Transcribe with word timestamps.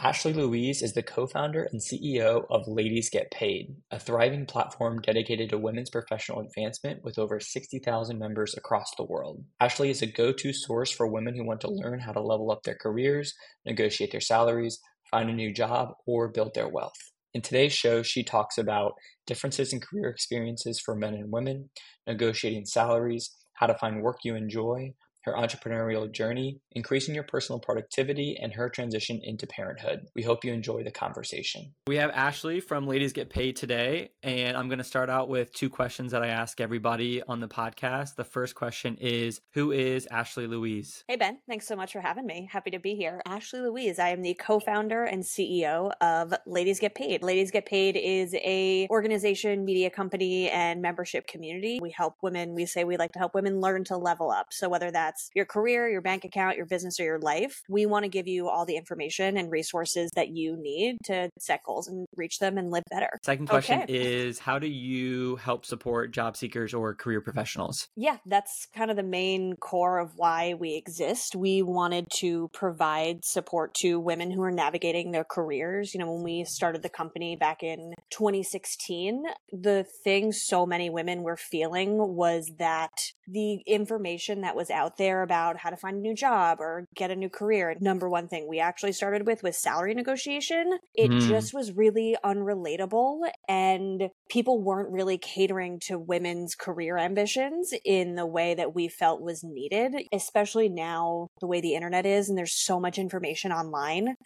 Ashley 0.00 0.32
Louise 0.32 0.80
is 0.80 0.92
the 0.92 1.02
co 1.02 1.26
founder 1.26 1.64
and 1.72 1.80
CEO 1.80 2.44
of 2.50 2.68
Ladies 2.68 3.10
Get 3.10 3.32
Paid, 3.32 3.74
a 3.90 3.98
thriving 3.98 4.46
platform 4.46 5.00
dedicated 5.00 5.50
to 5.50 5.58
women's 5.58 5.90
professional 5.90 6.38
advancement 6.38 7.02
with 7.02 7.18
over 7.18 7.40
60,000 7.40 8.16
members 8.16 8.56
across 8.56 8.94
the 8.96 9.04
world. 9.04 9.42
Ashley 9.58 9.90
is 9.90 10.00
a 10.00 10.06
go 10.06 10.32
to 10.32 10.52
source 10.52 10.92
for 10.92 11.08
women 11.08 11.34
who 11.34 11.44
want 11.44 11.60
to 11.62 11.70
learn 11.70 11.98
how 11.98 12.12
to 12.12 12.20
level 12.20 12.52
up 12.52 12.62
their 12.62 12.76
careers, 12.76 13.34
negotiate 13.66 14.12
their 14.12 14.20
salaries, 14.20 14.78
find 15.10 15.30
a 15.30 15.32
new 15.32 15.52
job, 15.52 15.88
or 16.06 16.28
build 16.28 16.54
their 16.54 16.68
wealth. 16.68 17.10
In 17.34 17.42
today's 17.42 17.72
show, 17.72 18.04
she 18.04 18.22
talks 18.22 18.56
about 18.56 18.92
differences 19.26 19.72
in 19.72 19.80
career 19.80 20.10
experiences 20.10 20.78
for 20.78 20.94
men 20.94 21.14
and 21.14 21.32
women, 21.32 21.70
negotiating 22.06 22.66
salaries, 22.66 23.34
how 23.54 23.66
to 23.66 23.74
find 23.74 24.00
work 24.00 24.18
you 24.22 24.36
enjoy, 24.36 24.92
her 25.28 25.34
entrepreneurial 25.34 26.10
journey, 26.10 26.60
increasing 26.72 27.14
your 27.14 27.24
personal 27.24 27.58
productivity, 27.58 28.38
and 28.40 28.52
her 28.54 28.68
transition 28.68 29.20
into 29.22 29.46
parenthood. 29.46 30.06
We 30.14 30.22
hope 30.22 30.44
you 30.44 30.52
enjoy 30.52 30.82
the 30.84 30.90
conversation. 30.90 31.74
We 31.86 31.96
have 31.96 32.10
Ashley 32.10 32.60
from 32.60 32.86
Ladies 32.86 33.12
Get 33.12 33.30
Paid 33.30 33.56
today, 33.56 34.10
and 34.22 34.56
I'm 34.56 34.68
going 34.68 34.78
to 34.78 34.84
start 34.84 35.10
out 35.10 35.28
with 35.28 35.52
two 35.52 35.68
questions 35.68 36.12
that 36.12 36.22
I 36.22 36.28
ask 36.28 36.60
everybody 36.60 37.22
on 37.22 37.40
the 37.40 37.48
podcast. 37.48 38.16
The 38.16 38.24
first 38.24 38.54
question 38.54 38.96
is 39.00 39.40
Who 39.52 39.72
is 39.72 40.06
Ashley 40.06 40.46
Louise? 40.46 41.04
Hey, 41.08 41.16
Ben. 41.16 41.38
Thanks 41.46 41.66
so 41.66 41.76
much 41.76 41.92
for 41.92 42.00
having 42.00 42.26
me. 42.26 42.48
Happy 42.50 42.70
to 42.70 42.78
be 42.78 42.94
here. 42.94 43.20
Ashley 43.26 43.60
Louise. 43.60 43.98
I 43.98 44.08
am 44.10 44.22
the 44.22 44.34
co 44.34 44.60
founder 44.60 45.04
and 45.04 45.22
CEO 45.22 45.90
of 46.00 46.32
Ladies 46.46 46.80
Get 46.80 46.94
Paid. 46.94 47.22
Ladies 47.22 47.50
Get 47.50 47.66
Paid 47.66 47.96
is 47.96 48.34
a 48.34 48.86
organization, 48.90 49.64
media 49.64 49.90
company, 49.90 50.48
and 50.50 50.80
membership 50.80 51.26
community. 51.26 51.78
We 51.82 51.90
help 51.90 52.16
women, 52.22 52.54
we 52.54 52.64
say 52.64 52.84
we 52.84 52.96
like 52.96 53.12
to 53.12 53.18
help 53.18 53.34
women 53.34 53.60
learn 53.60 53.84
to 53.84 53.96
level 53.96 54.30
up. 54.30 54.52
So 54.52 54.68
whether 54.68 54.90
that's 54.90 55.17
that's 55.18 55.30
your 55.34 55.44
career, 55.44 55.88
your 55.88 56.00
bank 56.00 56.24
account, 56.24 56.56
your 56.56 56.66
business, 56.66 57.00
or 57.00 57.04
your 57.04 57.18
life, 57.18 57.62
we 57.68 57.86
want 57.86 58.04
to 58.04 58.08
give 58.08 58.26
you 58.26 58.48
all 58.48 58.64
the 58.64 58.76
information 58.76 59.36
and 59.36 59.50
resources 59.50 60.10
that 60.14 60.28
you 60.28 60.56
need 60.56 60.98
to 61.04 61.30
set 61.38 61.62
goals 61.64 61.88
and 61.88 62.06
reach 62.16 62.38
them 62.38 62.58
and 62.58 62.70
live 62.70 62.84
better. 62.90 63.18
Second 63.22 63.48
question 63.48 63.82
okay. 63.82 63.92
is 63.92 64.38
How 64.38 64.58
do 64.58 64.68
you 64.68 65.36
help 65.36 65.64
support 65.64 66.12
job 66.12 66.36
seekers 66.36 66.74
or 66.74 66.94
career 66.94 67.20
professionals? 67.20 67.88
Yeah, 67.96 68.18
that's 68.26 68.66
kind 68.74 68.90
of 68.90 68.96
the 68.96 69.02
main 69.02 69.54
core 69.56 69.98
of 69.98 70.12
why 70.16 70.54
we 70.54 70.74
exist. 70.74 71.34
We 71.34 71.62
wanted 71.62 72.06
to 72.16 72.48
provide 72.52 73.24
support 73.24 73.74
to 73.74 73.98
women 73.98 74.30
who 74.30 74.42
are 74.42 74.50
navigating 74.50 75.10
their 75.10 75.24
careers. 75.24 75.94
You 75.94 76.00
know, 76.00 76.12
when 76.12 76.22
we 76.22 76.44
started 76.44 76.82
the 76.82 76.88
company 76.88 77.36
back 77.36 77.62
in 77.62 77.94
2016, 78.10 79.24
the 79.52 79.84
thing 80.04 80.32
so 80.32 80.66
many 80.66 80.90
women 80.90 81.22
were 81.22 81.36
feeling 81.36 81.96
was 81.98 82.50
that 82.58 83.12
the 83.30 83.60
information 83.66 84.40
that 84.40 84.56
was 84.56 84.70
out 84.70 84.96
there 84.96 85.22
about 85.22 85.58
how 85.58 85.70
to 85.70 85.76
find 85.76 85.96
a 85.96 86.00
new 86.00 86.14
job 86.14 86.58
or 86.60 86.86
get 86.94 87.10
a 87.10 87.16
new 87.16 87.28
career. 87.28 87.74
Number 87.80 88.08
one 88.08 88.28
thing 88.28 88.46
we 88.48 88.60
actually 88.60 88.92
started 88.92 89.26
with 89.26 89.42
was 89.42 89.60
salary 89.60 89.94
negotiation. 89.94 90.78
It 90.94 91.10
mm. 91.10 91.28
just 91.28 91.52
was 91.52 91.72
really 91.76 92.16
unrelatable 92.24 93.20
and 93.48 94.08
people 94.30 94.62
weren't 94.62 94.90
really 94.90 95.18
catering 95.18 95.80
to 95.86 95.98
women's 95.98 96.54
career 96.54 96.96
ambitions 96.96 97.72
in 97.84 98.14
the 98.14 98.26
way 98.26 98.54
that 98.54 98.74
we 98.74 98.88
felt 98.88 99.22
was 99.22 99.44
needed, 99.44 99.94
especially 100.12 100.68
now 100.68 101.28
the 101.40 101.46
way 101.46 101.60
the 101.60 101.74
internet 101.74 102.06
is 102.06 102.28
and 102.28 102.38
there's 102.38 102.54
so 102.54 102.80
much 102.80 102.98
information 102.98 103.52
online 103.52 104.16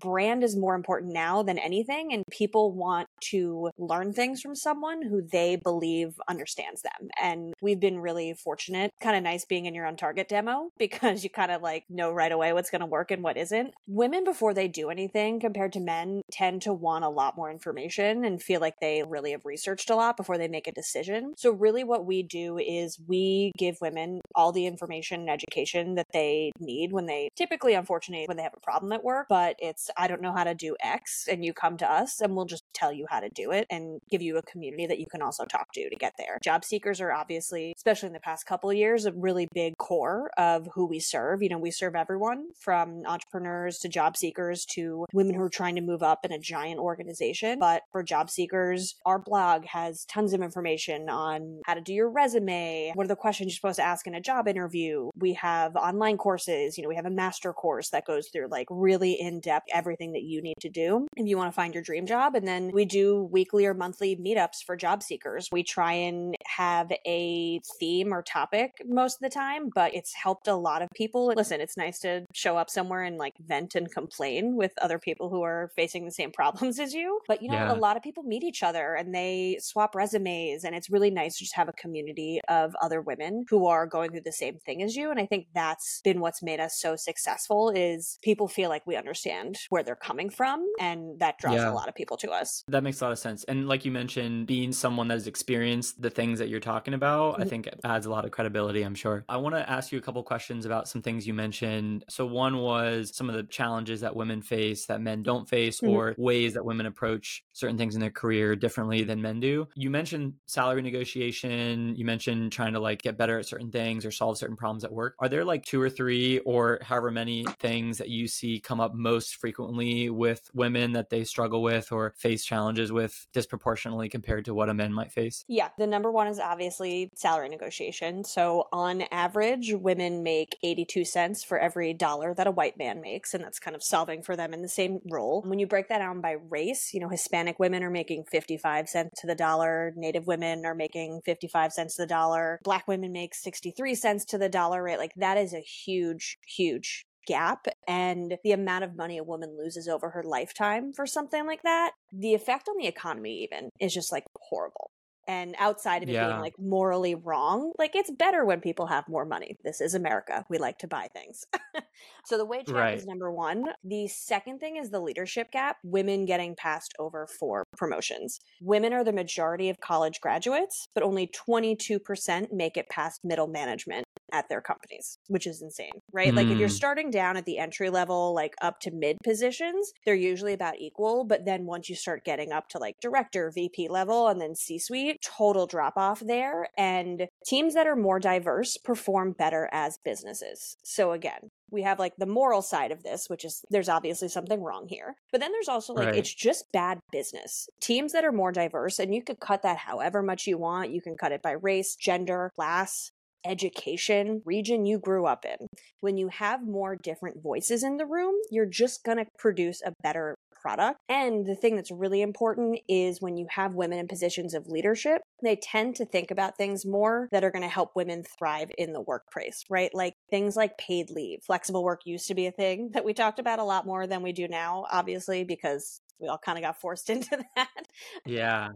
brand 0.00 0.44
is 0.44 0.56
more 0.56 0.74
important 0.74 1.12
now 1.12 1.42
than 1.42 1.58
anything 1.58 2.12
and 2.12 2.24
people 2.30 2.72
want 2.72 3.08
to 3.20 3.70
learn 3.78 4.12
things 4.12 4.40
from 4.40 4.54
someone 4.54 5.02
who 5.02 5.22
they 5.22 5.56
believe 5.56 6.20
understands 6.28 6.82
them. 6.82 7.08
And 7.20 7.54
we've 7.60 7.80
been 7.80 8.00
really 8.00 8.34
fortunate 8.34 8.92
kind 9.00 9.16
of 9.16 9.22
nice 9.22 9.44
being 9.44 9.66
in 9.66 9.74
your 9.74 9.86
own 9.86 9.96
target 9.96 10.28
demo 10.28 10.70
because 10.78 11.24
you 11.24 11.30
kind 11.30 11.50
of 11.50 11.62
like 11.62 11.84
know 11.88 12.12
right 12.12 12.32
away 12.32 12.52
what's 12.52 12.70
going 12.70 12.80
to 12.80 12.86
work 12.86 13.10
and 13.10 13.22
what 13.22 13.36
isn't. 13.36 13.74
Women 13.86 14.24
before 14.24 14.54
they 14.54 14.68
do 14.68 14.90
anything 14.90 15.40
compared 15.40 15.72
to 15.74 15.80
men 15.80 16.22
tend 16.30 16.62
to 16.62 16.72
want 16.72 17.04
a 17.04 17.08
lot 17.08 17.36
more 17.36 17.50
information 17.50 18.24
and 18.24 18.42
feel 18.42 18.60
like 18.60 18.80
they 18.80 19.02
really 19.02 19.32
have 19.32 19.44
researched 19.44 19.90
a 19.90 19.96
lot 19.96 20.16
before 20.16 20.38
they 20.38 20.48
make 20.48 20.66
a 20.66 20.72
decision. 20.72 21.34
So 21.36 21.50
really 21.52 21.84
what 21.84 22.06
we 22.06 22.22
do 22.22 22.58
is 22.58 22.98
we 23.06 23.52
give 23.56 23.78
women 23.80 24.20
all 24.34 24.52
the 24.52 24.66
information 24.66 25.20
and 25.20 25.30
education 25.30 25.94
that 25.94 26.06
they 26.12 26.52
need 26.58 26.92
when 26.92 27.06
they 27.06 27.30
typically 27.36 27.74
unfortunately 27.74 28.26
when 28.26 28.36
they 28.36 28.42
have 28.42 28.54
a 28.56 28.60
problem 28.60 28.92
at 28.92 29.04
work 29.04 29.26
but 29.28 29.56
it's 29.58 29.85
I 29.96 30.06
don't 30.06 30.22
know 30.22 30.32
how 30.32 30.44
to 30.44 30.54
do 30.54 30.76
X, 30.80 31.26
and 31.30 31.44
you 31.44 31.52
come 31.52 31.76
to 31.78 31.90
us 31.90 32.20
and 32.20 32.34
we'll 32.34 32.44
just 32.46 32.64
tell 32.74 32.92
you 32.92 33.06
how 33.08 33.20
to 33.20 33.28
do 33.28 33.50
it 33.50 33.66
and 33.70 34.00
give 34.10 34.22
you 34.22 34.36
a 34.36 34.42
community 34.42 34.86
that 34.86 34.98
you 34.98 35.06
can 35.10 35.22
also 35.22 35.44
talk 35.44 35.72
to 35.74 35.88
to 35.88 35.96
get 35.96 36.14
there. 36.18 36.38
Job 36.42 36.64
seekers 36.64 37.00
are 37.00 37.12
obviously, 37.12 37.72
especially 37.76 38.08
in 38.08 38.12
the 38.12 38.20
past 38.20 38.46
couple 38.46 38.72
years, 38.72 39.06
a 39.06 39.12
really 39.12 39.48
big 39.54 39.76
core 39.78 40.30
of 40.36 40.68
who 40.74 40.86
we 40.86 41.00
serve. 41.00 41.42
You 41.42 41.48
know, 41.48 41.58
we 41.58 41.70
serve 41.70 41.94
everyone 41.94 42.48
from 42.58 43.02
entrepreneurs 43.06 43.78
to 43.78 43.88
job 43.88 44.16
seekers 44.16 44.64
to 44.74 45.06
women 45.12 45.34
who 45.34 45.42
are 45.42 45.48
trying 45.48 45.76
to 45.76 45.80
move 45.80 46.02
up 46.02 46.24
in 46.24 46.32
a 46.32 46.38
giant 46.38 46.78
organization. 46.78 47.58
But 47.58 47.82
for 47.92 48.02
job 48.02 48.30
seekers, 48.30 48.96
our 49.04 49.18
blog 49.18 49.64
has 49.66 50.04
tons 50.06 50.32
of 50.32 50.42
information 50.42 51.08
on 51.08 51.60
how 51.64 51.74
to 51.74 51.80
do 51.80 51.92
your 51.92 52.10
resume, 52.10 52.92
what 52.94 53.04
are 53.04 53.08
the 53.08 53.16
questions 53.16 53.52
you're 53.52 53.56
supposed 53.56 53.76
to 53.76 53.82
ask 53.82 54.06
in 54.06 54.14
a 54.14 54.20
job 54.20 54.48
interview. 54.48 55.10
We 55.18 55.34
have 55.34 55.76
online 55.76 56.16
courses, 56.16 56.76
you 56.76 56.82
know, 56.82 56.88
we 56.88 56.96
have 56.96 57.06
a 57.06 57.10
master 57.10 57.52
course 57.52 57.90
that 57.90 58.06
goes 58.06 58.28
through 58.28 58.48
like 58.50 58.66
really 58.70 59.12
in 59.12 59.40
depth 59.40 59.68
everything 59.76 60.12
that 60.12 60.22
you 60.22 60.40
need 60.40 60.56
to 60.60 60.70
do 60.70 61.06
if 61.16 61.26
you 61.26 61.36
want 61.36 61.52
to 61.52 61.54
find 61.54 61.74
your 61.74 61.82
dream 61.82 62.06
job. 62.06 62.34
And 62.34 62.48
then 62.48 62.70
we 62.72 62.84
do 62.84 63.28
weekly 63.30 63.66
or 63.66 63.74
monthly 63.74 64.16
meetups 64.16 64.64
for 64.64 64.76
job 64.76 65.02
seekers. 65.02 65.48
We 65.52 65.62
try 65.62 65.92
and 65.92 66.34
have 66.46 66.90
a 67.06 67.60
theme 67.78 68.12
or 68.12 68.22
topic 68.22 68.82
most 68.86 69.16
of 69.16 69.20
the 69.20 69.34
time, 69.34 69.70
but 69.74 69.94
it's 69.94 70.14
helped 70.14 70.48
a 70.48 70.56
lot 70.56 70.82
of 70.82 70.88
people. 70.94 71.32
Listen, 71.36 71.60
it's 71.60 71.76
nice 71.76 71.98
to 72.00 72.24
show 72.34 72.56
up 72.56 72.70
somewhere 72.70 73.02
and 73.02 73.18
like 73.18 73.34
vent 73.46 73.74
and 73.74 73.92
complain 73.92 74.56
with 74.56 74.72
other 74.80 74.98
people 74.98 75.28
who 75.28 75.42
are 75.42 75.70
facing 75.76 76.04
the 76.04 76.10
same 76.10 76.32
problems 76.36 76.80
as 76.80 76.94
you. 76.94 77.20
But 77.28 77.42
you 77.42 77.50
know, 77.50 77.56
yeah. 77.56 77.72
a 77.72 77.74
lot 77.74 77.96
of 77.96 78.02
people 78.02 78.22
meet 78.22 78.42
each 78.42 78.62
other 78.62 78.94
and 78.94 79.14
they 79.14 79.58
swap 79.60 79.94
resumes, 79.94 80.64
and 80.64 80.74
it's 80.74 80.90
really 80.90 81.10
nice 81.10 81.36
to 81.36 81.44
just 81.44 81.56
have 81.56 81.68
a 81.68 81.72
community 81.72 82.40
of 82.48 82.74
other 82.82 83.00
women 83.00 83.44
who 83.50 83.66
are 83.66 83.86
going 83.86 84.10
through 84.10 84.22
the 84.24 84.32
same 84.32 84.58
thing 84.64 84.82
as 84.82 84.96
you. 84.96 85.10
And 85.10 85.20
I 85.20 85.26
think 85.26 85.48
that's 85.54 86.00
been 86.02 86.20
what's 86.20 86.42
made 86.42 86.60
us 86.60 86.78
so 86.78 86.96
successful 86.96 87.70
is 87.74 88.18
people 88.22 88.48
feel 88.48 88.68
like 88.68 88.86
we 88.86 88.96
understand 88.96 89.58
where 89.70 89.82
they're 89.82 89.96
coming 89.96 90.30
from 90.30 90.64
and 90.80 91.18
that 91.18 91.38
draws 91.38 91.56
yeah. 91.56 91.70
a 91.70 91.74
lot 91.74 91.88
of 91.88 91.94
people 91.94 92.16
to 92.16 92.30
us 92.30 92.64
that 92.68 92.82
makes 92.82 93.00
a 93.00 93.04
lot 93.04 93.12
of 93.12 93.18
sense 93.18 93.44
and 93.44 93.68
like 93.68 93.84
you 93.84 93.90
mentioned 93.90 94.46
being 94.46 94.72
someone 94.72 95.08
that 95.08 95.14
has 95.14 95.26
experienced 95.26 96.00
the 96.00 96.10
things 96.10 96.38
that 96.38 96.48
you're 96.48 96.60
talking 96.60 96.94
about 96.94 97.34
mm-hmm. 97.34 97.42
i 97.42 97.44
think 97.44 97.68
adds 97.84 98.06
a 98.06 98.10
lot 98.10 98.24
of 98.24 98.30
credibility 98.30 98.82
i'm 98.82 98.94
sure 98.94 99.24
i 99.28 99.36
want 99.36 99.54
to 99.54 99.70
ask 99.70 99.92
you 99.92 99.98
a 99.98 100.02
couple 100.02 100.22
questions 100.22 100.66
about 100.66 100.88
some 100.88 101.02
things 101.02 101.26
you 101.26 101.34
mentioned 101.34 102.04
so 102.08 102.24
one 102.24 102.58
was 102.58 103.14
some 103.14 103.28
of 103.28 103.34
the 103.34 103.42
challenges 103.44 104.00
that 104.00 104.14
women 104.14 104.40
face 104.40 104.86
that 104.86 105.00
men 105.00 105.22
don't 105.22 105.48
face 105.48 105.80
mm-hmm. 105.80 105.92
or 105.92 106.14
ways 106.18 106.54
that 106.54 106.64
women 106.64 106.86
approach 106.86 107.44
certain 107.52 107.76
things 107.76 107.94
in 107.94 108.00
their 108.00 108.10
career 108.10 108.54
differently 108.54 109.02
than 109.02 109.20
men 109.20 109.40
do 109.40 109.66
you 109.74 109.90
mentioned 109.90 110.34
salary 110.46 110.82
negotiation 110.82 111.94
you 111.96 112.04
mentioned 112.04 112.52
trying 112.52 112.72
to 112.72 112.80
like 112.80 113.02
get 113.02 113.18
better 113.18 113.38
at 113.38 113.46
certain 113.46 113.70
things 113.70 114.04
or 114.04 114.10
solve 114.10 114.38
certain 114.38 114.56
problems 114.56 114.84
at 114.84 114.92
work 114.92 115.14
are 115.18 115.28
there 115.28 115.44
like 115.44 115.64
two 115.64 115.80
or 115.80 115.90
three 115.90 116.38
or 116.40 116.78
however 116.82 117.10
many 117.10 117.44
things 117.60 117.98
that 117.98 118.08
you 118.08 118.28
see 118.28 118.60
come 118.60 118.80
up 118.80 118.94
most 118.94 119.36
frequently 119.36 119.55
with 119.58 120.50
women 120.54 120.92
that 120.92 121.10
they 121.10 121.24
struggle 121.24 121.62
with 121.62 121.92
or 121.92 122.14
face 122.16 122.44
challenges 122.44 122.92
with 122.92 123.26
disproportionately 123.32 124.08
compared 124.08 124.44
to 124.44 124.54
what 124.54 124.68
a 124.68 124.74
man 124.74 124.92
might 124.92 125.12
face? 125.12 125.44
Yeah, 125.48 125.68
the 125.78 125.86
number 125.86 126.10
one 126.10 126.26
is 126.26 126.38
obviously 126.38 127.10
salary 127.14 127.48
negotiation. 127.48 128.24
So 128.24 128.68
on 128.72 129.02
average, 129.10 129.72
women 129.74 130.22
make 130.22 130.56
82 130.62 131.04
cents 131.04 131.44
for 131.44 131.58
every 131.58 131.94
dollar 131.94 132.34
that 132.34 132.46
a 132.46 132.50
white 132.50 132.78
man 132.78 133.00
makes, 133.00 133.34
and 133.34 133.42
that's 133.42 133.58
kind 133.58 133.76
of 133.76 133.82
solving 133.82 134.22
for 134.22 134.36
them 134.36 134.52
in 134.52 134.62
the 134.62 134.68
same 134.68 135.00
role. 135.10 135.42
When 135.46 135.58
you 135.58 135.66
break 135.66 135.88
that 135.88 135.98
down 135.98 136.20
by 136.20 136.36
race, 136.48 136.92
you 136.92 137.00
know, 137.00 137.08
Hispanic 137.08 137.58
women 137.58 137.82
are 137.82 137.90
making 137.90 138.24
55 138.24 138.88
cents 138.88 139.20
to 139.20 139.26
the 139.26 139.34
dollar, 139.34 139.92
Native 139.96 140.26
women 140.26 140.64
are 140.66 140.74
making 140.74 141.22
55 141.24 141.72
cents 141.72 141.96
to 141.96 142.02
the 142.02 142.06
dollar, 142.06 142.60
Black 142.64 142.86
women 142.88 143.12
make 143.12 143.34
63 143.34 143.94
cents 143.94 144.24
to 144.26 144.38
the 144.38 144.48
dollar, 144.48 144.82
right? 144.82 144.98
Like 144.98 145.14
that 145.16 145.36
is 145.36 145.52
a 145.52 145.60
huge, 145.60 146.38
huge 146.46 147.06
gap 147.26 147.66
and 147.86 148.36
the 148.44 148.52
amount 148.52 148.84
of 148.84 148.96
money 148.96 149.18
a 149.18 149.24
woman 149.24 149.56
loses 149.58 149.88
over 149.88 150.10
her 150.10 150.22
lifetime 150.22 150.92
for 150.92 151.06
something 151.06 151.46
like 151.46 151.62
that, 151.62 151.92
the 152.12 152.34
effect 152.34 152.68
on 152.68 152.76
the 152.78 152.86
economy 152.86 153.42
even 153.42 153.70
is 153.80 153.92
just 153.92 154.12
like 154.12 154.24
horrible. 154.36 154.90
And 155.28 155.56
outside 155.58 156.02
of 156.04 156.08
it 156.08 156.12
yeah. 156.12 156.28
being 156.28 156.40
like 156.40 156.54
morally 156.58 157.16
wrong, 157.16 157.72
like 157.78 157.96
it's 157.96 158.10
better 158.10 158.44
when 158.44 158.60
people 158.60 158.86
have 158.86 159.08
more 159.08 159.24
money. 159.24 159.56
This 159.64 159.80
is 159.80 159.94
America. 159.94 160.44
We 160.48 160.58
like 160.58 160.78
to 160.78 160.86
buy 160.86 161.08
things. 161.12 161.44
so 162.26 162.38
the 162.38 162.44
wage 162.44 162.66
gap 162.66 162.76
right. 162.76 162.96
is 162.96 163.06
number 163.06 163.32
one. 163.32 163.64
The 163.82 164.06
second 164.06 164.60
thing 164.60 164.76
is 164.76 164.90
the 164.90 165.00
leadership 165.00 165.50
gap, 165.50 165.78
women 165.82 166.26
getting 166.26 166.54
passed 166.54 166.94
over 167.00 167.26
for 167.26 167.64
promotions. 167.76 168.38
Women 168.60 168.92
are 168.92 169.02
the 169.02 169.12
majority 169.12 169.68
of 169.68 169.80
college 169.80 170.20
graduates, 170.20 170.88
but 170.94 171.02
only 171.02 171.28
22% 171.48 172.52
make 172.52 172.76
it 172.76 172.88
past 172.88 173.20
middle 173.24 173.48
management 173.48 174.06
at 174.36 174.48
their 174.48 174.60
companies, 174.60 175.18
which 175.28 175.46
is 175.46 175.62
insane, 175.62 176.02
right? 176.12 176.32
Mm. 176.32 176.36
Like 176.36 176.46
if 176.48 176.58
you're 176.58 176.68
mm. 176.68 176.72
starting 176.72 177.10
down 177.10 177.36
at 177.36 177.46
the 177.46 177.58
entry 177.58 177.88
level, 177.88 178.34
like 178.34 178.54
up 178.60 178.80
to 178.80 178.90
mid 178.90 179.16
positions, 179.24 179.92
they're 180.04 180.14
usually 180.14 180.52
about 180.52 180.78
equal. 180.78 181.24
But 181.24 181.46
then 181.46 181.64
once 181.64 181.88
you 181.88 181.96
start 181.96 182.24
getting 182.24 182.52
up 182.52 182.68
to 182.70 182.78
like 182.78 182.96
director, 183.00 183.50
VP 183.54 183.88
level, 183.88 184.28
and 184.28 184.40
then 184.40 184.54
C 184.54 184.78
suite, 184.78 185.16
total 185.22 185.66
drop 185.66 185.94
off 185.96 186.20
there. 186.20 186.68
And 186.76 187.28
teams 187.46 187.74
that 187.74 187.86
are 187.86 187.96
more 187.96 188.20
diverse 188.20 188.76
perform 188.76 189.32
better 189.32 189.68
as 189.72 189.98
businesses. 190.04 190.76
So 190.84 191.12
again, 191.12 191.50
we 191.70 191.82
have 191.82 191.98
like 191.98 192.16
the 192.16 192.26
moral 192.26 192.62
side 192.62 192.92
of 192.92 193.02
this, 193.02 193.28
which 193.28 193.44
is 193.44 193.64
there's 193.70 193.88
obviously 193.88 194.28
something 194.28 194.62
wrong 194.62 194.86
here. 194.88 195.16
But 195.32 195.40
then 195.40 195.52
there's 195.52 195.68
also 195.68 195.92
like 195.94 196.08
right. 196.08 196.16
it's 196.16 196.32
just 196.32 196.70
bad 196.72 196.98
business. 197.10 197.68
Teams 197.80 198.12
that 198.12 198.24
are 198.24 198.32
more 198.32 198.52
diverse, 198.52 198.98
and 198.98 199.14
you 199.14 199.22
could 199.22 199.40
cut 199.40 199.62
that 199.62 199.78
however 199.78 200.22
much 200.22 200.46
you 200.46 200.58
want. 200.58 200.92
You 200.92 201.00
can 201.00 201.16
cut 201.16 201.32
it 201.32 201.42
by 201.42 201.52
race, 201.52 201.96
gender, 201.96 202.52
class, 202.54 203.10
education, 203.46 204.42
region 204.44 204.86
you 204.86 204.98
grew 204.98 205.26
up 205.26 205.44
in. 205.44 205.68
When 206.00 206.16
you 206.16 206.28
have 206.28 206.66
more 206.66 206.96
different 206.96 207.42
voices 207.42 207.82
in 207.82 207.96
the 207.96 208.06
room, 208.06 208.34
you're 208.50 208.66
just 208.66 209.04
going 209.04 209.18
to 209.18 209.26
produce 209.38 209.82
a 209.84 209.92
better 210.02 210.36
product. 210.66 210.98
And 211.08 211.46
the 211.46 211.54
thing 211.54 211.76
that's 211.76 211.92
really 211.92 212.22
important 212.22 212.80
is 212.88 213.22
when 213.22 213.36
you 213.36 213.46
have 213.50 213.74
women 213.74 214.00
in 214.00 214.08
positions 214.08 214.52
of 214.52 214.66
leadership, 214.66 215.22
they 215.40 215.54
tend 215.54 215.94
to 215.96 216.04
think 216.04 216.32
about 216.32 216.56
things 216.56 216.84
more 216.84 217.28
that 217.30 217.44
are 217.44 217.52
going 217.52 217.62
to 217.62 217.68
help 217.68 217.94
women 217.94 218.24
thrive 218.36 218.72
in 218.76 218.92
the 218.92 219.00
workplace, 219.00 219.64
right? 219.70 219.90
Like 219.94 220.14
things 220.28 220.56
like 220.56 220.76
paid 220.76 221.10
leave. 221.10 221.38
Flexible 221.44 221.84
work 221.84 222.00
used 222.04 222.26
to 222.28 222.34
be 222.34 222.46
a 222.46 222.52
thing 222.52 222.90
that 222.94 223.04
we 223.04 223.14
talked 223.14 223.38
about 223.38 223.60
a 223.60 223.64
lot 223.64 223.86
more 223.86 224.08
than 224.08 224.22
we 224.22 224.32
do 224.32 224.48
now, 224.48 224.86
obviously, 224.90 225.44
because 225.44 226.00
we 226.18 226.26
all 226.26 226.38
kind 226.38 226.58
of 226.58 226.62
got 226.62 226.80
forced 226.80 227.10
into 227.10 227.44
that. 227.54 227.86
Yeah 228.24 228.70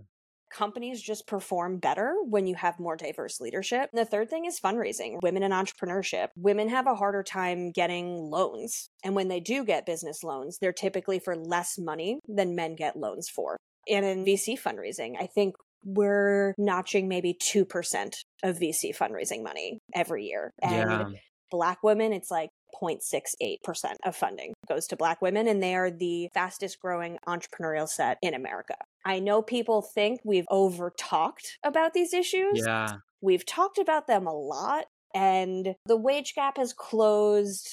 companies 0.50 1.00
just 1.00 1.26
perform 1.26 1.79
better 1.79 2.14
when 2.29 2.47
you 2.47 2.55
have 2.56 2.79
more 2.79 2.97
diverse 2.97 3.41
leadership. 3.41 3.91
And 3.93 4.00
the 4.00 4.05
third 4.05 4.29
thing 4.31 4.44
is 4.44 4.61
fundraising, 4.61 5.19
women 5.23 5.43
in 5.43 5.52
entrepreneurship. 5.52 6.29
Women 6.37 6.69
have 6.69 6.87
a 6.87 6.94
harder 6.94 7.23
time 7.23 7.70
getting 7.70 8.08
loans. 8.31 8.91
And 9.05 9.14
when 9.14 9.29
they 9.29 9.41
do 9.41 9.64
get 9.64 9.87
business 9.87 10.23
loans, 10.23 10.58
they're 10.61 10.73
typically 10.73 11.19
for 11.19 11.37
less 11.37 11.79
money 11.79 12.20
than 12.29 12.55
men 12.55 12.75
get 12.76 12.97
loans 12.97 13.29
for. 13.29 13.56
And 13.88 14.05
in 14.05 14.25
VC 14.25 14.61
fundraising, 14.61 15.14
I 15.20 15.26
think 15.26 15.55
we're 15.85 16.55
notching 16.58 17.08
maybe 17.08 17.35
2% 17.35 18.12
of 18.43 18.58
VC 18.58 18.96
fundraising 18.96 19.43
money 19.43 19.79
every 19.94 20.25
year. 20.25 20.50
And 20.62 20.91
yeah. 20.91 21.20
black 21.50 21.82
women, 21.82 22.12
it's 22.12 22.31
like 22.31 22.50
0.68% 22.81 23.58
of 24.05 24.17
funding 24.17 24.55
goes 24.69 24.87
to 24.88 24.96
Black 24.96 25.20
women, 25.20 25.49
and 25.49 25.62
they 25.62 25.75
are 25.75 25.91
the 25.91 26.29
fastest 26.32 26.81
growing 26.81 27.19
entrepreneurial 27.26 27.88
set 27.88 28.19
in 28.23 28.35
America. 28.35 28.76
I 29.05 29.19
know 29.19 29.43
people 29.43 29.82
think 29.82 30.20
we've 30.25 30.47
over 30.50 30.93
talked 30.99 31.58
about 31.64 31.94
these 31.94 32.12
issues. 32.12 32.62
Yeah. 32.67 32.97
We've 33.20 33.44
talked 33.44 33.79
about 33.79 34.06
them 34.06 34.26
a 34.26 34.32
lot, 34.32 34.87
and 35.14 35.75
the 35.87 35.97
wage 35.97 36.35
gap 36.35 36.56
has 36.56 36.73
closed 36.73 37.69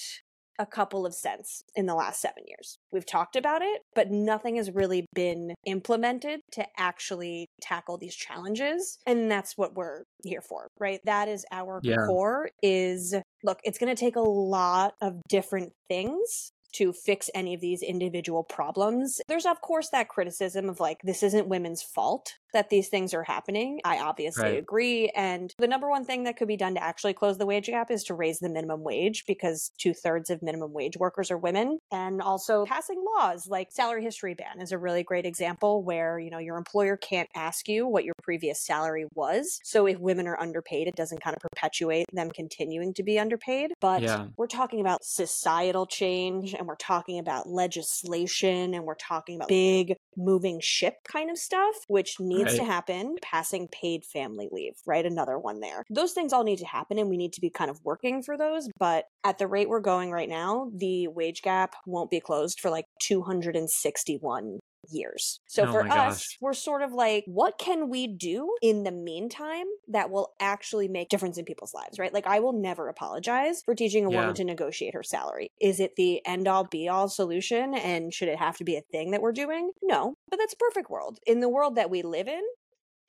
a 0.59 0.65
couple 0.65 1.05
of 1.05 1.13
cents 1.13 1.63
in 1.75 1.85
the 1.85 1.93
last 1.93 2.19
seven 2.19 2.43
years. 2.47 2.79
We've 2.91 3.05
talked 3.05 3.35
about 3.35 3.61
it, 3.61 3.81
but 3.93 4.09
nothing 4.09 4.55
has 4.55 4.71
really 4.71 5.05
been 5.13 5.53
implemented 5.65 6.41
to 6.53 6.65
actually 6.77 7.47
tackle 7.61 7.97
these 7.97 8.15
challenges. 8.15 8.97
And 9.05 9.29
that's 9.29 9.57
what 9.57 9.75
we're 9.75 10.03
here 10.23 10.41
for, 10.41 10.69
right? 10.79 10.99
That 11.05 11.27
is 11.27 11.45
our 11.51 11.79
yeah. 11.83 11.97
core 12.07 12.49
is 12.63 13.13
look, 13.43 13.59
it's 13.63 13.77
going 13.77 13.95
to 13.95 13.99
take 13.99 14.15
a 14.15 14.21
lot 14.21 14.95
of 15.01 15.21
different 15.29 15.73
things 15.89 16.51
to 16.73 16.93
fix 16.93 17.29
any 17.33 17.53
of 17.53 17.61
these 17.61 17.81
individual 17.81 18.43
problems. 18.43 19.21
There's, 19.27 19.45
of 19.45 19.61
course, 19.61 19.89
that 19.89 20.09
criticism 20.09 20.69
of 20.69 20.79
like, 20.79 21.01
this 21.03 21.23
isn't 21.23 21.47
women's 21.47 21.81
fault 21.81 22.33
that 22.53 22.69
these 22.69 22.89
things 22.89 23.13
are 23.13 23.23
happening. 23.23 23.79
I 23.83 23.99
obviously 23.99 24.43
right. 24.43 24.57
agree. 24.59 25.09
And 25.15 25.53
the 25.57 25.67
number 25.67 25.89
one 25.89 26.05
thing 26.05 26.23
that 26.23 26.37
could 26.37 26.47
be 26.47 26.57
done 26.57 26.75
to 26.75 26.83
actually 26.83 27.13
close 27.13 27.37
the 27.37 27.45
wage 27.45 27.67
gap 27.67 27.91
is 27.91 28.03
to 28.05 28.13
raise 28.13 28.39
the 28.39 28.49
minimum 28.49 28.83
wage 28.83 29.25
because 29.27 29.71
two 29.77 29.93
thirds 29.93 30.29
of 30.29 30.41
minimum 30.41 30.73
wage 30.73 30.97
workers 30.97 31.31
are 31.31 31.37
women. 31.37 31.79
And 31.91 32.21
also 32.21 32.65
passing 32.65 33.03
laws 33.17 33.47
like 33.47 33.71
salary 33.71 34.03
history 34.03 34.33
ban 34.33 34.61
is 34.61 34.71
a 34.71 34.77
really 34.77 35.03
great 35.03 35.25
example 35.25 35.83
where, 35.83 36.19
you 36.19 36.29
know, 36.29 36.39
your 36.39 36.57
employer 36.57 36.97
can't 36.97 37.29
ask 37.35 37.67
you 37.67 37.87
what 37.87 38.05
your 38.05 38.13
previous 38.23 38.65
salary 38.65 39.05
was. 39.13 39.59
So 39.63 39.85
if 39.85 39.99
women 39.99 40.27
are 40.27 40.39
underpaid, 40.39 40.87
it 40.87 40.95
doesn't 40.95 41.21
kind 41.21 41.35
of 41.35 41.41
perpetuate 41.41 42.05
them 42.13 42.31
continuing 42.31 42.93
to 42.95 43.03
be 43.03 43.19
underpaid. 43.19 43.73
But 43.79 44.01
yeah. 44.01 44.27
we're 44.37 44.47
talking 44.47 44.81
about 44.81 45.03
societal 45.03 45.85
change 45.85 46.53
and 46.53 46.67
we're 46.67 46.75
talking 46.75 47.19
about 47.19 47.47
legislation 47.47 48.73
and 48.73 48.83
we're 48.85 48.95
talking 48.95 49.35
about 49.35 49.47
big 49.47 49.95
moving 50.15 50.59
ship 50.61 50.95
kind 51.03 51.29
of 51.29 51.37
stuff, 51.37 51.75
which 51.87 52.19
needs 52.19 52.36
right. 52.45 52.55
to 52.55 52.63
happen. 52.63 53.15
Passing 53.21 53.67
paid 53.67 54.05
family 54.05 54.49
leave, 54.51 54.73
right? 54.85 55.05
Another 55.05 55.37
one 55.39 55.59
there. 55.59 55.83
Those 55.89 56.13
things 56.13 56.33
all 56.33 56.43
need 56.43 56.59
to 56.59 56.65
happen 56.65 56.97
and 56.97 57.09
we 57.09 57.17
need 57.17 57.33
to 57.33 57.41
be 57.41 57.49
kind 57.49 57.69
of 57.69 57.79
working 57.83 58.21
for 58.21 58.37
those. 58.37 58.69
But 58.79 59.05
at 59.23 59.37
the 59.37 59.47
rate 59.47 59.69
we're 59.69 59.79
going 59.79 60.11
right 60.11 60.29
now, 60.29 60.71
the 60.73 61.07
wage 61.07 61.41
gap 61.41 61.75
won't 61.85 62.11
be 62.11 62.19
closed 62.19 62.59
for 62.59 62.69
like 62.69 62.85
261 63.01 64.59
years. 64.89 65.39
So 65.47 65.63
oh 65.63 65.71
for 65.71 65.87
us, 65.87 66.37
we're 66.41 66.53
sort 66.53 66.81
of 66.81 66.93
like, 66.93 67.23
what 67.27 67.57
can 67.57 67.89
we 67.89 68.07
do 68.07 68.55
in 68.61 68.83
the 68.83 68.91
meantime 68.91 69.65
that 69.89 70.09
will 70.09 70.33
actually 70.39 70.87
make 70.87 71.09
difference 71.09 71.37
in 71.37 71.45
people's 71.45 71.73
lives, 71.73 71.99
right? 71.99 72.13
Like 72.13 72.27
I 72.27 72.39
will 72.39 72.53
never 72.53 72.89
apologize 72.89 73.61
for 73.63 73.75
teaching 73.75 74.05
a 74.05 74.11
yeah. 74.11 74.19
woman 74.19 74.35
to 74.35 74.43
negotiate 74.43 74.93
her 74.93 75.03
salary. 75.03 75.51
Is 75.61 75.79
it 75.79 75.95
the 75.95 76.25
end 76.25 76.47
all 76.47 76.65
be 76.65 76.87
all 76.87 77.09
solution 77.09 77.73
and 77.73 78.13
should 78.13 78.29
it 78.29 78.39
have 78.39 78.57
to 78.57 78.63
be 78.63 78.75
a 78.75 78.81
thing 78.81 79.11
that 79.11 79.21
we're 79.21 79.31
doing? 79.31 79.71
No, 79.81 80.15
but 80.29 80.37
that's 80.37 80.53
a 80.53 80.57
perfect 80.57 80.89
world. 80.89 81.19
In 81.25 81.39
the 81.39 81.49
world 81.49 81.75
that 81.75 81.89
we 81.89 82.01
live 82.01 82.27
in, 82.27 82.41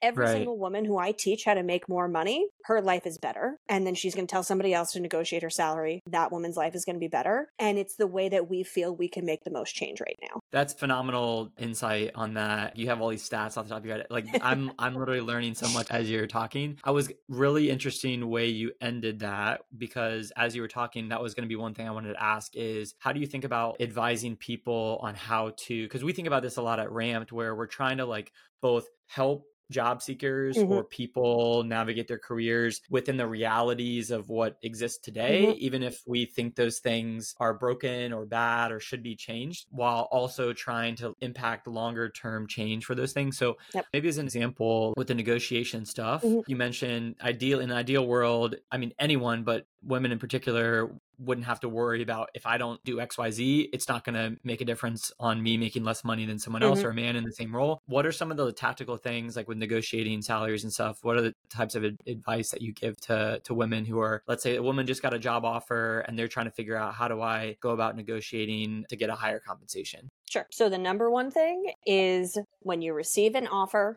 every 0.03 0.25
right. 0.25 0.33
single 0.33 0.59
woman 0.59 0.85
who 0.85 0.99
I 0.99 1.13
teach 1.13 1.45
how 1.45 1.55
to 1.55 1.63
make 1.63 1.89
more 1.89 2.09
money, 2.09 2.49
her 2.65 2.81
life 2.81 3.07
is 3.07 3.19
better. 3.19 3.59
And 3.69 3.87
then 3.87 3.95
she's 3.95 4.15
going 4.15 4.27
to 4.27 4.31
tell 4.31 4.43
somebody 4.43 4.75
else 4.75 4.93
to 4.93 5.01
negotiate 5.01 5.43
her 5.43 5.51
salary. 5.51 6.03
That 6.07 6.33
woman's 6.33 6.57
life 6.57 6.75
is 6.75 6.85
going 6.85 6.97
to 6.97 7.01
be 7.01 7.09
better. 7.09 7.49
And 7.59 7.79
it's 7.79 7.97
the 7.97 8.07
way 8.07 8.29
that 8.29 8.49
we 8.49 8.63
feel 8.63 8.95
we 8.95 9.09
can 9.09 9.25
make 9.25 9.45
the 9.45 9.51
most 9.51 9.75
change 9.75 10.01
right 10.01 10.19
now. 10.23 10.41
That's 10.53 10.73
phenomenal 10.73 11.51
insight 11.59 12.13
on 12.15 12.35
that. 12.35 12.77
You 12.77 12.89
have 12.89 13.01
all 13.01 13.09
these 13.09 13.29
stats 13.29 13.57
off 13.57 13.65
the 13.65 13.71
top 13.71 13.79
of 13.79 13.87
your 13.87 13.97
head. 13.97 14.07
Like 14.11 14.27
I'm, 14.43 14.73
I'm 14.79 14.95
literally 14.95 15.21
learning 15.21 15.55
so 15.55 15.69
much 15.69 15.91
as 15.91 16.11
you're 16.11 16.27
talking. 16.27 16.79
I 16.85 16.91
was 16.91 17.11
really 17.29 17.71
interesting 17.71 18.29
way 18.29 18.47
you 18.47 18.73
ended 18.81 19.21
that 19.21 19.63
because 19.77 20.33
as 20.37 20.55
you 20.55 20.63
were 20.63 20.69
talking, 20.69 21.09
that 21.09 21.23
was 21.23 21.35
going 21.35 21.45
to 21.45 21.49
be 21.49 21.57
one 21.57 21.75
thing 21.75 21.89
I 21.89 21.93
wanted 21.93 22.15
to 22.15 22.23
ask 22.23 22.55
is 22.55 22.95
how 22.99 23.13
do 23.13 23.21
you 23.21 23.27
think 23.27 23.45
about 23.45 23.81
advising 23.81 24.37
people 24.37 24.99
on 25.03 25.15
how 25.15 25.53
to, 25.67 25.83
because 25.83 26.05
we 26.05 26.13
think 26.13 26.29
about 26.29 26.43
this 26.43 26.57
a 26.57 26.63
lot 26.63 26.79
at 26.79 26.93
Ramped 26.93 27.33
where 27.33 27.55
we're 27.55 27.67
trying 27.67 27.99
to 27.99 28.07
like 28.07 28.33
both 28.61 28.87
help 29.07 29.45
job 29.71 30.03
seekers 30.03 30.57
mm-hmm. 30.57 30.73
or 30.73 30.85
people 30.85 31.63
navigate 31.65 32.09
their 32.09 32.19
careers 32.19 32.81
within 32.91 33.17
the 33.17 33.27
realities 33.27 34.11
of 34.11 34.29
what 34.29 34.57
exists 34.63 34.99
today, 34.99 35.47
mm-hmm. 35.47 35.59
even 35.59 35.83
if 35.83 36.03
we 36.07 36.25
think 36.27 36.55
those 36.55 36.79
things 36.79 37.35
are 37.39 37.55
broken 37.55 38.13
or 38.13 38.27
bad 38.27 38.73
or 38.73 38.81
should 38.81 39.03
be 39.03 39.15
changed, 39.15 39.67
while 39.71 40.09
also 40.11 40.53
trying 40.53 40.97
to 40.97 41.15
impact 41.21 41.67
longer 41.67 42.09
term 42.09 42.47
change 42.47 42.85
for 42.85 42.95
those 42.95 43.13
things. 43.13 43.37
So 43.37 43.57
yep. 43.75 43.87
maybe 43.93 44.09
as 44.09 44.19
an 44.19 44.27
example 44.27 44.95
with 44.97 45.09
the 45.09 45.15
negotiation 45.15 45.85
stuff, 45.85 46.23
mm-hmm. 46.23 46.41
you 46.47 46.57
mentioned 46.57 47.17
ideal 47.23 47.61
in 47.61 47.71
an 47.71 47.77
ideal 47.77 48.07
world, 48.07 48.57
I 48.71 48.79
mean 48.79 48.93
anyone, 48.99 49.45
but 49.45 49.67
women 49.85 50.13
in 50.13 50.19
particular 50.19 50.91
wouldn't 51.19 51.47
have 51.47 51.61
to 51.61 51.69
worry 51.69 52.03
about 52.03 52.31
if 52.35 52.47
I 52.47 52.59
don't 52.59 52.83
do 52.85 52.97
XYZ, 52.97 53.71
it's 53.73 53.89
not 53.89 54.05
going 54.05 54.15
to 54.15 54.41
make 54.45 54.61
a 54.61 54.65
difference 54.65 55.13
on 55.19 55.43
me 55.43 55.57
making 55.57 55.85
less 55.85 56.05
money 56.05 56.27
than 56.27 56.39
someone 56.39 56.63
else 56.63 56.79
mm-hmm. 56.79 56.89
or 56.89 56.91
a 56.91 56.95
man 56.95 57.17
in 57.17 57.25
the 57.25 57.33
same 57.33 57.55
role. 57.55 57.81
What 57.87 58.07
are 58.07 58.13
some 58.13 58.31
of 58.31 58.37
the 58.37 58.53
tactical 58.53 58.97
things 58.97 59.37
like 59.37 59.49
with 59.49 59.59
negotiating 59.59 60.23
salaries 60.23 60.65
and 60.65 60.73
stuff? 60.73 60.99
What 61.03 61.17
are 61.17 61.23
the 61.23 61.35
types 61.51 61.75
of 61.75 61.85
advice 62.07 62.51
that 62.51 62.63
you 62.63 62.73
give 62.73 62.97
to 63.03 63.41
to 63.45 63.55
women 63.55 63.85
who 63.85 64.01
are 64.01 64.23
let's 64.29 64.43
say 64.43 64.57
a 64.57 64.63
woman 64.63 64.87
just 64.87 65.03
got 65.03 65.15
a 65.15 65.19
job 65.19 65.45
offer 65.45 66.01
and 66.01 66.19
they're 66.19 66.29
trying 66.29 66.47
to 66.47 66.53
figure 66.53 66.77
out 66.77 66.95
how 66.95 67.09
do 67.09 67.21
I 67.21 67.57
go 67.61 67.71
about 67.71 67.97
negotiating 67.97 68.85
to 68.89 68.97
get 68.97 69.11
a 69.11 69.15
higher 69.15 69.41
compensation? 69.41 70.09
Sure. 70.31 70.47
So 70.53 70.69
the 70.69 70.79
number 70.79 71.11
one 71.11 71.31
thing 71.31 71.73
is 71.87 72.39
when 72.61 72.83
you 72.83 72.93
receive 72.93 73.35
an 73.35 73.47
offer, 73.47 73.97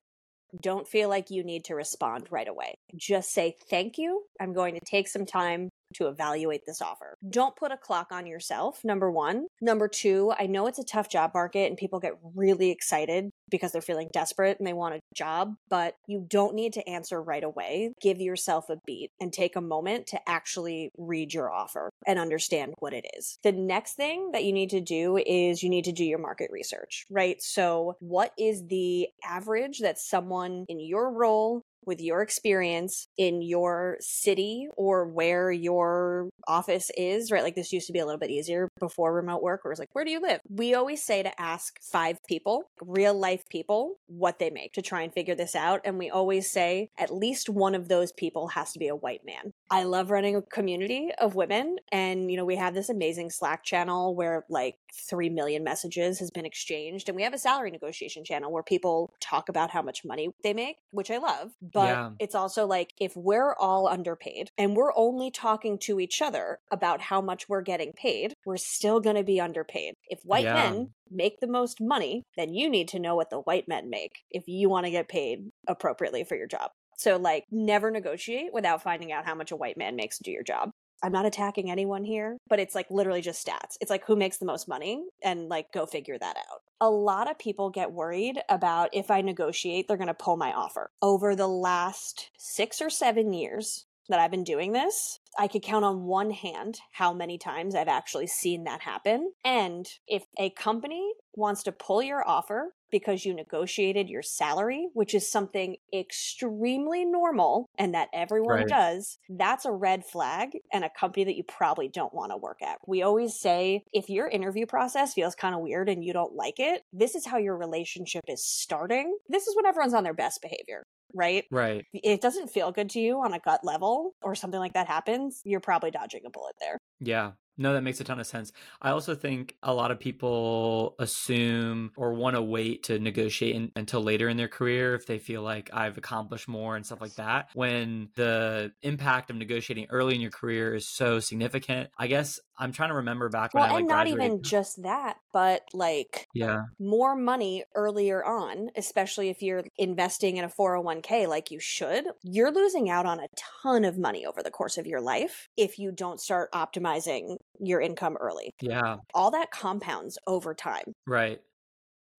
don't 0.59 0.87
feel 0.87 1.09
like 1.09 1.29
you 1.29 1.43
need 1.43 1.65
to 1.65 1.75
respond 1.75 2.27
right 2.29 2.47
away. 2.47 2.73
Just 2.95 3.31
say, 3.33 3.55
Thank 3.69 3.97
you. 3.97 4.23
I'm 4.39 4.53
going 4.53 4.75
to 4.75 4.81
take 4.85 5.07
some 5.07 5.25
time 5.25 5.69
to 5.95 6.07
evaluate 6.07 6.65
this 6.65 6.81
offer. 6.81 7.17
Don't 7.29 7.55
put 7.55 7.71
a 7.71 7.77
clock 7.77 8.07
on 8.11 8.25
yourself, 8.25 8.81
number 8.83 9.11
one. 9.11 9.47
Number 9.61 9.87
two, 9.87 10.33
I 10.37 10.47
know 10.47 10.67
it's 10.67 10.79
a 10.79 10.83
tough 10.83 11.09
job 11.09 11.31
market 11.33 11.67
and 11.67 11.77
people 11.77 11.99
get 11.99 12.13
really 12.35 12.71
excited 12.71 13.31
because 13.49 13.71
they're 13.71 13.81
feeling 13.81 14.09
desperate 14.13 14.57
and 14.57 14.67
they 14.67 14.73
want 14.73 14.95
a 14.95 15.01
job, 15.13 15.55
but 15.69 15.95
you 16.07 16.25
don't 16.27 16.55
need 16.55 16.73
to 16.73 16.89
answer 16.89 17.21
right 17.21 17.43
away. 17.43 17.93
Give 18.01 18.19
yourself 18.19 18.69
a 18.69 18.77
beat 18.85 19.11
and 19.19 19.31
take 19.31 19.55
a 19.55 19.61
moment 19.61 20.07
to 20.07 20.29
actually 20.29 20.91
read 20.97 21.33
your 21.33 21.51
offer 21.51 21.91
and 22.07 22.17
understand 22.17 22.73
what 22.79 22.93
it 22.93 23.05
is. 23.17 23.37
The 23.43 23.51
next 23.51 23.93
thing 23.93 24.31
that 24.31 24.43
you 24.43 24.53
need 24.53 24.69
to 24.71 24.81
do 24.81 25.17
is 25.17 25.61
you 25.61 25.69
need 25.69 25.85
to 25.85 25.91
do 25.91 26.05
your 26.05 26.19
market 26.19 26.49
research, 26.51 27.05
right? 27.11 27.41
So, 27.41 27.97
what 27.99 28.31
is 28.37 28.65
the 28.67 29.09
average 29.23 29.79
that 29.79 29.99
someone 29.99 30.65
in 30.69 30.79
your 30.79 31.11
role 31.11 31.63
with 31.85 32.01
your 32.01 32.21
experience 32.21 33.07
in 33.17 33.41
your 33.41 33.97
city 33.99 34.67
or 34.77 35.07
where 35.07 35.51
your 35.51 36.29
office 36.47 36.91
is, 36.97 37.31
right? 37.31 37.43
Like 37.43 37.55
this 37.55 37.73
used 37.73 37.87
to 37.87 37.93
be 37.93 37.99
a 37.99 38.05
little 38.05 38.19
bit 38.19 38.31
easier 38.31 38.67
before 38.79 39.13
remote 39.13 39.41
work, 39.41 39.63
where 39.63 39.71
it's 39.71 39.79
like, 39.79 39.89
where 39.93 40.05
do 40.05 40.11
you 40.11 40.21
live? 40.21 40.39
We 40.49 40.73
always 40.73 41.03
say 41.03 41.23
to 41.23 41.41
ask 41.41 41.79
five 41.81 42.17
people, 42.27 42.63
real 42.81 43.13
life 43.13 43.43
people, 43.49 43.95
what 44.07 44.39
they 44.39 44.49
make 44.49 44.73
to 44.73 44.81
try 44.81 45.01
and 45.01 45.13
figure 45.13 45.35
this 45.35 45.55
out. 45.55 45.81
And 45.83 45.97
we 45.97 46.09
always 46.09 46.49
say 46.49 46.89
at 46.97 47.13
least 47.13 47.49
one 47.49 47.75
of 47.75 47.87
those 47.87 48.11
people 48.11 48.49
has 48.49 48.71
to 48.73 48.79
be 48.79 48.87
a 48.87 48.95
white 48.95 49.21
man. 49.25 49.53
I 49.69 49.83
love 49.83 50.11
running 50.11 50.35
a 50.35 50.41
community 50.41 51.11
of 51.19 51.35
women. 51.35 51.77
And, 51.91 52.29
you 52.29 52.37
know, 52.37 52.45
we 52.45 52.57
have 52.57 52.73
this 52.73 52.89
amazing 52.89 53.29
Slack 53.29 53.63
channel 53.63 54.15
where 54.15 54.45
like 54.49 54.75
3 55.09 55.29
million 55.29 55.63
messages 55.63 56.19
has 56.19 56.31
been 56.31 56.45
exchanged. 56.45 57.09
And 57.09 57.15
we 57.15 57.23
have 57.23 57.33
a 57.33 57.37
salary 57.37 57.71
negotiation 57.71 58.23
channel 58.23 58.51
where 58.51 58.63
people 58.63 59.13
talk 59.19 59.49
about 59.49 59.71
how 59.71 59.81
much 59.81 60.05
money 60.05 60.29
they 60.43 60.53
make, 60.53 60.77
which 60.91 61.11
I 61.11 61.17
love. 61.17 61.51
But 61.61 61.87
yeah. 61.87 62.09
it's 62.19 62.35
also 62.35 62.65
like 62.65 62.93
if 62.99 63.15
we're 63.15 63.53
all 63.55 63.87
underpaid 63.87 64.49
and 64.57 64.75
we're 64.75 64.95
only 64.95 65.31
talking 65.31 65.77
to 65.79 65.99
each 65.99 66.21
other 66.21 66.59
about 66.71 67.01
how 67.01 67.21
much 67.21 67.47
we're 67.47 67.61
getting 67.61 67.93
paid, 67.93 68.33
we're 68.45 68.57
still 68.57 68.99
going 68.99 69.15
to 69.15 69.23
be 69.23 69.39
underpaid. 69.39 69.95
If 70.07 70.19
white 70.23 70.45
yeah. 70.45 70.53
men 70.53 70.89
make 71.09 71.39
the 71.39 71.47
most 71.47 71.81
money, 71.81 72.23
then 72.37 72.53
you 72.53 72.69
need 72.69 72.87
to 72.89 72.99
know 72.99 73.15
what 73.15 73.29
the 73.29 73.39
white 73.39 73.67
men 73.67 73.89
make 73.89 74.23
if 74.29 74.47
you 74.47 74.69
want 74.69 74.85
to 74.85 74.91
get 74.91 75.09
paid 75.09 75.51
appropriately 75.67 76.23
for 76.23 76.35
your 76.35 76.47
job. 76.47 76.71
So, 76.97 77.17
like, 77.17 77.45
never 77.49 77.89
negotiate 77.89 78.53
without 78.53 78.83
finding 78.83 79.11
out 79.11 79.25
how 79.25 79.33
much 79.33 79.51
a 79.51 79.55
white 79.55 79.75
man 79.75 79.95
makes 79.95 80.17
to 80.17 80.23
do 80.23 80.29
your 80.31 80.43
job. 80.43 80.69
I'm 81.03 81.11
not 81.11 81.25
attacking 81.25 81.71
anyone 81.71 82.03
here, 82.03 82.37
but 82.47 82.59
it's 82.59 82.75
like 82.75 82.89
literally 82.89 83.21
just 83.21 83.45
stats. 83.45 83.77
It's 83.81 83.89
like 83.89 84.05
who 84.05 84.15
makes 84.15 84.37
the 84.37 84.45
most 84.45 84.67
money 84.67 85.03
and 85.23 85.49
like 85.49 85.71
go 85.71 85.85
figure 85.85 86.17
that 86.17 86.37
out. 86.37 86.61
A 86.79 86.89
lot 86.89 87.29
of 87.29 87.37
people 87.37 87.69
get 87.69 87.91
worried 87.91 88.39
about 88.49 88.89
if 88.93 89.11
I 89.11 89.21
negotiate, 89.21 89.87
they're 89.87 89.97
going 89.97 90.07
to 90.07 90.13
pull 90.13 90.37
my 90.37 90.51
offer. 90.51 90.91
Over 91.01 91.35
the 91.35 91.47
last 91.47 92.31
six 92.37 92.81
or 92.81 92.89
seven 92.89 93.33
years, 93.33 93.85
that 94.11 94.19
I've 94.19 94.31
been 94.31 94.43
doing 94.43 94.73
this, 94.73 95.19
I 95.37 95.47
could 95.47 95.63
count 95.63 95.85
on 95.85 96.03
one 96.03 96.31
hand 96.31 96.79
how 96.91 97.13
many 97.13 97.37
times 97.37 97.75
I've 97.75 97.87
actually 97.87 98.27
seen 98.27 98.65
that 98.65 98.81
happen. 98.81 99.31
And 99.43 99.87
if 100.07 100.23
a 100.37 100.49
company 100.51 101.13
wants 101.35 101.63
to 101.63 101.71
pull 101.71 102.03
your 102.03 102.27
offer 102.27 102.73
because 102.91 103.25
you 103.25 103.33
negotiated 103.33 104.09
your 104.09 104.21
salary, 104.21 104.89
which 104.93 105.15
is 105.15 105.31
something 105.31 105.77
extremely 105.93 107.05
normal 107.05 107.69
and 107.77 107.93
that 107.93 108.09
everyone 108.13 108.57
right. 108.57 108.67
does, 108.67 109.17
that's 109.29 109.65
a 109.65 109.71
red 109.71 110.03
flag 110.05 110.49
and 110.73 110.83
a 110.83 110.89
company 110.89 111.23
that 111.23 111.37
you 111.37 111.43
probably 111.43 111.87
don't 111.87 112.13
want 112.13 112.31
to 112.31 112.37
work 112.37 112.61
at. 112.61 112.79
We 112.85 113.01
always 113.01 113.39
say 113.39 113.83
if 113.93 114.09
your 114.09 114.27
interview 114.27 114.65
process 114.65 115.13
feels 115.13 115.35
kind 115.35 115.55
of 115.55 115.61
weird 115.61 115.87
and 115.87 116.03
you 116.03 116.11
don't 116.11 116.35
like 116.35 116.59
it, 116.59 116.83
this 116.91 117.15
is 117.15 117.25
how 117.25 117.37
your 117.37 117.57
relationship 117.57 118.25
is 118.27 118.43
starting. 118.45 119.17
This 119.29 119.47
is 119.47 119.55
when 119.55 119.65
everyone's 119.65 119.93
on 119.93 120.03
their 120.03 120.13
best 120.13 120.41
behavior 120.41 120.85
right? 121.13 121.45
Right. 121.51 121.85
It 121.93 122.21
doesn't 122.21 122.49
feel 122.49 122.71
good 122.71 122.89
to 122.91 122.99
you 122.99 123.21
on 123.21 123.33
a 123.33 123.39
gut 123.39 123.61
level 123.63 124.15
or 124.21 124.35
something 124.35 124.59
like 124.59 124.73
that 124.73 124.87
happens, 124.87 125.41
you're 125.43 125.59
probably 125.59 125.91
dodging 125.91 126.21
a 126.25 126.29
bullet 126.29 126.55
there. 126.59 126.77
Yeah. 126.99 127.31
No, 127.57 127.73
that 127.73 127.83
makes 127.83 127.99
a 127.99 128.03
ton 128.03 128.19
of 128.19 128.25
sense. 128.25 128.51
I 128.81 128.89
also 128.89 129.13
think 129.13 129.55
a 129.61 129.73
lot 129.73 129.91
of 129.91 129.99
people 129.99 130.95
assume 130.97 131.91
or 131.95 132.13
want 132.13 132.35
to 132.35 132.41
wait 132.41 132.83
to 132.83 132.97
negotiate 132.97 133.55
in, 133.55 133.71
until 133.75 134.01
later 134.01 134.29
in 134.29 134.37
their 134.37 134.47
career 134.47 134.95
if 134.95 135.05
they 135.05 135.19
feel 135.19 135.43
like 135.43 135.69
I've 135.71 135.97
accomplished 135.97 136.47
more 136.47 136.75
and 136.75 136.85
stuff 136.85 137.01
like 137.01 137.15
that. 137.15 137.49
When 137.53 138.09
the 138.15 138.71
impact 138.81 139.29
of 139.29 139.35
negotiating 139.35 139.87
early 139.89 140.15
in 140.15 140.21
your 140.21 140.31
career 140.31 140.73
is 140.73 140.89
so 140.89 141.19
significant. 141.19 141.89
I 141.97 142.07
guess 142.07 142.39
I'm 142.61 142.71
trying 142.71 142.89
to 142.89 142.95
remember 142.95 143.27
back 143.27 143.55
well, 143.55 143.63
when 143.63 143.71
I 143.71 143.73
like, 143.73 143.79
and 143.81 143.89
not 143.89 144.07
even 144.07 144.43
just 144.43 144.83
that, 144.83 145.17
but 145.33 145.63
like 145.73 146.27
yeah, 146.35 146.65
more 146.79 147.15
money 147.15 147.63
earlier 147.73 148.23
on, 148.23 148.69
especially 148.77 149.29
if 149.29 149.41
you're 149.41 149.63
investing 149.79 150.37
in 150.37 150.45
a 150.45 150.47
401k 150.49 151.27
like 151.27 151.49
you 151.49 151.59
should. 151.59 152.05
You're 152.21 152.51
losing 152.51 152.87
out 152.87 153.07
on 153.07 153.19
a 153.19 153.27
ton 153.63 153.83
of 153.83 153.97
money 153.97 154.27
over 154.27 154.43
the 154.43 154.51
course 154.51 154.77
of 154.77 154.85
your 154.85 155.01
life 155.01 155.49
if 155.57 155.79
you 155.79 155.91
don't 155.91 156.21
start 156.21 156.51
optimizing 156.51 157.37
your 157.59 157.81
income 157.81 158.15
early. 158.21 158.53
Yeah. 158.61 158.97
All 159.15 159.31
that 159.31 159.49
compounds 159.49 160.19
over 160.27 160.53
time. 160.53 160.93
Right. 161.07 161.41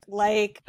Like 0.08 0.60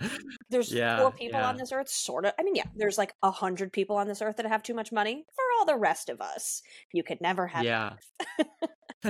there's 0.52 0.72
yeah, 0.72 1.00
four 1.00 1.12
people 1.12 1.40
yeah. 1.40 1.50
on 1.50 1.58
this 1.58 1.72
earth, 1.72 1.90
sort 1.90 2.26
of. 2.26 2.34
I 2.40 2.44
mean, 2.44 2.56
yeah, 2.56 2.68
there's 2.76 3.00
like 3.00 3.14
a 3.24 3.32
hundred 3.32 3.74
people 3.74 3.96
on 3.96 4.08
this 4.08 4.22
earth 4.22 4.38
that 4.38 4.46
have 4.46 4.62
too 4.62 4.76
much 4.76 4.92
money. 4.92 5.26
For 5.36 5.44
all 5.58 5.66
the 5.66 5.80
rest 5.80 6.10
of 6.10 6.22
us, 6.22 6.62
you 6.92 7.04
could 7.04 7.22
never 7.22 7.48
have. 7.48 7.64
Yeah. 7.64 7.94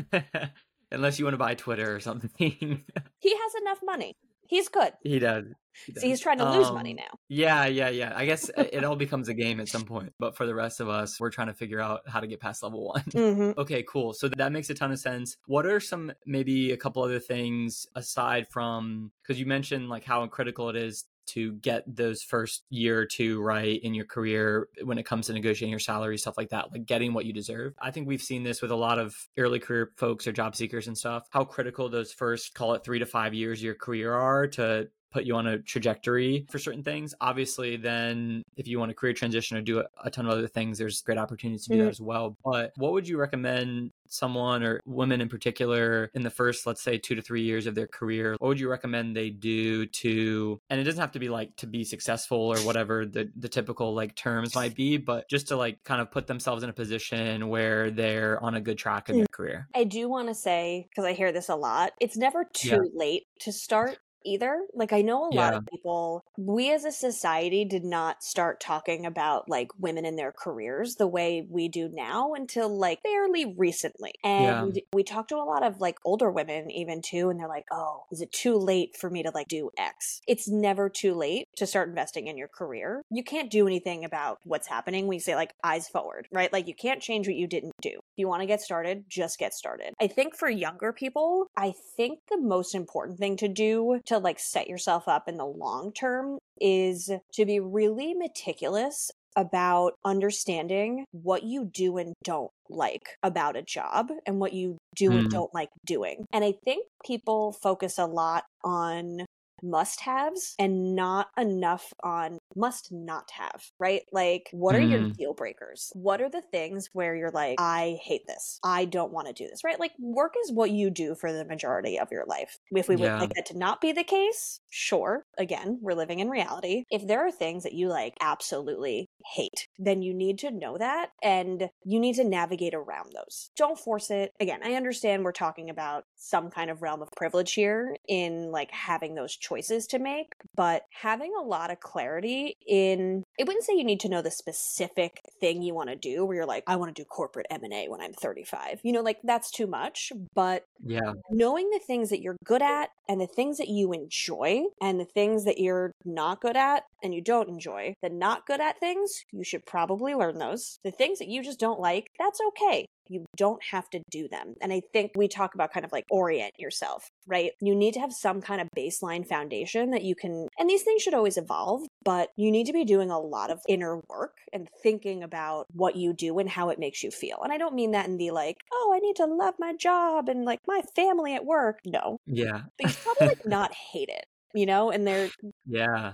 Unless 0.91 1.17
you 1.17 1.25
want 1.25 1.33
to 1.33 1.39
buy 1.39 1.55
Twitter 1.55 1.95
or 1.95 1.99
something. 1.99 2.31
he 2.37 3.35
has 3.35 3.55
enough 3.61 3.79
money. 3.83 4.15
He's 4.47 4.69
good. 4.69 4.93
He 5.01 5.19
does. 5.19 5.45
He 5.85 5.93
so 5.93 6.01
he's 6.05 6.19
trying 6.19 6.37
to 6.37 6.51
lose 6.51 6.71
money 6.71 6.91
um, 6.91 6.97
now. 6.97 7.17
Yeah, 7.29 7.65
yeah, 7.65 7.89
yeah. 7.89 8.13
I 8.15 8.25
guess 8.25 8.51
it 8.55 8.83
all 8.83 8.95
becomes 9.05 9.27
a 9.27 9.33
game 9.33 9.59
at 9.59 9.67
some 9.67 9.85
point. 9.85 10.13
But 10.19 10.37
for 10.37 10.45
the 10.45 10.53
rest 10.53 10.79
of 10.79 10.89
us, 10.89 11.19
we're 11.19 11.31
trying 11.31 11.47
to 11.47 11.53
figure 11.53 11.79
out 11.79 12.01
how 12.07 12.19
to 12.19 12.27
get 12.27 12.39
past 12.39 12.61
level 12.61 12.85
one. 12.85 13.01
Mm-hmm. 13.05 13.59
okay, 13.59 13.83
cool. 13.87 14.13
So 14.13 14.29
that 14.29 14.51
makes 14.51 14.69
a 14.69 14.75
ton 14.75 14.91
of 14.91 14.99
sense. 14.99 15.37
What 15.47 15.65
are 15.65 15.79
some 15.79 16.11
maybe 16.27 16.71
a 16.71 16.77
couple 16.77 17.01
other 17.01 17.19
things 17.19 17.87
aside 17.95 18.47
from 18.49 19.11
because 19.23 19.39
you 19.39 19.47
mentioned 19.47 19.89
like 19.89 20.03
how 20.03 20.27
critical 20.27 20.69
it 20.69 20.75
is 20.75 21.05
to 21.27 21.53
get 21.53 21.83
those 21.87 22.21
first 22.23 22.63
year 22.69 22.99
or 22.99 23.05
two 23.05 23.41
right 23.41 23.79
in 23.81 23.93
your 23.93 24.05
career 24.05 24.67
when 24.83 24.97
it 24.97 25.05
comes 25.05 25.27
to 25.27 25.33
negotiating 25.33 25.71
your 25.71 25.79
salary, 25.79 26.17
stuff 26.17 26.37
like 26.37 26.49
that, 26.49 26.71
like 26.71 26.85
getting 26.85 27.13
what 27.13 27.25
you 27.25 27.33
deserve. 27.33 27.73
I 27.81 27.91
think 27.91 28.07
we've 28.07 28.21
seen 28.21 28.43
this 28.43 28.61
with 28.61 28.71
a 28.71 28.75
lot 28.75 28.99
of 28.99 29.15
early 29.37 29.59
career 29.59 29.91
folks 29.97 30.27
or 30.27 30.31
job 30.31 30.55
seekers 30.55 30.87
and 30.87 30.97
stuff, 30.97 31.23
how 31.29 31.43
critical 31.43 31.89
those 31.89 32.11
first, 32.11 32.53
call 32.53 32.73
it 32.73 32.83
three 32.83 32.99
to 32.99 33.05
five 33.05 33.33
years 33.33 33.59
of 33.59 33.63
your 33.63 33.75
career 33.75 34.13
are 34.13 34.47
to 34.47 34.89
put 35.13 35.23
you 35.25 35.35
on 35.35 35.47
a 35.47 35.59
trajectory 35.59 36.45
for 36.49 36.57
certain 36.57 36.83
things. 36.83 37.13
Obviously, 37.21 37.77
then 37.77 38.43
if 38.57 38.67
you 38.67 38.79
want 38.79 38.91
a 38.91 38.93
career 38.93 39.13
transition 39.13 39.55
or 39.55 39.61
do 39.61 39.83
a, 40.03 40.09
ton 40.09 40.25
of 40.25 40.31
other 40.31 40.47
things, 40.47 40.77
there's 40.77 41.01
great 41.01 41.17
opportunities 41.17 41.63
to 41.65 41.69
do 41.69 41.75
mm-hmm. 41.75 41.85
that 41.85 41.91
as 41.91 42.01
well. 42.01 42.35
But 42.43 42.73
what 42.77 42.91
would 42.93 43.07
you 43.07 43.17
recommend 43.17 43.91
someone 44.07 44.63
or 44.63 44.79
women 44.85 45.21
in 45.21 45.29
particular 45.29 46.09
in 46.13 46.23
the 46.23 46.29
first, 46.29 46.65
let's 46.65 46.81
say, 46.81 46.97
two 46.97 47.15
to 47.15 47.21
three 47.21 47.43
years 47.43 47.67
of 47.67 47.75
their 47.75 47.87
career? 47.87 48.35
What 48.39 48.47
would 48.49 48.59
you 48.59 48.69
recommend 48.69 49.15
they 49.15 49.29
do 49.29 49.85
to, 49.85 50.59
and 50.69 50.79
it 50.79 50.83
doesn't 50.83 50.99
have 51.01 51.11
to 51.13 51.19
be 51.19 51.29
like 51.29 51.55
to 51.57 51.67
be 51.67 51.83
successful 51.83 52.37
or 52.37 52.57
whatever 52.59 53.05
the, 53.05 53.29
the 53.35 53.49
typical 53.49 53.93
like 53.93 54.15
terms 54.15 54.55
might 54.55 54.75
be, 54.75 54.97
but 54.97 55.29
just 55.29 55.47
to 55.49 55.55
like 55.55 55.83
kind 55.83 56.01
of 56.01 56.11
put 56.11 56.27
themselves 56.27 56.63
in 56.63 56.69
a 56.69 56.73
position 56.73 57.49
where 57.49 57.91
they're 57.91 58.43
on 58.43 58.55
a 58.55 58.61
good 58.61 58.77
track 58.77 59.09
in 59.09 59.17
their 59.17 59.25
mm. 59.25 59.31
career? 59.31 59.67
I 59.75 59.83
do 59.83 60.09
want 60.09 60.27
to 60.29 60.35
say, 60.35 60.87
because 60.89 61.05
I 61.05 61.13
hear 61.13 61.31
this 61.31 61.49
a 61.49 61.55
lot, 61.55 61.91
it's 61.99 62.17
never 62.17 62.45
too 62.51 62.69
yeah. 62.69 62.77
late 62.93 63.23
to 63.41 63.51
start 63.51 63.97
either. 64.25 64.65
Like 64.73 64.93
I 64.93 65.01
know 65.01 65.25
a 65.25 65.33
yeah. 65.33 65.41
lot 65.41 65.53
of 65.53 65.65
people 65.65 66.25
we 66.37 66.71
as 66.71 66.85
a 66.85 66.91
society 66.91 67.65
did 67.65 67.83
not 67.83 68.23
start 68.23 68.59
talking 68.59 69.05
about 69.05 69.49
like 69.49 69.71
women 69.79 70.05
in 70.05 70.15
their 70.15 70.31
careers 70.31 70.95
the 70.95 71.07
way 71.07 71.45
we 71.49 71.67
do 71.67 71.89
now 71.89 72.33
until 72.33 72.75
like 72.75 73.01
fairly 73.01 73.45
recently. 73.45 74.13
And 74.23 74.75
yeah. 74.75 74.81
we 74.93 75.03
talked 75.03 75.29
to 75.29 75.35
a 75.35 75.43
lot 75.43 75.63
of 75.63 75.79
like 75.79 75.97
older 76.05 76.31
women 76.31 76.71
even 76.71 77.01
too 77.01 77.29
and 77.29 77.39
they're 77.39 77.47
like, 77.47 77.65
"Oh, 77.71 78.03
is 78.11 78.21
it 78.21 78.31
too 78.31 78.57
late 78.57 78.95
for 78.97 79.09
me 79.09 79.23
to 79.23 79.31
like 79.33 79.47
do 79.47 79.71
X?" 79.77 80.21
It's 80.27 80.47
never 80.47 80.89
too 80.89 81.13
late 81.13 81.47
to 81.57 81.67
start 81.67 81.89
investing 81.89 82.27
in 82.27 82.37
your 82.37 82.47
career. 82.47 83.03
You 83.09 83.23
can't 83.23 83.51
do 83.51 83.67
anything 83.67 84.05
about 84.05 84.39
what's 84.43 84.67
happening. 84.67 85.07
We 85.07 85.19
say 85.19 85.35
like 85.35 85.53
eyes 85.63 85.87
forward, 85.87 86.27
right? 86.31 86.51
Like 86.51 86.67
you 86.67 86.75
can't 86.75 87.01
change 87.01 87.27
what 87.27 87.35
you 87.35 87.47
didn't 87.47 87.73
do. 87.81 87.89
If 87.89 88.17
you 88.17 88.27
want 88.27 88.41
to 88.41 88.47
get 88.47 88.61
started, 88.61 89.05
just 89.07 89.39
get 89.39 89.53
started. 89.53 89.93
I 89.99 90.07
think 90.07 90.35
for 90.35 90.49
younger 90.49 90.93
people, 90.93 91.47
I 91.57 91.73
think 91.95 92.19
the 92.29 92.39
most 92.39 92.75
important 92.75 93.19
thing 93.19 93.37
to 93.37 93.47
do 93.47 94.01
to 94.05 94.12
like 94.19 94.39
set 94.39 94.67
yourself 94.67 95.07
up 95.07 95.27
in 95.27 95.37
the 95.37 95.45
long 95.45 95.91
term 95.93 96.37
is 96.59 97.11
to 97.33 97.45
be 97.45 97.59
really 97.59 98.13
meticulous 98.13 99.11
about 99.35 99.93
understanding 100.05 101.05
what 101.11 101.43
you 101.43 101.65
do 101.65 101.97
and 101.97 102.13
don't 102.23 102.51
like 102.69 103.17
about 103.23 103.55
a 103.55 103.61
job 103.63 104.11
and 104.25 104.39
what 104.39 104.53
you 104.53 104.77
do 104.95 105.09
mm. 105.09 105.19
and 105.19 105.31
don't 105.31 105.53
like 105.53 105.69
doing. 105.85 106.25
And 106.31 106.43
I 106.43 106.53
think 106.63 106.85
people 107.05 107.53
focus 107.53 107.97
a 107.97 108.05
lot 108.05 108.43
on 108.63 109.25
must 109.63 110.01
haves 110.01 110.55
and 110.59 110.95
not 110.95 111.27
enough 111.37 111.93
on 112.03 112.39
must 112.55 112.91
not 112.91 113.31
have, 113.31 113.63
right? 113.79 114.03
Like, 114.11 114.49
what 114.51 114.75
are 114.75 114.79
mm. 114.79 114.91
your 114.91 115.09
deal 115.09 115.33
breakers? 115.33 115.91
What 115.95 116.21
are 116.21 116.29
the 116.29 116.43
things 116.51 116.89
where 116.93 117.15
you're 117.15 117.31
like, 117.31 117.55
I 117.59 117.97
hate 118.03 118.27
this. 118.27 118.59
I 118.63 118.85
don't 118.85 119.11
want 119.11 119.27
to 119.27 119.33
do 119.33 119.47
this, 119.47 119.63
right? 119.63 119.79
Like, 119.79 119.93
work 119.99 120.33
is 120.43 120.51
what 120.51 120.71
you 120.71 120.89
do 120.89 121.15
for 121.15 121.31
the 121.31 121.45
majority 121.45 121.97
of 121.97 122.11
your 122.11 122.25
life. 122.25 122.59
If 122.71 122.89
we 122.89 122.97
yeah. 122.97 123.13
would 123.13 123.21
like 123.21 123.33
that 123.35 123.45
to 123.47 123.57
not 123.57 123.81
be 123.81 123.91
the 123.91 124.03
case, 124.03 124.59
sure. 124.69 125.25
Again, 125.37 125.79
we're 125.81 125.93
living 125.93 126.19
in 126.19 126.29
reality. 126.29 126.83
If 126.91 127.07
there 127.07 127.25
are 127.25 127.31
things 127.31 127.63
that 127.63 127.73
you 127.73 127.87
like 127.87 128.13
absolutely 128.21 129.09
hate, 129.33 129.67
then 129.79 130.01
you 130.01 130.13
need 130.13 130.39
to 130.39 130.51
know 130.51 130.77
that 130.77 131.09
and 131.23 131.69
you 131.85 131.99
need 131.99 132.15
to 132.15 132.23
navigate 132.23 132.73
around 132.73 133.13
those. 133.15 133.49
Don't 133.55 133.79
force 133.79 134.11
it. 134.11 134.33
Again, 134.39 134.59
I 134.63 134.73
understand 134.73 135.23
we're 135.23 135.31
talking 135.31 135.69
about 135.69 136.03
some 136.15 136.49
kind 136.49 136.69
of 136.69 136.81
realm 136.81 137.01
of 137.01 137.09
privilege 137.15 137.53
here 137.53 137.95
in 138.07 138.51
like 138.51 138.71
having 138.71 139.15
those 139.15 139.35
choices 139.35 139.52
choices 139.53 139.87
to 139.87 139.99
make, 139.99 140.33
but 140.55 140.83
having 140.89 141.33
a 141.39 141.43
lot 141.43 141.71
of 141.71 141.79
clarity 141.79 142.57
in 142.67 143.23
I 143.39 143.43
wouldn't 143.43 143.63
say 143.63 143.73
you 143.75 143.83
need 143.83 143.99
to 144.01 144.09
know 144.09 144.21
the 144.21 144.31
specific 144.31 145.21
thing 145.39 145.61
you 145.61 145.73
want 145.73 145.89
to 145.89 145.95
do 145.95 146.25
where 146.25 146.37
you're 146.37 146.45
like 146.45 146.63
I 146.67 146.75
want 146.75 146.95
to 146.95 147.01
do 147.01 147.05
corporate 147.05 147.47
M&A 147.49 147.87
when 147.87 148.01
I'm 148.01 148.13
35. 148.13 148.79
You 148.83 148.91
know, 148.91 149.01
like 149.01 149.19
that's 149.23 149.51
too 149.51 149.67
much, 149.67 150.11
but 150.33 150.65
yeah. 150.83 151.13
Knowing 151.29 151.69
the 151.69 151.79
things 151.79 152.09
that 152.09 152.21
you're 152.21 152.37
good 152.43 152.61
at 152.61 152.89
and 153.07 153.21
the 153.21 153.27
things 153.27 153.57
that 153.57 153.69
you 153.69 153.93
enjoy 153.93 154.63
and 154.81 154.99
the 154.99 155.05
things 155.05 155.45
that 155.45 155.59
you're 155.59 155.91
not 156.05 156.41
good 156.41 156.57
at 156.57 156.83
and 157.01 157.13
you 157.13 157.21
don't 157.21 157.49
enjoy, 157.49 157.95
the 158.01 158.09
not 158.09 158.45
good 158.45 158.61
at 158.61 158.79
things, 158.79 159.23
you 159.31 159.43
should 159.43 159.65
probably 159.65 160.13
learn 160.13 160.39
those. 160.39 160.79
The 160.83 160.91
things 160.91 161.19
that 161.19 161.27
you 161.27 161.43
just 161.43 161.59
don't 161.59 161.79
like, 161.79 162.11
that's 162.17 162.39
okay. 162.49 162.87
You 163.09 163.25
don't 163.37 163.61
have 163.71 163.89
to 163.91 164.01
do 164.09 164.27
them. 164.27 164.55
And 164.61 164.71
I 164.71 164.81
think 164.91 165.11
we 165.15 165.27
talk 165.27 165.55
about 165.55 165.73
kind 165.73 165.85
of 165.85 165.91
like 165.91 166.05
orient 166.09 166.53
yourself, 166.57 167.09
right? 167.27 167.51
You 167.61 167.75
need 167.75 167.93
to 167.95 167.99
have 167.99 168.13
some 168.13 168.41
kind 168.41 168.61
of 168.61 168.67
baseline 168.77 169.27
foundation 169.27 169.91
that 169.91 170.03
you 170.03 170.15
can, 170.15 170.47
and 170.57 170.69
these 170.69 170.83
things 170.83 171.01
should 171.01 171.13
always 171.13 171.37
evolve, 171.37 171.83
but 172.03 172.29
you 172.37 172.51
need 172.51 172.67
to 172.67 172.73
be 172.73 172.85
doing 172.85 173.11
a 173.11 173.19
lot 173.19 173.51
of 173.51 173.59
inner 173.67 174.01
work 174.09 174.37
and 174.51 174.67
thinking 174.81 175.23
about 175.23 175.65
what 175.73 175.95
you 175.95 176.13
do 176.13 176.39
and 176.39 176.49
how 176.49 176.69
it 176.69 176.79
makes 176.79 177.03
you 177.03 177.11
feel. 177.11 177.39
And 177.43 177.51
I 177.51 177.57
don't 177.57 177.75
mean 177.75 177.91
that 177.91 178.07
in 178.07 178.17
the 178.17 178.31
like, 178.31 178.57
oh, 178.71 178.93
I 178.95 178.99
need 178.99 179.15
to 179.17 179.25
love 179.25 179.55
my 179.59 179.73
job 179.75 180.29
and 180.29 180.45
like 180.45 180.59
my 180.67 180.81
family 180.95 181.35
at 181.35 181.45
work. 181.45 181.79
No. 181.85 182.17
Yeah. 182.25 182.61
But 182.81 182.91
you 182.91 182.97
probably 183.03 183.27
like 183.27 183.45
not 183.45 183.73
hate 183.73 184.09
it, 184.09 184.25
you 184.53 184.65
know, 184.65 184.91
and 184.91 185.07
they're, 185.07 185.29
yeah, 185.65 186.13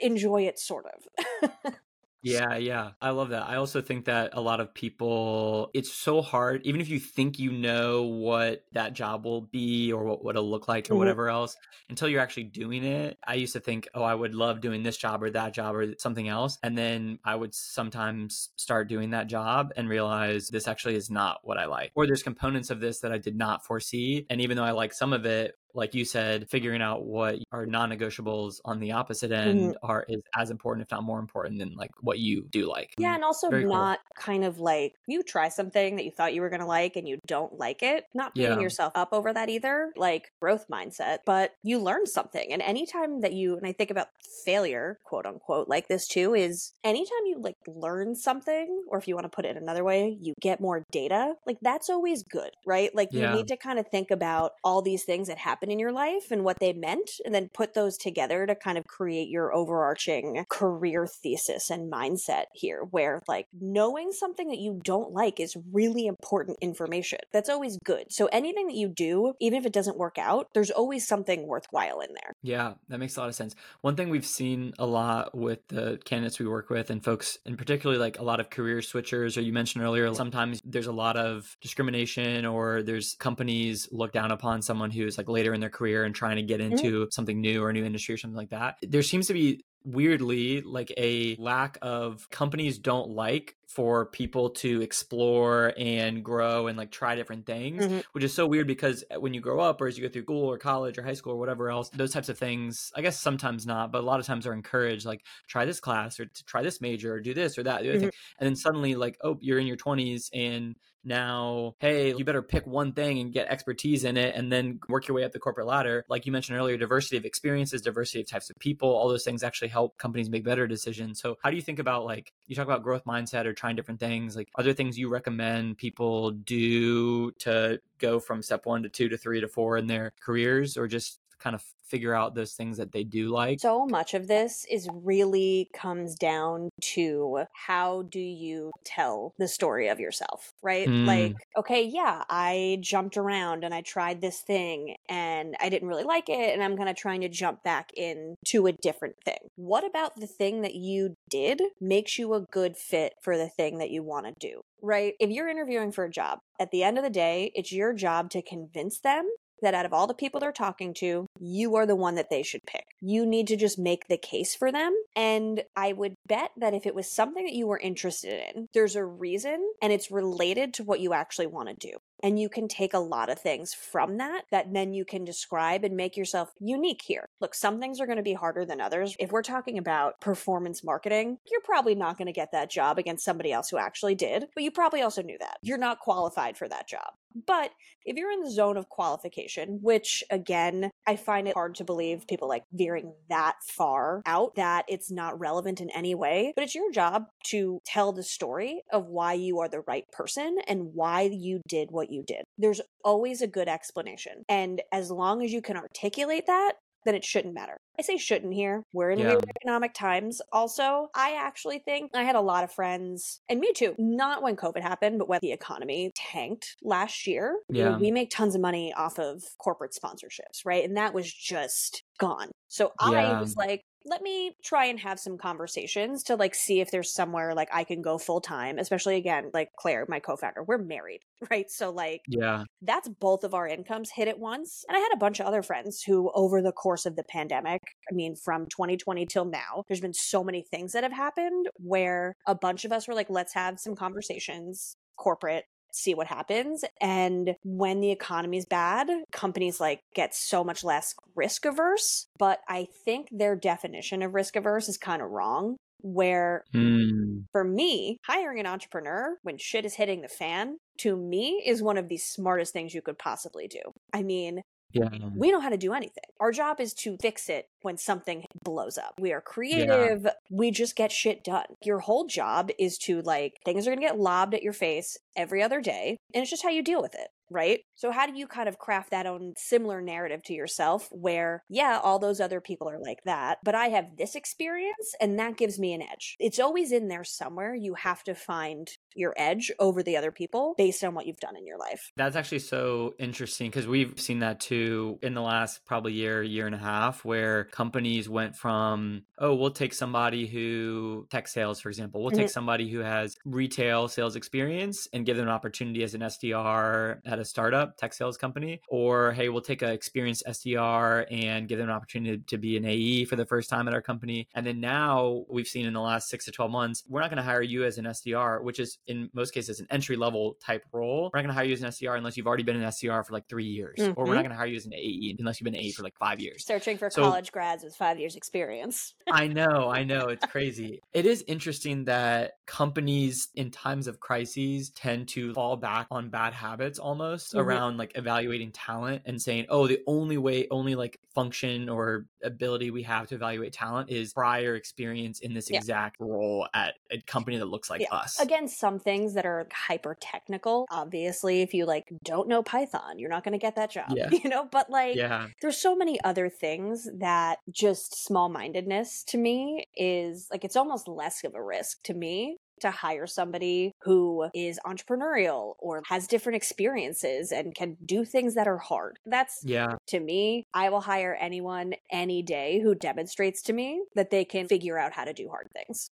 enjoy 0.00 0.42
it 0.42 0.58
sort 0.58 0.86
of. 0.86 1.50
Yeah, 2.22 2.56
yeah. 2.56 2.90
I 3.00 3.10
love 3.10 3.30
that. 3.30 3.48
I 3.48 3.56
also 3.56 3.80
think 3.80 4.04
that 4.04 4.30
a 4.34 4.40
lot 4.40 4.60
of 4.60 4.74
people, 4.74 5.70
it's 5.72 5.92
so 5.92 6.20
hard, 6.20 6.62
even 6.64 6.80
if 6.80 6.88
you 6.88 6.98
think 6.98 7.38
you 7.38 7.50
know 7.50 8.02
what 8.02 8.64
that 8.72 8.92
job 8.92 9.24
will 9.24 9.40
be 9.40 9.92
or 9.92 10.04
what, 10.04 10.22
what 10.24 10.36
it'll 10.36 10.50
look 10.50 10.68
like 10.68 10.86
or 10.86 10.90
mm-hmm. 10.90 10.98
whatever 10.98 11.28
else, 11.28 11.56
until 11.88 12.08
you're 12.08 12.20
actually 12.20 12.44
doing 12.44 12.84
it. 12.84 13.18
I 13.26 13.34
used 13.34 13.54
to 13.54 13.60
think, 13.60 13.88
oh, 13.94 14.02
I 14.02 14.14
would 14.14 14.34
love 14.34 14.60
doing 14.60 14.82
this 14.82 14.96
job 14.96 15.22
or 15.22 15.30
that 15.30 15.54
job 15.54 15.74
or 15.74 15.94
something 15.98 16.28
else. 16.28 16.58
And 16.62 16.76
then 16.76 17.18
I 17.24 17.34
would 17.34 17.54
sometimes 17.54 18.50
start 18.56 18.88
doing 18.88 19.10
that 19.10 19.26
job 19.26 19.72
and 19.76 19.88
realize 19.88 20.48
this 20.48 20.68
actually 20.68 20.96
is 20.96 21.10
not 21.10 21.38
what 21.42 21.58
I 21.58 21.66
like. 21.66 21.92
Or 21.94 22.06
there's 22.06 22.22
components 22.22 22.70
of 22.70 22.80
this 22.80 23.00
that 23.00 23.12
I 23.12 23.18
did 23.18 23.36
not 23.36 23.64
foresee. 23.64 24.26
And 24.28 24.40
even 24.40 24.56
though 24.56 24.64
I 24.64 24.72
like 24.72 24.92
some 24.92 25.12
of 25.12 25.24
it, 25.24 25.54
like 25.74 25.94
you 25.94 26.04
said, 26.04 26.48
figuring 26.50 26.82
out 26.82 27.04
what 27.04 27.36
are 27.52 27.66
non-negotiables 27.66 28.60
on 28.64 28.80
the 28.80 28.92
opposite 28.92 29.32
end 29.32 29.60
mm-hmm. 29.60 29.86
are 29.86 30.04
is 30.08 30.22
as 30.36 30.50
important, 30.50 30.86
if 30.86 30.90
not 30.90 31.02
more 31.02 31.18
important, 31.18 31.58
than 31.58 31.74
like 31.74 31.90
what 32.00 32.18
you 32.18 32.46
do 32.50 32.68
like. 32.68 32.94
Yeah, 32.98 33.14
and 33.14 33.24
also 33.24 33.50
Very 33.50 33.64
not 33.64 33.98
cool. 33.98 34.22
kind 34.22 34.44
of 34.44 34.58
like 34.58 34.94
you 35.06 35.22
try 35.22 35.48
something 35.48 35.96
that 35.96 36.04
you 36.04 36.10
thought 36.10 36.34
you 36.34 36.40
were 36.40 36.50
gonna 36.50 36.66
like 36.66 36.96
and 36.96 37.08
you 37.08 37.18
don't 37.26 37.58
like 37.58 37.82
it. 37.82 38.04
Not 38.14 38.34
beating 38.34 38.52
yeah. 38.52 38.60
yourself 38.60 38.92
up 38.94 39.10
over 39.12 39.32
that 39.32 39.48
either. 39.48 39.92
Like 39.96 40.32
growth 40.40 40.66
mindset, 40.68 41.18
but 41.24 41.52
you 41.62 41.78
learn 41.78 42.06
something. 42.06 42.52
And 42.52 42.62
anytime 42.62 43.20
that 43.20 43.32
you 43.32 43.56
and 43.56 43.66
I 43.66 43.72
think 43.72 43.90
about 43.90 44.08
failure, 44.44 44.98
quote 45.04 45.26
unquote, 45.26 45.68
like 45.68 45.88
this 45.88 46.06
too, 46.06 46.34
is 46.34 46.72
anytime 46.84 47.26
you 47.26 47.40
like 47.40 47.56
learn 47.66 48.14
something, 48.14 48.84
or 48.88 48.98
if 48.98 49.06
you 49.06 49.14
want 49.14 49.24
to 49.24 49.34
put 49.34 49.44
it 49.44 49.56
another 49.56 49.84
way, 49.84 50.16
you 50.20 50.34
get 50.40 50.60
more 50.60 50.84
data. 50.90 51.34
Like 51.46 51.58
that's 51.62 51.90
always 51.90 52.22
good, 52.22 52.50
right? 52.66 52.94
Like 52.94 53.12
you 53.12 53.20
yeah. 53.20 53.34
need 53.34 53.48
to 53.48 53.56
kind 53.56 53.78
of 53.78 53.88
think 53.88 54.10
about 54.10 54.52
all 54.64 54.82
these 54.82 55.04
things 55.04 55.28
that 55.28 55.38
happen 55.38 55.59
happen 55.60 55.70
in 55.70 55.78
your 55.78 55.92
life 55.92 56.30
and 56.30 56.42
what 56.42 56.58
they 56.58 56.72
meant, 56.72 57.10
and 57.24 57.34
then 57.34 57.50
put 57.52 57.74
those 57.74 57.98
together 57.98 58.46
to 58.46 58.54
kind 58.54 58.78
of 58.78 58.86
create 58.86 59.28
your 59.28 59.54
overarching 59.54 60.44
career 60.48 61.06
thesis 61.06 61.68
and 61.68 61.92
mindset 61.92 62.44
here, 62.54 62.86
where 62.90 63.20
like 63.28 63.46
knowing 63.60 64.10
something 64.10 64.48
that 64.48 64.58
you 64.58 64.80
don't 64.82 65.12
like 65.12 65.38
is 65.38 65.56
really 65.72 66.06
important 66.06 66.56
information. 66.62 67.18
That's 67.32 67.50
always 67.50 67.76
good. 67.84 68.06
So 68.10 68.26
anything 68.32 68.68
that 68.68 68.74
you 68.74 68.88
do, 68.88 69.34
even 69.40 69.58
if 69.58 69.66
it 69.66 69.72
doesn't 69.72 69.98
work 69.98 70.16
out, 70.18 70.48
there's 70.54 70.70
always 70.70 71.06
something 71.06 71.46
worthwhile 71.46 72.00
in 72.00 72.14
there. 72.14 72.32
Yeah, 72.42 72.74
that 72.88 72.98
makes 72.98 73.16
a 73.16 73.20
lot 73.20 73.28
of 73.28 73.34
sense. 73.34 73.54
One 73.82 73.96
thing 73.96 74.08
we've 74.08 74.24
seen 74.24 74.72
a 74.78 74.86
lot 74.86 75.36
with 75.36 75.66
the 75.68 75.98
candidates 76.04 76.38
we 76.38 76.46
work 76.46 76.70
with 76.70 76.88
and 76.90 77.04
folks, 77.04 77.38
and 77.44 77.58
particularly 77.58 78.00
like 78.00 78.18
a 78.18 78.22
lot 78.22 78.40
of 78.40 78.48
career 78.48 78.78
switchers, 78.78 79.36
or 79.36 79.42
you 79.42 79.52
mentioned 79.52 79.84
earlier, 79.84 80.12
sometimes 80.14 80.62
there's 80.64 80.86
a 80.86 80.92
lot 80.92 81.16
of 81.16 81.56
discrimination 81.60 82.46
or 82.46 82.82
there's 82.82 83.14
companies 83.14 83.88
look 83.92 84.12
down 84.12 84.30
upon 84.30 84.62
someone 84.62 84.90
who's 84.90 85.18
like 85.18 85.28
later 85.28 85.49
later 85.50 85.54
in 85.54 85.60
their 85.60 85.70
career 85.70 86.04
and 86.04 86.14
trying 86.14 86.36
to 86.36 86.42
get 86.42 86.60
mm-hmm. 86.60 86.72
into 86.72 87.02
mm-hmm. 87.02 87.10
something 87.10 87.40
new 87.40 87.62
or 87.62 87.70
a 87.70 87.72
new 87.72 87.84
industry 87.84 88.14
or 88.14 88.18
something 88.18 88.36
like 88.36 88.50
that. 88.50 88.76
There 88.82 89.02
seems 89.02 89.26
to 89.28 89.32
be 89.32 89.64
weirdly 89.82 90.60
like 90.60 90.92
a 90.98 91.36
lack 91.36 91.78
of 91.80 92.28
companies 92.28 92.78
don't 92.78 93.08
like 93.08 93.56
for 93.66 94.04
people 94.04 94.50
to 94.50 94.82
explore 94.82 95.72
and 95.78 96.22
grow 96.22 96.66
and 96.66 96.76
like 96.76 96.90
try 96.90 97.14
different 97.14 97.46
things 97.46 97.86
mm-hmm. 97.86 98.00
which 98.12 98.22
is 98.22 98.34
so 98.34 98.46
weird 98.46 98.66
because 98.66 99.04
uh, 99.10 99.18
when 99.18 99.32
you 99.32 99.40
grow 99.40 99.58
up 99.58 99.80
or 99.80 99.86
as 99.86 99.96
you 99.96 100.06
go 100.06 100.12
through 100.12 100.20
school 100.20 100.50
or 100.50 100.58
college 100.58 100.98
or 100.98 101.02
high 101.02 101.14
school 101.14 101.32
or 101.32 101.36
whatever 101.36 101.70
else 101.70 101.88
those 101.94 102.12
types 102.12 102.28
of 102.28 102.36
things 102.36 102.92
i 102.94 103.00
guess 103.00 103.18
sometimes 103.18 103.64
not 103.64 103.90
but 103.90 104.02
a 104.02 104.04
lot 104.04 104.20
of 104.20 104.26
times 104.26 104.46
are 104.46 104.52
encouraged 104.52 105.06
like 105.06 105.24
try 105.48 105.64
this 105.64 105.80
class 105.80 106.20
or 106.20 106.26
to 106.26 106.44
try 106.44 106.62
this 106.62 106.82
major 106.82 107.14
or 107.14 107.20
do 107.20 107.32
this 107.32 107.56
or 107.56 107.62
that 107.62 107.82
mm-hmm. 107.82 108.02
and 108.04 108.12
then 108.38 108.54
suddenly 108.54 108.94
like 108.96 109.16
oh 109.24 109.38
you're 109.40 109.58
in 109.58 109.66
your 109.66 109.78
20s 109.78 110.28
and 110.34 110.76
now, 111.04 111.74
hey, 111.78 112.14
you 112.14 112.24
better 112.24 112.42
pick 112.42 112.66
one 112.66 112.92
thing 112.92 113.18
and 113.18 113.32
get 113.32 113.48
expertise 113.48 114.04
in 114.04 114.16
it 114.16 114.34
and 114.34 114.52
then 114.52 114.80
work 114.88 115.08
your 115.08 115.14
way 115.14 115.24
up 115.24 115.32
the 115.32 115.38
corporate 115.38 115.66
ladder. 115.66 116.04
Like 116.08 116.26
you 116.26 116.32
mentioned 116.32 116.58
earlier, 116.58 116.76
diversity 116.76 117.16
of 117.16 117.24
experiences, 117.24 117.82
diversity 117.82 118.20
of 118.20 118.28
types 118.28 118.50
of 118.50 118.58
people, 118.58 118.88
all 118.88 119.08
those 119.08 119.24
things 119.24 119.42
actually 119.42 119.68
help 119.68 119.96
companies 119.98 120.28
make 120.28 120.44
better 120.44 120.66
decisions. 120.66 121.20
So, 121.20 121.38
how 121.42 121.50
do 121.50 121.56
you 121.56 121.62
think 121.62 121.78
about 121.78 122.04
like 122.04 122.32
you 122.46 122.54
talk 122.54 122.66
about 122.66 122.82
growth 122.82 123.04
mindset 123.04 123.46
or 123.46 123.52
trying 123.52 123.76
different 123.76 124.00
things? 124.00 124.36
Like, 124.36 124.48
are 124.54 124.62
there 124.62 124.74
things 124.74 124.98
you 124.98 125.08
recommend 125.08 125.78
people 125.78 126.32
do 126.32 127.30
to 127.32 127.80
go 127.98 128.20
from 128.20 128.42
step 128.42 128.66
one 128.66 128.82
to 128.82 128.88
two 128.88 129.08
to 129.08 129.16
three 129.16 129.40
to 129.40 129.48
four 129.48 129.76
in 129.76 129.86
their 129.86 130.12
careers 130.20 130.76
or 130.76 130.86
just 130.86 131.18
kind 131.40 131.54
of 131.54 131.62
figure 131.90 132.14
out 132.14 132.34
those 132.34 132.52
things 132.52 132.76
that 132.76 132.92
they 132.92 133.02
do 133.02 133.28
like. 133.28 133.60
So 133.60 133.84
much 133.86 134.14
of 134.14 134.28
this 134.28 134.64
is 134.70 134.88
really 134.92 135.68
comes 135.74 136.14
down 136.14 136.70
to 136.92 137.44
how 137.52 138.02
do 138.02 138.20
you 138.20 138.70
tell 138.84 139.34
the 139.38 139.48
story 139.48 139.88
of 139.88 139.98
yourself, 139.98 140.52
right? 140.62 140.86
Mm. 140.86 141.06
Like, 141.06 141.36
okay, 141.58 141.82
yeah, 141.82 142.22
I 142.30 142.78
jumped 142.80 143.16
around 143.16 143.64
and 143.64 143.74
I 143.74 143.80
tried 143.80 144.20
this 144.20 144.40
thing 144.40 144.94
and 145.08 145.56
I 145.60 145.68
didn't 145.68 145.88
really 145.88 146.04
like 146.04 146.28
it 146.28 146.54
and 146.54 146.62
I'm 146.62 146.76
kind 146.76 146.88
of 146.88 146.96
trying 146.96 147.22
to 147.22 147.28
jump 147.28 147.64
back 147.64 147.90
into 147.94 148.66
a 148.66 148.72
different 148.72 149.16
thing. 149.24 149.38
What 149.56 149.84
about 149.84 150.14
the 150.16 150.28
thing 150.28 150.62
that 150.62 150.76
you 150.76 151.16
did 151.28 151.60
makes 151.80 152.18
you 152.18 152.34
a 152.34 152.42
good 152.52 152.76
fit 152.76 153.14
for 153.20 153.36
the 153.36 153.48
thing 153.48 153.78
that 153.78 153.90
you 153.90 154.04
want 154.04 154.26
to 154.26 154.34
do? 154.38 154.60
Right? 154.82 155.14
If 155.20 155.30
you're 155.30 155.48
interviewing 155.48 155.92
for 155.92 156.04
a 156.04 156.10
job, 156.10 156.38
at 156.58 156.70
the 156.70 156.82
end 156.84 156.98
of 156.98 157.04
the 157.04 157.10
day, 157.10 157.52
it's 157.54 157.72
your 157.72 157.92
job 157.92 158.30
to 158.30 158.42
convince 158.42 159.00
them 159.00 159.28
that 159.62 159.74
out 159.74 159.86
of 159.86 159.92
all 159.92 160.06
the 160.06 160.14
people 160.14 160.40
they're 160.40 160.52
talking 160.52 160.94
to, 160.94 161.26
you 161.38 161.76
are 161.76 161.86
the 161.86 161.96
one 161.96 162.14
that 162.14 162.30
they 162.30 162.42
should 162.42 162.62
pick. 162.66 162.84
You 163.00 163.26
need 163.26 163.46
to 163.48 163.56
just 163.56 163.78
make 163.78 164.08
the 164.08 164.16
case 164.16 164.54
for 164.54 164.72
them. 164.72 164.94
And 165.16 165.62
I 165.76 165.92
would 165.92 166.14
bet 166.26 166.50
that 166.56 166.74
if 166.74 166.86
it 166.86 166.94
was 166.94 167.10
something 167.10 167.44
that 167.44 167.54
you 167.54 167.66
were 167.66 167.78
interested 167.78 168.42
in, 168.54 168.68
there's 168.74 168.96
a 168.96 169.04
reason 169.04 169.72
and 169.82 169.92
it's 169.92 170.10
related 170.10 170.74
to 170.74 170.84
what 170.84 171.00
you 171.00 171.12
actually 171.12 171.46
want 171.46 171.68
to 171.68 171.90
do. 171.90 171.96
And 172.22 172.38
you 172.38 172.48
can 172.48 172.68
take 172.68 172.94
a 172.94 172.98
lot 172.98 173.30
of 173.30 173.38
things 173.38 173.74
from 173.74 174.18
that 174.18 174.42
that 174.50 174.72
then 174.72 174.92
you 174.92 175.04
can 175.04 175.24
describe 175.24 175.84
and 175.84 175.96
make 175.96 176.16
yourself 176.16 176.52
unique 176.58 177.02
here. 177.04 177.26
Look, 177.40 177.54
some 177.54 177.80
things 177.80 178.00
are 178.00 178.06
going 178.06 178.16
to 178.16 178.22
be 178.22 178.34
harder 178.34 178.64
than 178.64 178.80
others. 178.80 179.16
If 179.18 179.32
we're 179.32 179.42
talking 179.42 179.78
about 179.78 180.20
performance 180.20 180.84
marketing, 180.84 181.38
you're 181.50 181.60
probably 181.62 181.94
not 181.94 182.18
going 182.18 182.26
to 182.26 182.32
get 182.32 182.52
that 182.52 182.70
job 182.70 182.98
against 182.98 183.24
somebody 183.24 183.52
else 183.52 183.68
who 183.68 183.78
actually 183.78 184.14
did, 184.14 184.46
but 184.54 184.64
you 184.64 184.70
probably 184.70 185.02
also 185.02 185.22
knew 185.22 185.38
that. 185.38 185.58
You're 185.62 185.78
not 185.78 186.00
qualified 186.00 186.56
for 186.56 186.68
that 186.68 186.88
job. 186.88 187.12
But 187.46 187.70
if 188.04 188.16
you're 188.16 188.32
in 188.32 188.42
the 188.42 188.50
zone 188.50 188.76
of 188.76 188.88
qualification, 188.88 189.78
which 189.82 190.24
again, 190.30 190.90
I 191.06 191.16
find 191.16 191.46
it 191.46 191.54
hard 191.54 191.76
to 191.76 191.84
believe 191.84 192.26
people 192.26 192.48
like 192.48 192.64
veering 192.72 193.12
that 193.28 193.56
far 193.62 194.22
out 194.26 194.56
that 194.56 194.84
it's 194.88 195.10
not 195.10 195.38
relevant 195.38 195.80
in 195.80 195.90
any 195.90 196.14
way, 196.14 196.52
but 196.56 196.64
it's 196.64 196.74
your 196.74 196.90
job 196.90 197.26
to 197.46 197.80
tell 197.86 198.12
the 198.12 198.22
story 198.22 198.82
of 198.92 199.06
why 199.06 199.34
you 199.34 199.60
are 199.60 199.68
the 199.68 199.82
right 199.86 200.10
person 200.12 200.58
and 200.66 200.94
why 200.94 201.22
you 201.32 201.60
did 201.68 201.90
what 201.90 202.09
you 202.10 202.22
did. 202.26 202.44
There's 202.58 202.80
always 203.04 203.42
a 203.42 203.46
good 203.46 203.68
explanation. 203.68 204.44
And 204.48 204.82
as 204.92 205.10
long 205.10 205.42
as 205.42 205.52
you 205.52 205.62
can 205.62 205.76
articulate 205.76 206.46
that, 206.46 206.74
then 207.04 207.14
it 207.14 207.24
shouldn't 207.24 207.54
matter. 207.54 207.78
I 207.98 208.02
say 208.02 208.16
shouldn't 208.16 208.52
here. 208.54 208.82
We're 208.92 209.10
in 209.10 209.18
yeah. 209.18 209.28
weird 209.28 209.44
economic 209.56 209.94
times. 209.94 210.40
Also, 210.52 211.08
I 211.14 211.34
actually 211.34 211.78
think 211.78 212.10
I 212.14 212.24
had 212.24 212.36
a 212.36 212.40
lot 212.40 212.64
of 212.64 212.72
friends, 212.72 213.40
and 213.48 213.60
me 213.60 213.72
too, 213.74 213.94
not 213.98 214.42
when 214.42 214.56
COVID 214.56 214.82
happened, 214.82 215.18
but 215.18 215.28
when 215.28 215.40
the 215.42 215.52
economy 215.52 216.10
tanked 216.14 216.76
last 216.82 217.26
year. 217.26 217.56
Yeah. 217.68 217.96
We 217.96 218.10
make 218.10 218.30
tons 218.30 218.54
of 218.54 218.60
money 218.60 218.92
off 218.92 219.18
of 219.18 219.42
corporate 219.58 219.92
sponsorships, 219.92 220.64
right? 220.64 220.84
And 220.84 220.96
that 220.96 221.14
was 221.14 221.32
just 221.32 222.02
gone. 222.18 222.50
So 222.68 222.92
yeah. 223.00 223.36
I 223.36 223.40
was 223.40 223.56
like, 223.56 223.82
let 224.04 224.22
me 224.22 224.56
try 224.62 224.86
and 224.86 224.98
have 225.00 225.20
some 225.20 225.36
conversations 225.36 226.22
to 226.24 226.36
like 226.36 226.54
see 226.54 226.80
if 226.80 226.90
there's 226.90 227.12
somewhere 227.12 227.54
like 227.54 227.68
I 227.72 227.84
can 227.84 228.02
go 228.02 228.18
full 228.18 228.40
time, 228.40 228.78
especially 228.78 229.16
again, 229.16 229.50
like 229.52 229.70
Claire, 229.78 230.06
my 230.08 230.20
co 230.20 230.36
founder, 230.36 230.62
we're 230.62 230.78
married, 230.78 231.20
right? 231.50 231.70
So, 231.70 231.90
like, 231.90 232.22
yeah, 232.26 232.64
that's 232.82 233.08
both 233.08 233.44
of 233.44 233.54
our 233.54 233.66
incomes 233.66 234.10
hit 234.10 234.28
at 234.28 234.38
once. 234.38 234.84
And 234.88 234.96
I 234.96 235.00
had 235.00 235.12
a 235.12 235.18
bunch 235.18 235.40
of 235.40 235.46
other 235.46 235.62
friends 235.62 236.02
who, 236.02 236.30
over 236.34 236.62
the 236.62 236.72
course 236.72 237.06
of 237.06 237.16
the 237.16 237.24
pandemic, 237.24 237.82
I 238.10 238.14
mean, 238.14 238.36
from 238.36 238.66
2020 238.66 239.26
till 239.26 239.44
now, 239.44 239.84
there's 239.88 240.00
been 240.00 240.14
so 240.14 240.42
many 240.42 240.62
things 240.62 240.92
that 240.92 241.02
have 241.02 241.12
happened 241.12 241.68
where 241.76 242.36
a 242.46 242.54
bunch 242.54 242.84
of 242.84 242.92
us 242.92 243.06
were 243.06 243.14
like, 243.14 243.30
let's 243.30 243.54
have 243.54 243.78
some 243.78 243.94
conversations 243.94 244.96
corporate 245.20 245.64
see 245.94 246.14
what 246.14 246.26
happens. 246.26 246.84
And 247.00 247.56
when 247.64 248.00
the 248.00 248.10
economy's 248.10 248.66
bad, 248.66 249.08
companies 249.32 249.80
like 249.80 250.00
get 250.14 250.34
so 250.34 250.64
much 250.64 250.84
less 250.84 251.14
risk 251.34 251.64
averse. 251.64 252.26
But 252.38 252.60
I 252.68 252.86
think 253.04 253.28
their 253.30 253.56
definition 253.56 254.22
of 254.22 254.34
risk 254.34 254.56
averse 254.56 254.88
is 254.88 254.96
kind 254.98 255.22
of 255.22 255.30
wrong. 255.30 255.76
Where 256.02 256.64
Mm. 256.74 257.44
for 257.52 257.62
me, 257.62 258.16
hiring 258.26 258.58
an 258.58 258.66
entrepreneur 258.66 259.36
when 259.42 259.58
shit 259.58 259.84
is 259.84 259.94
hitting 259.94 260.22
the 260.22 260.28
fan, 260.28 260.78
to 261.00 261.14
me, 261.14 261.62
is 261.66 261.82
one 261.82 261.98
of 261.98 262.08
the 262.08 262.16
smartest 262.16 262.72
things 262.72 262.94
you 262.94 263.02
could 263.02 263.18
possibly 263.18 263.68
do. 263.68 263.80
I 264.12 264.22
mean, 264.22 264.62
Yeah. 264.92 265.08
we 265.34 265.52
know 265.52 265.60
how 265.60 265.68
to 265.68 265.76
do 265.76 265.92
anything. 265.92 266.24
Our 266.40 266.52
job 266.52 266.80
is 266.80 266.94
to 266.94 267.16
fix 267.20 267.48
it 267.48 267.68
when 267.82 267.96
something 267.96 268.44
blows 268.64 268.98
up. 268.98 269.14
We 269.20 269.32
are 269.32 269.40
creative. 269.40 270.26
We 270.50 270.70
just 270.70 270.96
get 270.96 271.12
shit 271.12 271.44
done. 271.44 271.66
Your 271.84 272.00
whole 272.00 272.26
job 272.26 272.70
is 272.78 272.98
to 272.98 273.22
like, 273.22 273.58
things 273.64 273.86
are 273.86 273.90
going 273.90 274.00
to 274.00 274.06
get 274.06 274.18
lobbed 274.18 274.54
at 274.54 274.62
your 274.62 274.72
face 274.72 275.16
every 275.36 275.62
other 275.62 275.80
day. 275.80 276.16
And 276.34 276.42
it's 276.42 276.50
just 276.50 276.62
how 276.62 276.70
you 276.70 276.82
deal 276.82 277.02
with 277.02 277.14
it. 277.14 277.28
Right. 277.52 277.80
So, 277.96 278.12
how 278.12 278.26
do 278.26 278.38
you 278.38 278.46
kind 278.46 278.68
of 278.68 278.78
craft 278.78 279.10
that 279.10 279.26
own 279.26 279.54
similar 279.56 280.00
narrative 280.00 280.42
to 280.44 280.54
yourself 280.54 281.08
where, 281.10 281.64
yeah, 281.68 281.98
all 282.02 282.20
those 282.20 282.40
other 282.40 282.60
people 282.60 282.88
are 282.88 283.00
like 283.00 283.18
that, 283.24 283.58
but 283.64 283.74
I 283.74 283.88
have 283.88 284.16
this 284.16 284.36
experience 284.36 285.14
and 285.20 285.36
that 285.40 285.56
gives 285.56 285.78
me 285.78 285.92
an 285.92 286.00
edge? 286.02 286.36
It's 286.38 286.60
always 286.60 286.92
in 286.92 287.08
there 287.08 287.24
somewhere. 287.24 287.74
You 287.74 287.94
have 287.94 288.22
to 288.24 288.34
find 288.36 288.88
your 289.16 289.34
edge 289.36 289.72
over 289.80 290.02
the 290.02 290.16
other 290.16 290.30
people 290.30 290.74
based 290.78 291.02
on 291.02 291.14
what 291.14 291.26
you've 291.26 291.40
done 291.40 291.56
in 291.56 291.66
your 291.66 291.78
life. 291.78 292.12
That's 292.16 292.36
actually 292.36 292.58
so 292.58 293.14
interesting 293.18 293.70
because 293.70 293.86
we've 293.86 294.18
seen 294.20 294.40
that 294.40 294.60
too 294.60 295.18
in 295.22 295.32
the 295.32 295.40
last 295.40 295.86
probably 295.86 296.12
year, 296.12 296.42
year 296.42 296.66
and 296.66 296.74
a 296.74 296.78
half, 296.78 297.24
where 297.24 297.64
companies 297.66 298.28
went 298.28 298.56
from, 298.56 299.24
oh, 299.38 299.54
we'll 299.54 299.70
take 299.70 299.94
somebody 299.94 300.46
who 300.46 301.26
tech 301.30 301.48
sales, 301.48 301.80
for 301.80 301.88
example, 301.88 302.20
we'll 302.20 302.32
take 302.32 302.48
Mhm. 302.48 302.50
somebody 302.50 302.90
who 302.90 302.98
has 302.98 303.36
retail 303.46 304.08
sales 304.08 304.36
experience 304.36 305.08
and 305.14 305.24
give 305.24 305.36
them 305.36 305.46
an 305.46 305.52
opportunity 305.54 306.02
as 306.02 306.14
an 306.14 306.20
SDR 306.22 307.22
at 307.24 307.38
a 307.40 307.44
startup 307.44 307.96
tech 307.96 308.12
sales 308.12 308.36
company. 308.36 308.80
Or, 308.88 309.32
hey, 309.32 309.48
we'll 309.48 309.62
take 309.62 309.82
an 309.82 309.90
experienced 309.90 310.44
SDR 310.46 311.26
and 311.30 311.68
give 311.68 311.78
them 311.78 311.88
an 311.88 311.94
opportunity 311.94 312.42
to 312.46 312.58
be 312.58 312.76
an 312.76 312.84
AE 312.84 313.24
for 313.24 313.36
the 313.36 313.46
first 313.46 313.70
time 313.70 313.88
at 313.88 313.94
our 313.94 314.02
company. 314.02 314.48
And 314.54 314.66
then 314.66 314.80
now 314.80 315.44
we've 315.48 315.66
seen 315.66 315.86
in 315.86 315.92
the 315.92 316.00
last 316.00 316.28
six 316.28 316.44
to 316.46 316.52
12 316.52 316.70
months, 316.70 317.02
we're 317.08 317.20
not 317.20 317.30
going 317.30 317.38
to 317.38 317.42
hire 317.42 317.62
you 317.62 317.84
as 317.84 317.98
an 317.98 318.04
SDR, 318.04 318.62
which 318.62 318.78
is 318.78 318.98
in 319.06 319.30
most 319.32 319.52
cases 319.52 319.80
an 319.80 319.86
entry 319.90 320.16
level 320.16 320.56
type 320.64 320.84
role. 320.92 321.30
We're 321.32 321.40
not 321.40 321.46
going 321.46 321.54
to 321.54 321.54
hire 321.54 321.64
you 321.64 321.72
as 321.72 321.82
an 321.82 321.90
SDR 321.90 322.16
unless 322.16 322.36
you've 322.36 322.46
already 322.46 322.62
been 322.62 322.76
an 322.76 322.88
SDR 322.88 323.24
for 323.26 323.32
like 323.32 323.48
three 323.48 323.66
years. 323.66 323.98
Or 323.98 324.24
we're 324.24 324.34
not 324.34 324.44
mm-hmm. 324.44 324.48
going 324.48 324.50
to 324.50 324.56
hire 324.56 324.66
you 324.66 324.76
as 324.76 324.86
an 324.86 324.94
AE 324.94 325.36
unless 325.38 325.60
you've 325.60 325.64
been 325.64 325.74
an 325.74 325.80
AE 325.80 325.92
for 325.92 326.02
like 326.02 326.16
five 326.18 326.40
years. 326.40 326.64
Searching 326.64 326.98
for 326.98 327.10
So- 327.10 327.22
college 327.22 327.52
grads 327.52 327.84
with 327.84 327.94
five 327.94 328.18
years 328.18 328.36
experience. 328.36 329.14
I 329.30 329.46
know, 329.46 329.88
I 329.88 330.04
know. 330.04 330.26
It's 330.28 330.44
crazy. 330.46 331.00
It 331.12 331.26
is 331.26 331.44
interesting 331.46 332.04
that 332.04 332.52
companies 332.66 333.48
in 333.54 333.70
times 333.70 334.06
of 334.06 334.20
crises 334.20 334.90
tend 334.90 335.28
to 335.28 335.52
fall 335.54 335.76
back 335.76 336.06
on 336.10 336.30
bad 336.30 336.52
habits 336.52 336.98
almost 336.98 337.29
Mhm. 337.38 337.58
around 337.60 337.96
like 337.98 338.12
evaluating 338.16 338.72
talent 338.72 339.22
and 339.26 339.40
saying, 339.40 339.66
oh, 339.68 339.86
the 339.86 340.00
only 340.06 340.38
way, 340.38 340.66
only 340.70 340.94
like 340.94 341.18
function 341.34 341.88
or 341.88 342.26
ability 342.42 342.90
we 342.90 343.02
have 343.04 343.28
to 343.28 343.34
evaluate 343.34 343.72
talent 343.72 344.10
is 344.10 344.32
prior 344.32 344.74
experience 344.74 345.40
in 345.40 345.54
this 345.54 345.70
Yeah. 345.70 345.76
exact 345.78 346.16
role 346.20 346.66
at 346.74 346.94
a 347.10 347.20
company 347.22 347.56
that 347.58 347.66
looks 347.66 347.88
like 347.90 348.00
Yeah. 348.00 348.14
us. 348.14 348.40
Again, 348.40 348.68
some 348.68 348.98
things 348.98 349.34
that 349.34 349.46
are 349.46 349.66
hyper 349.72 350.16
technical. 350.20 350.86
Obviously, 350.90 351.62
if 351.62 351.74
you 351.74 351.84
like 351.86 352.12
don't 352.24 352.48
know 352.48 352.62
Python, 352.62 353.18
you're 353.18 353.30
not 353.30 353.44
going 353.44 353.52
to 353.52 353.58
get 353.58 353.76
that 353.76 353.90
job. 353.90 354.12
Yeah. 354.16 354.28
You 354.40 354.48
know, 354.48 354.64
but 354.64 354.88
like 354.88 355.16
yeah. 355.16 355.48
there's 355.60 355.76
so 355.76 355.94
many 355.94 356.18
other 356.22 356.48
things 356.48 357.06
that 357.18 357.58
just 357.70 358.24
small 358.24 358.48
mindedness 358.48 359.22
to 359.24 359.38
me 359.38 359.84
is 359.96 360.48
like 360.50 360.64
it's 360.64 360.76
almost 360.76 361.06
less 361.08 361.44
of 361.44 361.54
a 361.54 361.62
risk 361.62 362.02
to 362.04 362.14
me 362.14 362.56
to 362.80 362.90
hire 362.90 363.26
somebody 363.26 363.92
who 364.02 364.48
is 364.54 364.80
entrepreneurial 364.86 365.74
or 365.78 366.02
has 366.08 366.26
different 366.26 366.56
experiences 366.56 367.52
and 367.52 367.74
can 367.74 367.96
do 368.04 368.24
things 368.24 368.54
that 368.54 368.68
are 368.68 368.78
hard. 368.78 369.18
That's 369.26 369.62
Yeah. 369.62 369.96
to 370.08 370.20
me, 370.20 370.64
I 370.74 370.90
will 370.90 371.00
hire 371.00 371.34
anyone 371.34 371.94
any 372.10 372.42
day 372.42 372.80
who 372.80 372.94
demonstrates 372.94 373.62
to 373.62 373.72
me 373.72 374.02
that 374.14 374.30
they 374.30 374.44
can 374.44 374.66
figure 374.68 374.98
out 374.98 375.12
how 375.12 375.24
to 375.24 375.32
do 375.32 375.48
hard 375.48 375.68
things. 375.74 376.10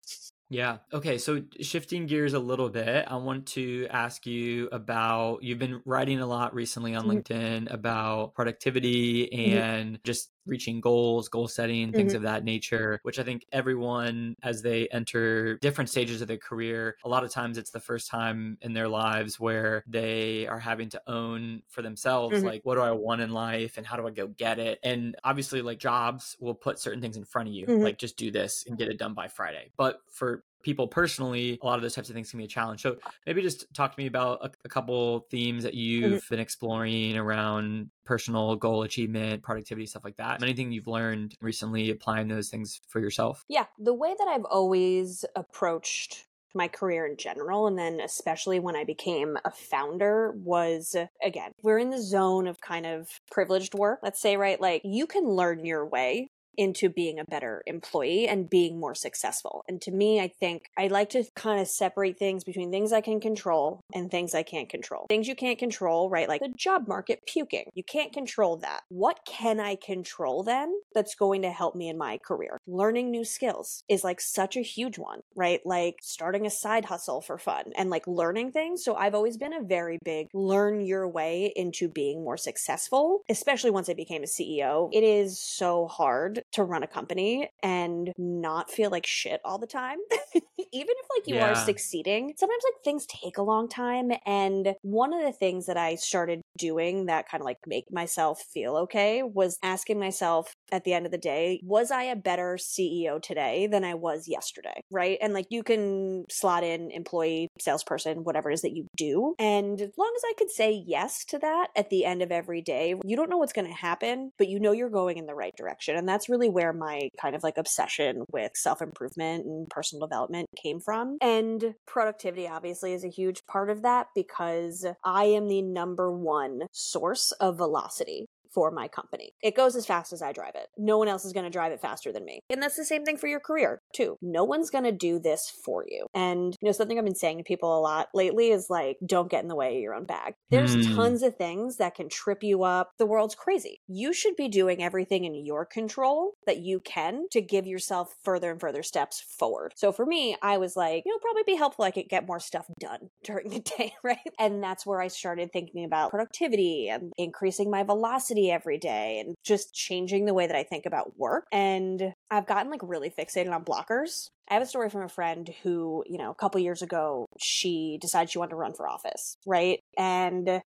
Yeah. 0.49 0.80
Okay. 0.93 1.17
So 1.17 1.43
shifting 1.60 2.06
gears 2.06 2.34
a 2.34 2.39
little 2.39 2.69
bit, 2.69 3.06
I 3.08 3.15
want 3.17 3.47
to 3.49 3.88
ask 3.89 4.28
you 4.28 4.67
about 4.71 5.41
you've 5.43 5.58
been 5.58 5.82
writing 5.86 6.19
a 6.19 6.28
lot 6.28 6.54
recently 6.54 6.93
on 6.93 7.06
Mhm. 7.06 7.21
LinkedIn 7.23 7.71
about 7.73 8.36
productivity 8.36 9.32
Mhm. 9.45 9.65
and 9.73 9.99
just 10.04 10.32
reaching 10.45 10.81
goals, 10.81 11.29
goal 11.29 11.47
setting, 11.47 11.93
things 11.93 12.13
of 12.13 12.21
that 12.23 12.43
nature, 12.43 12.99
which 13.03 13.19
I 13.19 13.23
think 13.23 13.45
everyone, 13.51 14.36
as 14.43 14.62
they 14.62 14.88
enter 14.89 15.58
different 15.60 15.89
stages 15.89 16.21
of 16.21 16.27
their 16.27 16.38
career, 16.38 16.97
a 17.03 17.10
lot 17.10 17.23
of 17.23 17.31
times 17.31 17.58
it's 17.58 17.71
the 17.71 17.79
first 17.79 18.08
time 18.10 18.58
in 18.62 18.73
their 18.73 18.88
lives 18.88 19.39
where 19.39 19.84
they 19.88 20.47
are 20.47 20.60
having 20.60 20.89
to 20.89 21.01
own 21.08 21.63
for 21.67 21.81
themselves, 21.81 22.43
Mhm. 22.43 22.45
like, 22.45 22.62
what 22.63 22.75
do 22.75 22.81
I 22.81 22.91
want 22.91 23.21
in 23.21 23.31
life 23.31 23.77
and 23.77 23.86
how 23.86 23.95
do 23.97 24.08
I 24.08 24.12
go 24.12 24.27
get 24.27 24.60
it? 24.60 24.79
And 24.84 25.15
obviously, 25.23 25.62
like, 25.62 25.79
jobs 25.79 26.36
will 26.39 26.55
put 26.55 26.79
certain 26.79 27.01
things 27.01 27.17
in 27.17 27.25
front 27.25 27.47
of 27.49 27.53
you, 27.53 27.67
Mhm. 27.67 27.81
like, 27.81 27.97
just 27.97 28.17
do 28.17 28.31
this 28.31 28.65
and 28.67 28.77
get 28.77 28.88
it 28.89 28.97
done 28.97 29.13
by 29.13 29.27
Friday. 29.27 29.71
But 29.77 30.01
for 30.12 30.43
people 30.65 30.88
personally, 30.88 31.60
a 31.62 31.65
lot 31.65 31.75
of 31.75 31.84
those 31.84 31.93
types 31.93 32.10
of 32.10 32.15
things 32.15 32.32
can 32.32 32.39
be 32.39 32.43
a 32.43 32.47
challenge. 32.47 32.82
So 32.82 32.97
maybe 33.28 33.43
just 33.43 33.71
talk 33.73 33.95
to 33.95 34.01
me 34.01 34.08
about 34.08 34.39
a, 34.43 34.49
a 34.65 34.69
couple 34.69 35.28
themes 35.30 35.63
that 35.63 35.73
mm-hmm. 35.73 35.80
you've 36.13 36.28
been 36.28 36.39
exploring 36.39 37.15
around 37.15 37.91
personal 38.04 38.56
goal 38.56 38.82
achievement, 38.82 39.43
productivity, 39.43 39.86
stuff 39.86 40.04
like 40.04 40.17
that. 40.17 40.41
Anything 40.41 40.71
you've 40.71 40.88
learned 40.88 41.36
recently 41.39 41.91
applying 41.91 42.28
those 42.28 42.49
things 42.49 42.82
for 42.88 42.99
yourself? 42.99 43.45
Yeah, 43.47 43.65
the 43.78 43.93
way 43.93 44.15
that 44.17 44.28
I've 44.28 44.45
always 44.45 45.23
approached 45.36 46.25
my 46.56 46.67
career 46.67 47.06
in 47.06 47.17
general, 47.17 47.67
and 47.67 47.78
then 47.78 47.99
especially 47.99 48.60
when 48.60 48.75
I 48.75 48.86
became 48.86 49.38
a 49.45 49.51
founder, 49.51 50.34
was 50.36 50.95
again, 51.23 51.51
we're 51.62 51.80
in 51.80 51.89
the 51.89 52.01
zone 52.01 52.47
of 52.47 52.62
kind 52.62 52.86
of 52.86 53.10
privileged 53.30 53.75
work. 53.75 53.99
Let's 54.01 54.21
say, 54.21 54.38
right? 54.38 54.60
Like 54.60 54.82
you 54.84 55.06
can 55.06 55.28
learn 55.28 55.65
your 55.65 55.86
way 55.86 56.30
into 56.57 56.89
being 56.89 57.19
a 57.19 57.25
better 57.25 57.63
employee 57.65 58.27
and 58.27 58.49
being 58.49 58.79
more 58.79 58.95
successful. 58.95 59.63
And 59.67 59.81
to 59.81 59.91
me, 59.91 60.19
I 60.19 60.27
think 60.27 60.69
I 60.77 60.87
like 60.87 61.09
to 61.11 61.23
kind 61.35 61.59
of 61.59 61.67
separate 61.67 62.17
things 62.17 62.43
between 62.43 62.71
things 62.71 62.93
I 62.93 63.01
can 63.01 63.19
control 63.19 63.81
and 63.93 64.09
things 64.09 64.33
I 64.33 64.43
can't 64.43 64.69
control. 64.69 65.05
Things 65.09 65.27
you 65.27 65.35
can't 65.35 65.59
control, 65.59 66.09
right? 66.09 66.29
Like 66.29 66.41
the 66.41 66.53
job 66.55 66.87
market 66.87 67.21
puking. 67.27 67.65
You 67.73 67.83
can't 67.83 68.13
control 68.13 68.57
that. 68.57 68.81
What 68.89 69.19
can 69.25 69.59
I 69.59 69.75
control 69.75 70.43
then 70.43 70.73
that's 70.93 71.15
going 71.15 71.41
to 71.43 71.51
help 71.51 71.75
me 71.75 71.89
in 71.89 71.97
my 71.97 72.17
career? 72.25 72.57
Learning 72.67 73.11
new 73.11 73.23
skills 73.23 73.83
is 73.89 74.03
like 74.03 74.21
such 74.21 74.57
a 74.57 74.61
huge 74.61 74.97
one, 74.97 75.21
right? 75.35 75.61
Like 75.65 75.97
starting 76.01 76.45
a 76.45 76.49
side 76.49 76.85
hustle 76.85 77.21
for 77.21 77.37
fun 77.37 77.65
and 77.77 77.89
like 77.89 78.07
learning 78.07 78.51
things. 78.51 78.83
So 78.83 78.95
I've 78.95 79.15
always 79.15 79.37
been 79.37 79.53
a 79.53 79.63
very 79.63 79.99
big 80.03 80.27
learn 80.33 80.81
your 80.81 81.07
way 81.07 81.51
into 81.55 81.89
being 81.89 82.23
more 82.23 82.37
successful, 82.37 83.21
especially 83.29 83.71
once 83.71 83.89
I 83.89 83.93
became 83.93 84.23
a 84.23 84.27
CEO. 84.27 84.89
It 84.91 85.03
is 85.03 85.39
so 85.41 85.87
hard 85.87 86.43
to 86.53 86.63
run 86.63 86.84
a 86.84 86.88
company 86.88 87.49
and 87.62 88.12
not 88.17 88.71
feel 88.71 88.89
like 88.89 89.05
shit 89.05 89.41
all 89.43 89.58
the 89.58 89.67
time. 89.67 89.97
Even 90.34 90.95
if 90.97 91.08
like 91.17 91.27
you 91.27 91.39
are 91.39 91.55
succeeding, 91.55 92.34
sometimes 92.38 92.63
like 92.63 92.84
things 92.84 93.05
take 93.05 93.38
a 93.38 93.43
long 93.43 93.67
time. 93.67 94.12
And 94.25 94.73
one 94.81 95.13
of 95.13 95.21
the 95.21 95.31
things 95.31 95.65
that 95.65 95.77
I 95.77 95.95
started 95.95 96.41
doing 96.58 97.05
that 97.08 97.29
kind 97.29 97.41
of 97.41 97.45
like 97.45 97.58
make 97.67 97.91
myself 97.91 98.41
feel 98.41 98.77
okay 98.77 99.23
was 99.23 99.58
asking 99.63 99.99
myself 99.99 100.53
at 100.71 100.84
the 100.84 100.93
end 100.93 101.05
of 101.05 101.12
the 101.12 101.17
day, 101.17 101.60
was 101.63 101.91
I 101.91 102.03
a 102.03 102.15
better 102.15 102.58
CEO 102.60 103.21
today 103.21 103.67
than 103.67 103.84
I 103.84 103.93
was 103.93 104.27
yesterday? 104.27 104.81
Right. 104.91 105.17
And 105.21 105.34
like 105.34 105.47
you 105.49 105.63
can 105.63 106.25
slot 106.29 106.63
in 106.63 106.91
employee, 106.91 107.49
salesperson, 107.60 108.23
whatever 108.23 108.49
it 108.49 108.55
is 108.55 108.62
that 108.62 108.75
you 108.75 108.88
do. 108.95 109.36
And 109.39 109.79
as 109.79 109.91
long 109.97 110.13
as 110.15 110.23
I 110.25 110.34
could 110.38 110.49
say 110.49 110.84
yes 110.86 111.25
to 111.25 111.39
that 111.39 111.67
at 111.75 111.89
the 111.89 112.05
end 112.05 112.21
of 112.21 112.31
every 112.31 112.62
day, 112.62 112.95
you 113.03 113.15
don't 113.15 113.29
know 113.29 113.38
what's 113.38 113.53
going 113.53 113.67
to 113.67 113.73
happen, 113.73 114.31
but 114.38 114.47
you 114.47 114.60
know 114.60 114.71
you're 114.71 114.89
going 114.89 115.17
in 115.17 115.25
the 115.25 115.36
right 115.36 115.55
direction. 115.55 115.95
And 115.95 116.08
that's 116.08 116.29
really 116.29 116.44
where 116.49 116.73
my 116.73 117.10
kind 117.21 117.36
of 117.36 117.43
like 117.43 117.58
obsession 117.58 118.23
with 118.31 118.51
self 118.55 118.81
improvement 118.81 119.45
and 119.45 119.67
personal 119.69 120.08
development 120.08 120.47
came 120.62 120.79
from. 120.79 121.17
And 121.21 121.75
productivity 121.86 122.47
obviously 122.47 122.93
is 122.93 123.03
a 123.03 123.10
huge 123.10 123.45
part 123.45 123.69
of 123.69 123.81
that 123.84 124.08
because 124.15 124.86
I 125.03 125.25
am 125.25 125.47
the 125.47 125.62
number 125.62 126.12
one 126.12 126.62
source 126.71 127.31
of 127.34 127.58
velocity 127.58 128.27
for 128.55 128.71
my 128.71 128.87
company. 128.87 129.33
It 129.43 129.55
goes 129.55 129.75
as 129.75 129.85
fast 129.85 130.13
as 130.13 130.21
I 130.23 130.31
drive 130.31 130.55
it. 130.55 130.69
No 130.77 130.97
one 130.97 131.07
else 131.09 131.25
is 131.25 131.33
going 131.33 131.43
to 131.43 131.49
drive 131.51 131.71
it 131.73 131.81
faster 131.81 132.11
than 132.11 132.25
me. 132.25 132.39
And 132.49 132.63
that's 132.63 132.77
the 132.77 132.85
same 132.85 133.03
thing 133.03 133.17
for 133.17 133.27
your 133.27 133.39
career, 133.41 133.79
too. 133.93 134.15
No 134.21 134.43
one's 134.45 134.69
going 134.71 134.85
to 134.85 134.91
do 134.91 135.19
this 135.19 135.51
for 135.63 135.85
you. 135.87 136.07
And, 136.15 136.55
you 136.61 136.67
know, 136.67 136.71
something 136.71 136.97
I've 136.97 137.05
been 137.05 137.13
saying 137.15 137.37
to 137.39 137.43
people 137.43 137.77
a 137.77 137.81
lot 137.81 138.07
lately 138.13 138.49
is 138.49 138.67
like, 138.69 138.97
don't 139.05 139.29
get 139.29 139.43
in 139.43 139.49
the 139.49 139.55
way 139.55 139.75
of 139.75 139.81
your 139.81 139.93
own 139.93 140.05
bag. 140.05 140.33
There's 140.49 140.73
Hmm. 140.75 140.95
tons 140.95 141.21
of 141.23 141.35
things 141.35 141.77
that 141.77 141.95
can 141.95 142.09
trip 142.09 142.41
you 142.43 142.63
up. 142.63 142.91
The 142.97 143.05
world's 143.05 143.35
crazy. 143.35 143.81
You 143.87 144.13
should 144.13 144.35
be 144.37 144.47
doing 144.47 144.81
everything 144.81 145.25
in 145.25 145.35
your 145.45 145.65
control 145.65 146.33
that 146.47 146.59
you 146.59 146.79
can 146.79 147.25
to 147.31 147.41
give 147.41 147.67
yourself 147.67 148.15
further 148.23 148.51
and 148.51 148.59
further 148.61 148.83
steps 148.83 149.21
forward. 149.37 149.73
So 149.75 149.91
for 149.91 150.05
me, 150.05 150.37
I 150.41 150.57
was 150.57 150.75
like, 150.77 151.03
you 151.05 151.11
know, 151.11 151.19
probably 151.19 151.43
be 151.45 151.55
helpful. 151.55 151.83
I 151.85 151.91
could 151.91 152.07
get 152.09 152.25
more 152.27 152.39
stuff 152.39 152.65
done 152.79 153.09
during 153.23 153.49
the 153.49 153.59
day, 153.59 153.93
right? 154.03 154.17
And 154.39 154.63
that's 154.63 154.85
where 154.85 155.01
I 155.01 155.07
started 155.09 155.51
thinking 155.51 155.83
about 155.83 156.11
productivity 156.11 156.87
and 156.89 157.11
increasing 157.17 157.69
my 157.69 157.83
velocity 157.83 158.44
every 158.51 158.77
day 158.77 159.19
and 159.19 159.36
just 159.43 159.73
changing 159.73 160.25
the 160.25 160.34
way 160.34 160.47
that 160.47 160.55
I 160.55 160.63
think 160.63 160.86
about 160.86 161.17
work. 161.17 161.45
And 161.51 162.13
I've 162.29 162.47
gotten 162.47 162.71
like 162.71 162.81
really 162.84 163.10
fixated 163.10 163.53
on 163.53 163.65
blockers. 163.65 164.29
I 164.49 164.53
have 164.53 164.63
a 164.63 164.67
story 164.67 164.89
from 164.89 165.03
a 165.03 165.10
friend 165.10 165.49
who, 165.63 166.03
you 166.08 166.17
know, 166.17 166.31
a 166.31 166.36
couple 166.36 166.62
years 166.62 166.81
ago, 166.81 167.25
she 167.39 167.97
decided 168.01 168.29
she 168.29 168.38
wanted 168.38 168.51
to 168.51 168.58
run 168.58 168.73
for 168.73 168.88
office, 168.88 169.38
right? 169.45 169.79
And 169.97 170.62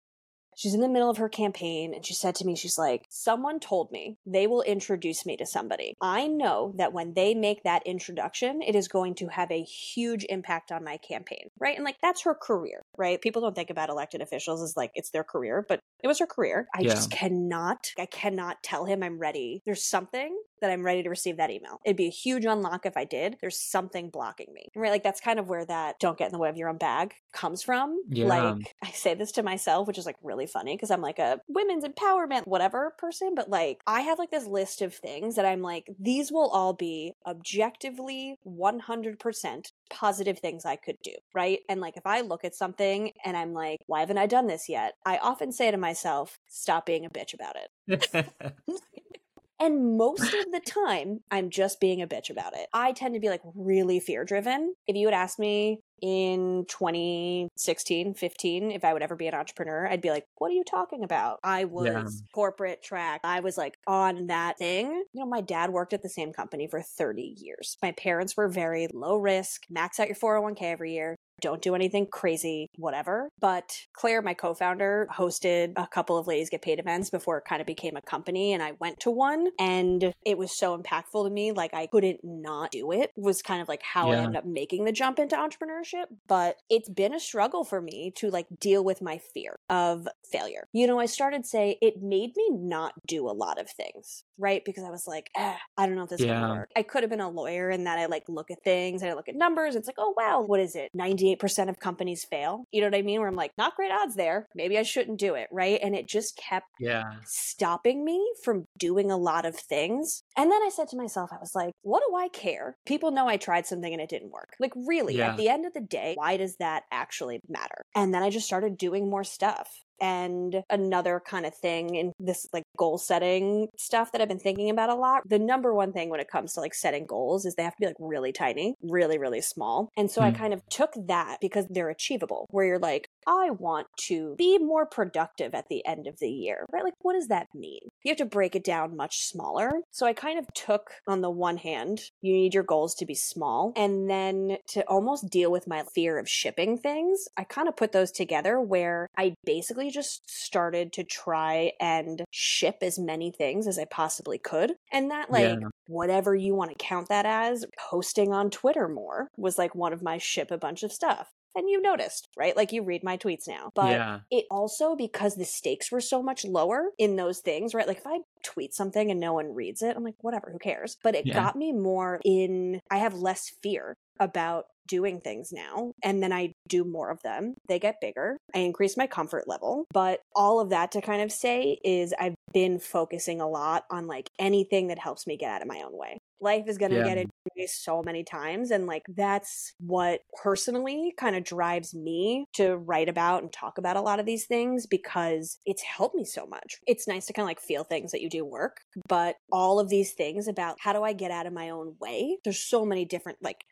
She's 0.55 0.73
in 0.73 0.79
the 0.79 0.87
middle 0.87 1.09
of 1.09 1.17
her 1.17 1.27
campaign 1.27 1.93
and 1.93 2.05
she 2.05 2.13
said 2.13 2.33
to 2.35 2.45
me, 2.45 2.55
she's 2.55 2.77
like, 2.77 3.05
someone 3.09 3.59
told 3.59 3.91
me 3.91 4.17
they 4.25 4.47
will 4.47 4.61
introduce 4.61 5.25
me 5.25 5.35
to 5.37 5.45
somebody. 5.45 5.95
I 6.01 6.27
know 6.27 6.73
that 6.77 6.93
when 6.93 7.13
they 7.13 7.33
make 7.33 7.63
that 7.63 7.85
introduction, 7.85 8.61
it 8.61 8.73
is 8.73 8.87
going 8.87 9.15
to 9.15 9.27
have 9.27 9.51
a 9.51 9.63
huge 9.63 10.25
impact 10.29 10.71
on 10.71 10.83
my 10.83 10.97
campaign, 10.97 11.49
right? 11.59 11.75
And 11.75 11.83
like, 11.83 11.97
that's 12.01 12.23
her 12.23 12.33
career, 12.33 12.81
right? 12.97 13.21
People 13.21 13.41
don't 13.41 13.55
think 13.55 13.69
about 13.69 13.89
elected 13.89 14.21
officials 14.21 14.61
as 14.61 14.75
like 14.75 14.91
it's 14.95 15.11
their 15.11 15.23
career, 15.23 15.65
but 15.67 15.79
it 16.03 16.07
was 16.07 16.19
her 16.19 16.27
career. 16.27 16.67
I 16.75 16.81
yeah. 16.81 16.89
just 16.89 17.11
cannot, 17.11 17.91
I 17.97 18.05
cannot 18.05 18.63
tell 18.63 18.85
him 18.85 19.03
I'm 19.03 19.19
ready. 19.19 19.61
There's 19.65 19.83
something 19.83 20.37
that 20.61 20.71
I'm 20.71 20.85
ready 20.85 21.03
to 21.03 21.09
receive 21.09 21.37
that 21.37 21.51
email. 21.51 21.79
It'd 21.85 21.97
be 21.97 22.07
a 22.07 22.11
huge 22.11 22.45
unlock 22.45 22.85
if 22.85 22.97
I 22.97 23.03
did. 23.03 23.37
There's 23.41 23.59
something 23.59 24.09
blocking 24.09 24.47
me. 24.53 24.69
Right? 24.75 24.91
Like 24.91 25.03
that's 25.03 25.21
kind 25.21 25.39
of 25.39 25.47
where 25.47 25.65
that 25.65 25.99
don't 25.99 26.17
get 26.17 26.27
in 26.27 26.31
the 26.31 26.39
way 26.39 26.49
of 26.49 26.57
your 26.57 26.69
own 26.69 26.77
bag 26.77 27.13
comes 27.33 27.61
from. 27.61 27.99
Yeah. 28.09 28.25
Like 28.27 28.75
I 28.83 28.91
say 28.91 29.13
this 29.13 29.33
to 29.33 29.43
myself, 29.43 29.87
which 29.87 29.97
is 29.97 30.05
like 30.05 30.17
really 30.23 30.47
funny 30.47 30.75
because 30.75 30.91
I'm 30.91 31.01
like 31.01 31.19
a 31.19 31.39
women's 31.47 31.83
empowerment, 31.83 32.47
whatever 32.47 32.93
person, 32.97 33.35
but 33.35 33.49
like 33.49 33.81
I 33.85 34.01
have 34.01 34.19
like 34.19 34.31
this 34.31 34.47
list 34.47 34.81
of 34.81 34.93
things 34.93 35.35
that 35.35 35.45
I'm 35.45 35.61
like, 35.61 35.87
these 35.99 36.31
will 36.31 36.49
all 36.49 36.73
be 36.73 37.13
objectively 37.27 38.39
100% 38.47 39.71
positive 39.89 40.39
things 40.39 40.65
I 40.65 40.75
could 40.75 40.97
do, 41.03 41.13
right? 41.33 41.59
And 41.69 41.81
like 41.81 41.97
if 41.97 42.05
I 42.05 42.21
look 42.21 42.43
at 42.43 42.55
something 42.55 43.11
and 43.23 43.37
I'm 43.37 43.53
like, 43.53 43.79
why 43.87 44.01
haven't 44.01 44.17
I 44.17 44.27
done 44.27 44.47
this 44.47 44.69
yet? 44.69 44.93
I 45.05 45.17
often 45.17 45.51
say 45.51 45.71
to 45.71 45.77
myself, 45.77 46.39
stop 46.47 46.85
being 46.85 47.05
a 47.05 47.09
bitch 47.09 47.33
about 47.33 47.55
it. 47.55 48.29
And 49.59 49.97
most 49.97 50.33
of 50.33 50.51
the 50.51 50.61
time, 50.65 51.21
I'm 51.31 51.49
just 51.49 51.79
being 51.79 52.01
a 52.01 52.07
bitch 52.07 52.29
about 52.29 52.55
it. 52.55 52.67
I 52.73 52.91
tend 52.91 53.13
to 53.13 53.19
be 53.19 53.29
like 53.29 53.41
really 53.55 53.99
fear 53.99 54.25
driven. 54.25 54.75
If 54.87 54.95
you 54.95 55.07
had 55.07 55.13
asked 55.13 55.39
me 55.39 55.79
in 56.01 56.65
2016, 56.67 58.13
15, 58.15 58.71
if 58.71 58.83
I 58.83 58.91
would 58.91 59.01
ever 59.01 59.15
be 59.15 59.27
an 59.27 59.33
entrepreneur, 59.33 59.87
I'd 59.87 60.01
be 60.01 60.09
like, 60.09 60.25
what 60.37 60.51
are 60.51 60.55
you 60.55 60.65
talking 60.65 61.03
about? 61.03 61.39
I 61.43 61.63
was 61.65 61.85
yeah. 61.85 62.27
corporate 62.33 62.83
track. 62.83 63.21
I 63.23 63.39
was 63.39 63.57
like 63.57 63.77
on 63.87 64.27
that 64.27 64.57
thing. 64.57 65.05
You 65.13 65.23
know, 65.23 65.29
my 65.29 65.41
dad 65.41 65.69
worked 65.69 65.93
at 65.93 66.01
the 66.01 66.09
same 66.09 66.33
company 66.33 66.67
for 66.67 66.81
30 66.81 67.35
years. 67.37 67.77
My 67.81 67.93
parents 67.93 68.35
were 68.35 68.49
very 68.49 68.87
low 68.93 69.15
risk, 69.15 69.63
max 69.69 69.99
out 69.99 70.07
your 70.07 70.17
401k 70.17 70.63
every 70.63 70.93
year 70.93 71.15
don't 71.41 71.61
do 71.61 71.75
anything 71.75 72.07
crazy, 72.07 72.69
whatever. 72.77 73.29
But 73.39 73.77
Claire, 73.93 74.21
my 74.21 74.33
co 74.33 74.53
founder, 74.53 75.07
hosted 75.13 75.73
a 75.75 75.87
couple 75.87 76.17
of 76.17 76.27
Ladies 76.27 76.49
Get 76.49 76.61
Paid 76.61 76.79
events 76.79 77.09
before 77.09 77.37
it 77.37 77.45
kind 77.47 77.61
of 77.61 77.67
became 77.67 77.95
a 77.95 78.01
company. 78.01 78.53
And 78.53 78.63
I 78.63 78.73
went 78.79 78.99
to 79.01 79.11
one 79.11 79.49
and 79.59 80.13
it 80.25 80.37
was 80.37 80.57
so 80.57 80.77
impactful 80.77 81.25
to 81.25 81.29
me. 81.29 81.51
Like 81.51 81.73
I 81.73 81.87
couldn't 81.87 82.21
not 82.23 82.71
do 82.71 82.91
it, 82.91 83.11
was 83.15 83.41
kind 83.41 83.61
of 83.61 83.67
like 83.67 83.81
how 83.83 84.11
yeah. 84.11 84.19
I 84.19 84.23
ended 84.23 84.37
up 84.37 84.45
making 84.45 84.85
the 84.85 84.91
jump 84.91 85.19
into 85.19 85.35
entrepreneurship. 85.35 86.05
But 86.27 86.57
it's 86.69 86.89
been 86.89 87.13
a 87.13 87.19
struggle 87.19 87.63
for 87.63 87.81
me 87.81 88.11
to 88.17 88.29
like 88.29 88.47
deal 88.59 88.83
with 88.83 89.01
my 89.01 89.17
fear 89.17 89.59
of 89.69 90.07
failure. 90.31 90.67
You 90.73 90.87
know, 90.87 90.99
I 90.99 91.05
started 91.05 91.45
say 91.45 91.77
it 91.81 92.01
made 92.01 92.35
me 92.35 92.49
not 92.51 92.93
do 93.05 93.29
a 93.29 93.31
lot 93.31 93.59
of 93.59 93.69
things, 93.69 94.23
right? 94.37 94.63
Because 94.63 94.83
I 94.83 94.89
was 94.89 95.07
like, 95.07 95.29
eh, 95.35 95.55
I 95.77 95.85
don't 95.85 95.95
know 95.95 96.03
if 96.03 96.09
this 96.09 96.21
yeah. 96.21 96.49
work. 96.49 96.71
I 96.75 96.83
could 96.83 97.03
have 97.03 97.09
been 97.09 97.19
a 97.21 97.29
lawyer 97.29 97.69
in 97.69 97.83
that 97.85 97.99
I 97.99 98.05
like 98.05 98.23
look 98.29 98.51
at 98.51 98.63
things 98.63 99.01
and 99.01 99.11
I 99.11 99.15
look 99.15 99.29
at 99.29 99.35
numbers. 99.35 99.75
It's 99.75 99.87
like, 99.87 99.97
oh 99.97 100.13
wow, 100.17 100.41
what 100.41 100.59
is 100.59 100.75
it? 100.75 100.91
90 100.93 101.24
98% 101.25 101.69
of 101.69 101.79
companies 101.79 102.25
fail. 102.29 102.65
You 102.71 102.81
know 102.81 102.87
what 102.87 102.95
I 102.95 103.01
mean? 103.01 103.19
Where 103.19 103.29
I'm 103.29 103.35
like, 103.35 103.51
not 103.57 103.75
great 103.75 103.91
odds 103.91 104.15
there. 104.15 104.47
Maybe 104.55 104.77
I 104.77 104.83
shouldn't 104.83 105.19
do 105.19 105.35
it. 105.35 105.47
Right. 105.51 105.79
And 105.81 105.95
it 105.95 106.07
just 106.07 106.37
kept 106.37 106.67
yeah. 106.79 107.03
stopping 107.25 108.03
me 108.03 108.25
from 108.43 108.65
doing 108.77 109.11
a 109.11 109.17
lot 109.17 109.45
of 109.45 109.55
things. 109.55 110.23
And 110.37 110.51
then 110.51 110.61
I 110.61 110.69
said 110.69 110.87
to 110.89 110.97
myself, 110.97 111.31
I 111.31 111.37
was 111.39 111.55
like, 111.55 111.73
what 111.81 112.03
do 112.07 112.15
I 112.15 112.27
care? 112.29 112.77
People 112.85 113.11
know 113.11 113.27
I 113.27 113.37
tried 113.37 113.65
something 113.65 113.91
and 113.91 114.01
it 114.01 114.09
didn't 114.09 114.31
work. 114.31 114.55
Like, 114.59 114.73
really, 114.75 115.17
yeah. 115.17 115.31
at 115.31 115.37
the 115.37 115.49
end 115.49 115.65
of 115.65 115.73
the 115.73 115.81
day, 115.81 116.13
why 116.15 116.37
does 116.37 116.57
that 116.57 116.83
actually 116.91 117.41
matter? 117.47 117.85
And 117.95 118.13
then 118.13 118.23
I 118.23 118.29
just 118.29 118.45
started 118.45 118.77
doing 118.77 119.09
more 119.09 119.23
stuff. 119.23 119.69
And 119.99 120.63
another 120.69 121.21
kind 121.25 121.45
of 121.45 121.55
thing 121.55 121.95
in 121.95 122.13
this 122.19 122.47
like 122.53 122.63
goal 122.77 122.97
setting 122.97 123.67
stuff 123.77 124.11
that 124.11 124.21
I've 124.21 124.27
been 124.27 124.39
thinking 124.39 124.69
about 124.69 124.89
a 124.89 124.95
lot. 124.95 125.23
The 125.25 125.39
number 125.39 125.73
one 125.73 125.93
thing 125.93 126.09
when 126.09 126.19
it 126.19 126.29
comes 126.29 126.53
to 126.53 126.59
like 126.59 126.73
setting 126.73 127.05
goals 127.05 127.45
is 127.45 127.55
they 127.55 127.63
have 127.63 127.75
to 127.75 127.81
be 127.81 127.87
like 127.87 127.95
really 127.99 128.31
tiny, 128.31 128.75
really, 128.81 129.17
really 129.17 129.41
small. 129.41 129.89
And 129.97 130.09
so 130.09 130.21
mm. 130.21 130.25
I 130.25 130.31
kind 130.31 130.53
of 130.53 130.61
took 130.69 130.93
that 131.07 131.37
because 131.41 131.65
they're 131.69 131.89
achievable, 131.89 132.47
where 132.49 132.65
you're 132.65 132.79
like, 132.79 133.07
I 133.27 133.49
want 133.51 133.87
to 134.07 134.35
be 134.37 134.57
more 134.57 134.85
productive 134.85 135.55
at 135.55 135.67
the 135.69 135.85
end 135.85 136.07
of 136.07 136.19
the 136.19 136.29
year, 136.29 136.65
right? 136.71 136.83
Like, 136.83 136.93
what 137.01 137.13
does 137.13 137.27
that 137.27 137.47
mean? 137.55 137.79
You 138.03 138.11
have 138.11 138.17
to 138.17 138.25
break 138.25 138.55
it 138.55 138.63
down 138.63 138.95
much 138.95 139.23
smaller. 139.23 139.71
So 139.91 140.05
I 140.05 140.13
kind 140.13 140.37
of 140.37 140.45
took, 140.53 140.91
on 141.07 141.21
the 141.21 141.29
one 141.29 141.57
hand, 141.57 142.01
you 142.21 142.33
need 142.33 142.53
your 142.53 142.63
goals 142.63 142.93
to 142.95 143.05
be 143.05 143.15
small. 143.15 143.73
And 143.75 144.09
then 144.09 144.57
to 144.69 144.81
almost 144.87 145.29
deal 145.29 145.51
with 145.51 145.67
my 145.67 145.83
fear 145.93 146.19
of 146.19 146.29
shipping 146.29 146.77
things, 146.77 147.27
I 147.37 147.43
kind 147.43 147.67
of 147.67 147.75
put 147.75 147.91
those 147.91 148.11
together 148.11 148.59
where 148.59 149.07
I 149.17 149.33
basically 149.43 149.84
just 149.91 150.29
started 150.29 150.93
to 150.93 151.03
try 151.03 151.71
and 151.79 152.23
ship 152.31 152.77
as 152.81 152.99
many 152.99 153.31
things 153.31 153.67
as 153.67 153.79
I 153.79 153.85
possibly 153.85 154.37
could. 154.37 154.73
And 154.91 155.11
that, 155.11 155.31
like, 155.31 155.59
yeah. 155.59 155.67
whatever 155.87 156.35
you 156.35 156.55
want 156.55 156.71
to 156.71 156.77
count 156.77 157.09
that 157.09 157.25
as, 157.25 157.65
posting 157.77 158.33
on 158.33 158.49
Twitter 158.49 158.87
more 158.87 159.29
was 159.37 159.57
like 159.57 159.75
one 159.75 159.93
of 159.93 160.03
my 160.03 160.17
ship 160.17 160.51
a 160.51 160.57
bunch 160.57 160.83
of 160.83 160.91
stuff 160.91 161.31
and 161.55 161.69
you 161.69 161.81
noticed, 161.81 162.27
right? 162.37 162.55
Like 162.55 162.71
you 162.71 162.83
read 162.83 163.03
my 163.03 163.17
tweets 163.17 163.47
now. 163.47 163.71
But 163.73 163.91
yeah. 163.91 164.19
it 164.29 164.45
also 164.51 164.95
because 164.95 165.35
the 165.35 165.45
stakes 165.45 165.91
were 165.91 166.01
so 166.01 166.21
much 166.21 166.45
lower 166.45 166.89
in 166.97 167.15
those 167.15 167.39
things, 167.39 167.73
right? 167.73 167.87
Like 167.87 167.97
if 167.97 168.07
I 168.07 168.19
tweet 168.43 168.73
something 168.73 169.09
and 169.09 169.19
no 169.19 169.33
one 169.33 169.55
reads 169.55 169.81
it, 169.81 169.95
I'm 169.95 170.03
like, 170.03 170.15
whatever, 170.21 170.49
who 170.51 170.59
cares? 170.59 170.97
But 171.01 171.15
it 171.15 171.25
yeah. 171.25 171.33
got 171.33 171.55
me 171.55 171.71
more 171.71 172.19
in 172.25 172.81
I 172.91 172.97
have 172.97 173.15
less 173.15 173.51
fear 173.63 173.95
about 174.19 174.65
doing 174.87 175.21
things 175.21 175.51
now 175.51 175.91
and 176.03 176.21
then 176.21 176.31
I 176.31 176.53
do 176.67 176.83
more 176.83 177.09
of 177.09 177.21
them. 177.23 177.55
They 177.67 177.79
get 177.79 178.01
bigger. 178.01 178.37
I 178.53 178.59
increase 178.59 178.97
my 178.97 179.07
comfort 179.07 179.47
level. 179.47 179.85
But 179.93 180.19
all 180.35 180.59
of 180.59 180.69
that 180.69 180.91
to 180.93 181.01
kind 181.01 181.21
of 181.21 181.31
say 181.31 181.77
is 181.83 182.13
I've 182.19 182.35
been 182.53 182.79
focusing 182.79 183.41
a 183.41 183.49
lot 183.49 183.83
on 183.91 184.07
like 184.07 184.29
anything 184.39 184.87
that 184.87 184.99
helps 184.99 185.27
me 185.27 185.37
get 185.37 185.51
out 185.51 185.61
of 185.61 185.67
my 185.67 185.81
own 185.81 185.97
way. 185.97 186.17
Life 186.41 186.65
is 186.67 186.77
going 186.77 186.91
to 186.91 186.97
yeah. 186.97 187.03
get 187.03 187.17
in 187.17 187.29
me 187.55 187.67
so 187.67 188.01
many 188.03 188.23
times. 188.23 188.71
And 188.71 188.85
like 188.85 189.03
that's 189.15 189.73
what 189.79 190.21
personally 190.41 191.13
kind 191.17 191.35
of 191.35 191.43
drives 191.43 191.93
me 191.93 192.45
to 192.53 192.77
write 192.77 193.09
about 193.09 193.43
and 193.43 193.51
talk 193.51 193.77
about 193.77 193.97
a 193.97 194.01
lot 194.01 194.19
of 194.19 194.25
these 194.25 194.45
things 194.45 194.85
because 194.85 195.59
it's 195.65 195.81
helped 195.81 196.15
me 196.15 196.25
so 196.25 196.45
much. 196.45 196.77
It's 196.87 197.07
nice 197.07 197.25
to 197.27 197.33
kind 197.33 197.45
of 197.45 197.49
like 197.49 197.61
feel 197.61 197.83
things 197.83 198.11
that 198.11 198.21
you 198.21 198.29
do 198.29 198.45
work, 198.45 198.81
but 199.07 199.35
all 199.51 199.79
of 199.79 199.89
these 199.89 200.13
things 200.13 200.47
about 200.47 200.77
how 200.79 200.93
do 200.93 201.03
I 201.03 201.13
get 201.13 201.31
out 201.31 201.47
of 201.47 201.53
my 201.53 201.69
own 201.69 201.95
way? 201.99 202.37
There's 202.43 202.59
so 202.59 202.85
many 202.85 203.05
different 203.05 203.39
like 203.41 203.63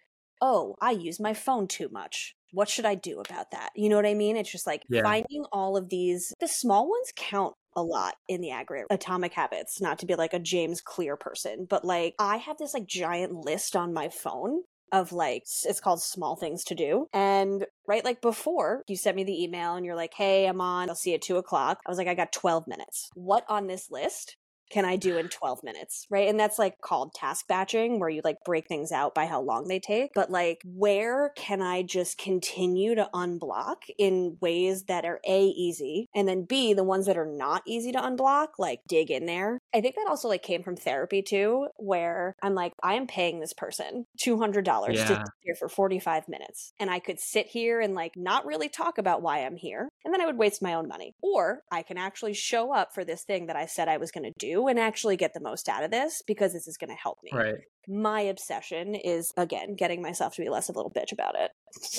oh, 0.43 0.75
I 0.81 0.91
use 0.91 1.21
my 1.21 1.33
phone 1.33 1.67
too 1.67 1.87
much. 1.89 2.35
What 2.51 2.69
should 2.69 2.85
I 2.85 2.95
do 2.95 3.21
about 3.21 3.51
that? 3.51 3.69
You 3.75 3.87
know 3.87 3.95
what 3.95 4.05
I 4.05 4.13
mean? 4.13 4.35
It's 4.35 4.51
just 4.51 4.67
like 4.67 4.83
yeah. 4.89 5.01
finding 5.01 5.45
all 5.53 5.77
of 5.77 5.89
these, 5.89 6.33
the 6.39 6.49
small 6.49 6.87
ones 6.87 7.13
count 7.15 7.55
a 7.75 7.81
lot 7.81 8.15
in 8.27 8.41
the 8.41 8.51
aggregate. 8.51 8.87
Atomic 8.91 9.33
habits, 9.33 9.81
not 9.81 9.97
to 9.99 10.05
be 10.05 10.15
like 10.15 10.33
a 10.33 10.39
James 10.39 10.81
Clear 10.81 11.15
person, 11.15 11.65
but 11.67 11.85
like 11.85 12.13
I 12.19 12.37
have 12.37 12.57
this 12.57 12.73
like 12.73 12.85
giant 12.85 13.33
list 13.33 13.75
on 13.75 13.93
my 13.93 14.09
phone 14.09 14.63
of 14.91 15.11
like 15.13 15.43
it's 15.63 15.79
called 15.79 16.03
small 16.03 16.35
things 16.35 16.63
to 16.63 16.75
do 16.75 17.07
and 17.13 17.65
right 17.87 18.05
like 18.05 18.21
before 18.21 18.83
you 18.87 18.95
sent 18.95 19.15
me 19.15 19.23
the 19.23 19.43
email 19.43 19.73
and 19.73 19.87
you're 19.87 19.95
like 19.95 20.13
hey 20.13 20.45
i'm 20.45 20.61
on 20.61 20.87
i'll 20.87 20.93
see 20.93 21.09
you 21.09 21.15
at 21.15 21.21
two 21.23 21.37
o'clock 21.37 21.79
i 21.83 21.89
was 21.89 21.97
like 21.97 22.07
i 22.07 22.13
got 22.13 22.31
12 22.31 22.67
minutes 22.67 23.09
what 23.15 23.43
on 23.49 23.65
this 23.65 23.89
list 23.89 24.37
can 24.73 24.85
I 24.85 24.95
do 24.95 25.17
in 25.17 25.29
12 25.29 25.63
minutes, 25.63 26.07
right? 26.09 26.27
And 26.27 26.39
that's 26.39 26.57
like 26.57 26.81
called 26.81 27.13
task 27.13 27.47
batching, 27.47 27.99
where 27.99 28.09
you 28.09 28.21
like 28.23 28.43
break 28.43 28.67
things 28.67 28.91
out 28.91 29.13
by 29.13 29.27
how 29.27 29.39
long 29.39 29.67
they 29.67 29.79
take. 29.79 30.11
But 30.15 30.31
like, 30.31 30.61
where 30.65 31.31
can 31.35 31.61
I 31.61 31.83
just 31.83 32.17
continue 32.17 32.95
to 32.95 33.07
unblock 33.13 33.83
in 33.99 34.37
ways 34.41 34.85
that 34.85 35.05
are 35.05 35.19
A, 35.27 35.45
easy, 35.45 36.09
and 36.15 36.27
then 36.27 36.45
B, 36.45 36.73
the 36.73 36.83
ones 36.83 37.05
that 37.05 37.17
are 37.17 37.31
not 37.31 37.61
easy 37.67 37.91
to 37.91 37.99
unblock, 37.99 38.47
like 38.57 38.79
dig 38.87 39.11
in 39.11 39.27
there. 39.27 39.59
I 39.75 39.81
think 39.81 39.93
that 39.95 40.07
also 40.09 40.27
like 40.27 40.41
came 40.41 40.63
from 40.63 40.75
therapy 40.75 41.21
too, 41.21 41.67
where 41.77 42.35
I'm 42.41 42.55
like, 42.55 42.73
I 42.81 42.95
am 42.95 43.05
paying 43.05 43.39
this 43.39 43.53
person 43.53 44.07
$200 44.25 44.65
yeah. 44.65 44.93
to 44.93 45.07
sit 45.07 45.19
here 45.41 45.55
for 45.55 45.69
45 45.69 46.27
minutes. 46.27 46.73
And 46.79 46.89
I 46.89 46.97
could 46.97 47.19
sit 47.19 47.45
here 47.45 47.79
and 47.79 47.93
like 47.93 48.13
not 48.15 48.47
really 48.47 48.69
talk 48.69 48.97
about 48.97 49.21
why 49.21 49.45
I'm 49.45 49.55
here. 49.55 49.87
And 50.03 50.11
then 50.11 50.21
I 50.21 50.25
would 50.25 50.37
waste 50.37 50.63
my 50.63 50.73
own 50.73 50.87
money. 50.87 51.13
Or 51.21 51.61
I 51.71 51.83
can 51.83 51.99
actually 51.99 52.33
show 52.33 52.73
up 52.73 52.95
for 52.95 53.05
this 53.05 53.21
thing 53.21 53.45
that 53.47 53.55
I 53.55 53.67
said 53.67 53.87
I 53.87 53.97
was 53.97 54.11
going 54.11 54.23
to 54.23 54.33
do 54.39 54.62
and 54.67 54.79
actually 54.79 55.17
get 55.17 55.33
the 55.33 55.39
most 55.39 55.69
out 55.69 55.83
of 55.83 55.91
this 55.91 56.21
because 56.25 56.53
this 56.53 56.67
is 56.67 56.77
going 56.77 56.89
to 56.89 56.95
help 56.95 57.19
me. 57.23 57.31
Right. 57.33 57.55
My 57.87 58.21
obsession 58.21 58.95
is 58.95 59.31
again 59.37 59.75
getting 59.75 60.01
myself 60.01 60.35
to 60.35 60.41
be 60.41 60.49
less 60.49 60.69
of 60.69 60.75
a 60.75 60.79
little 60.79 60.91
bitch 60.91 61.11
about 61.11 61.35
it. 61.37 61.51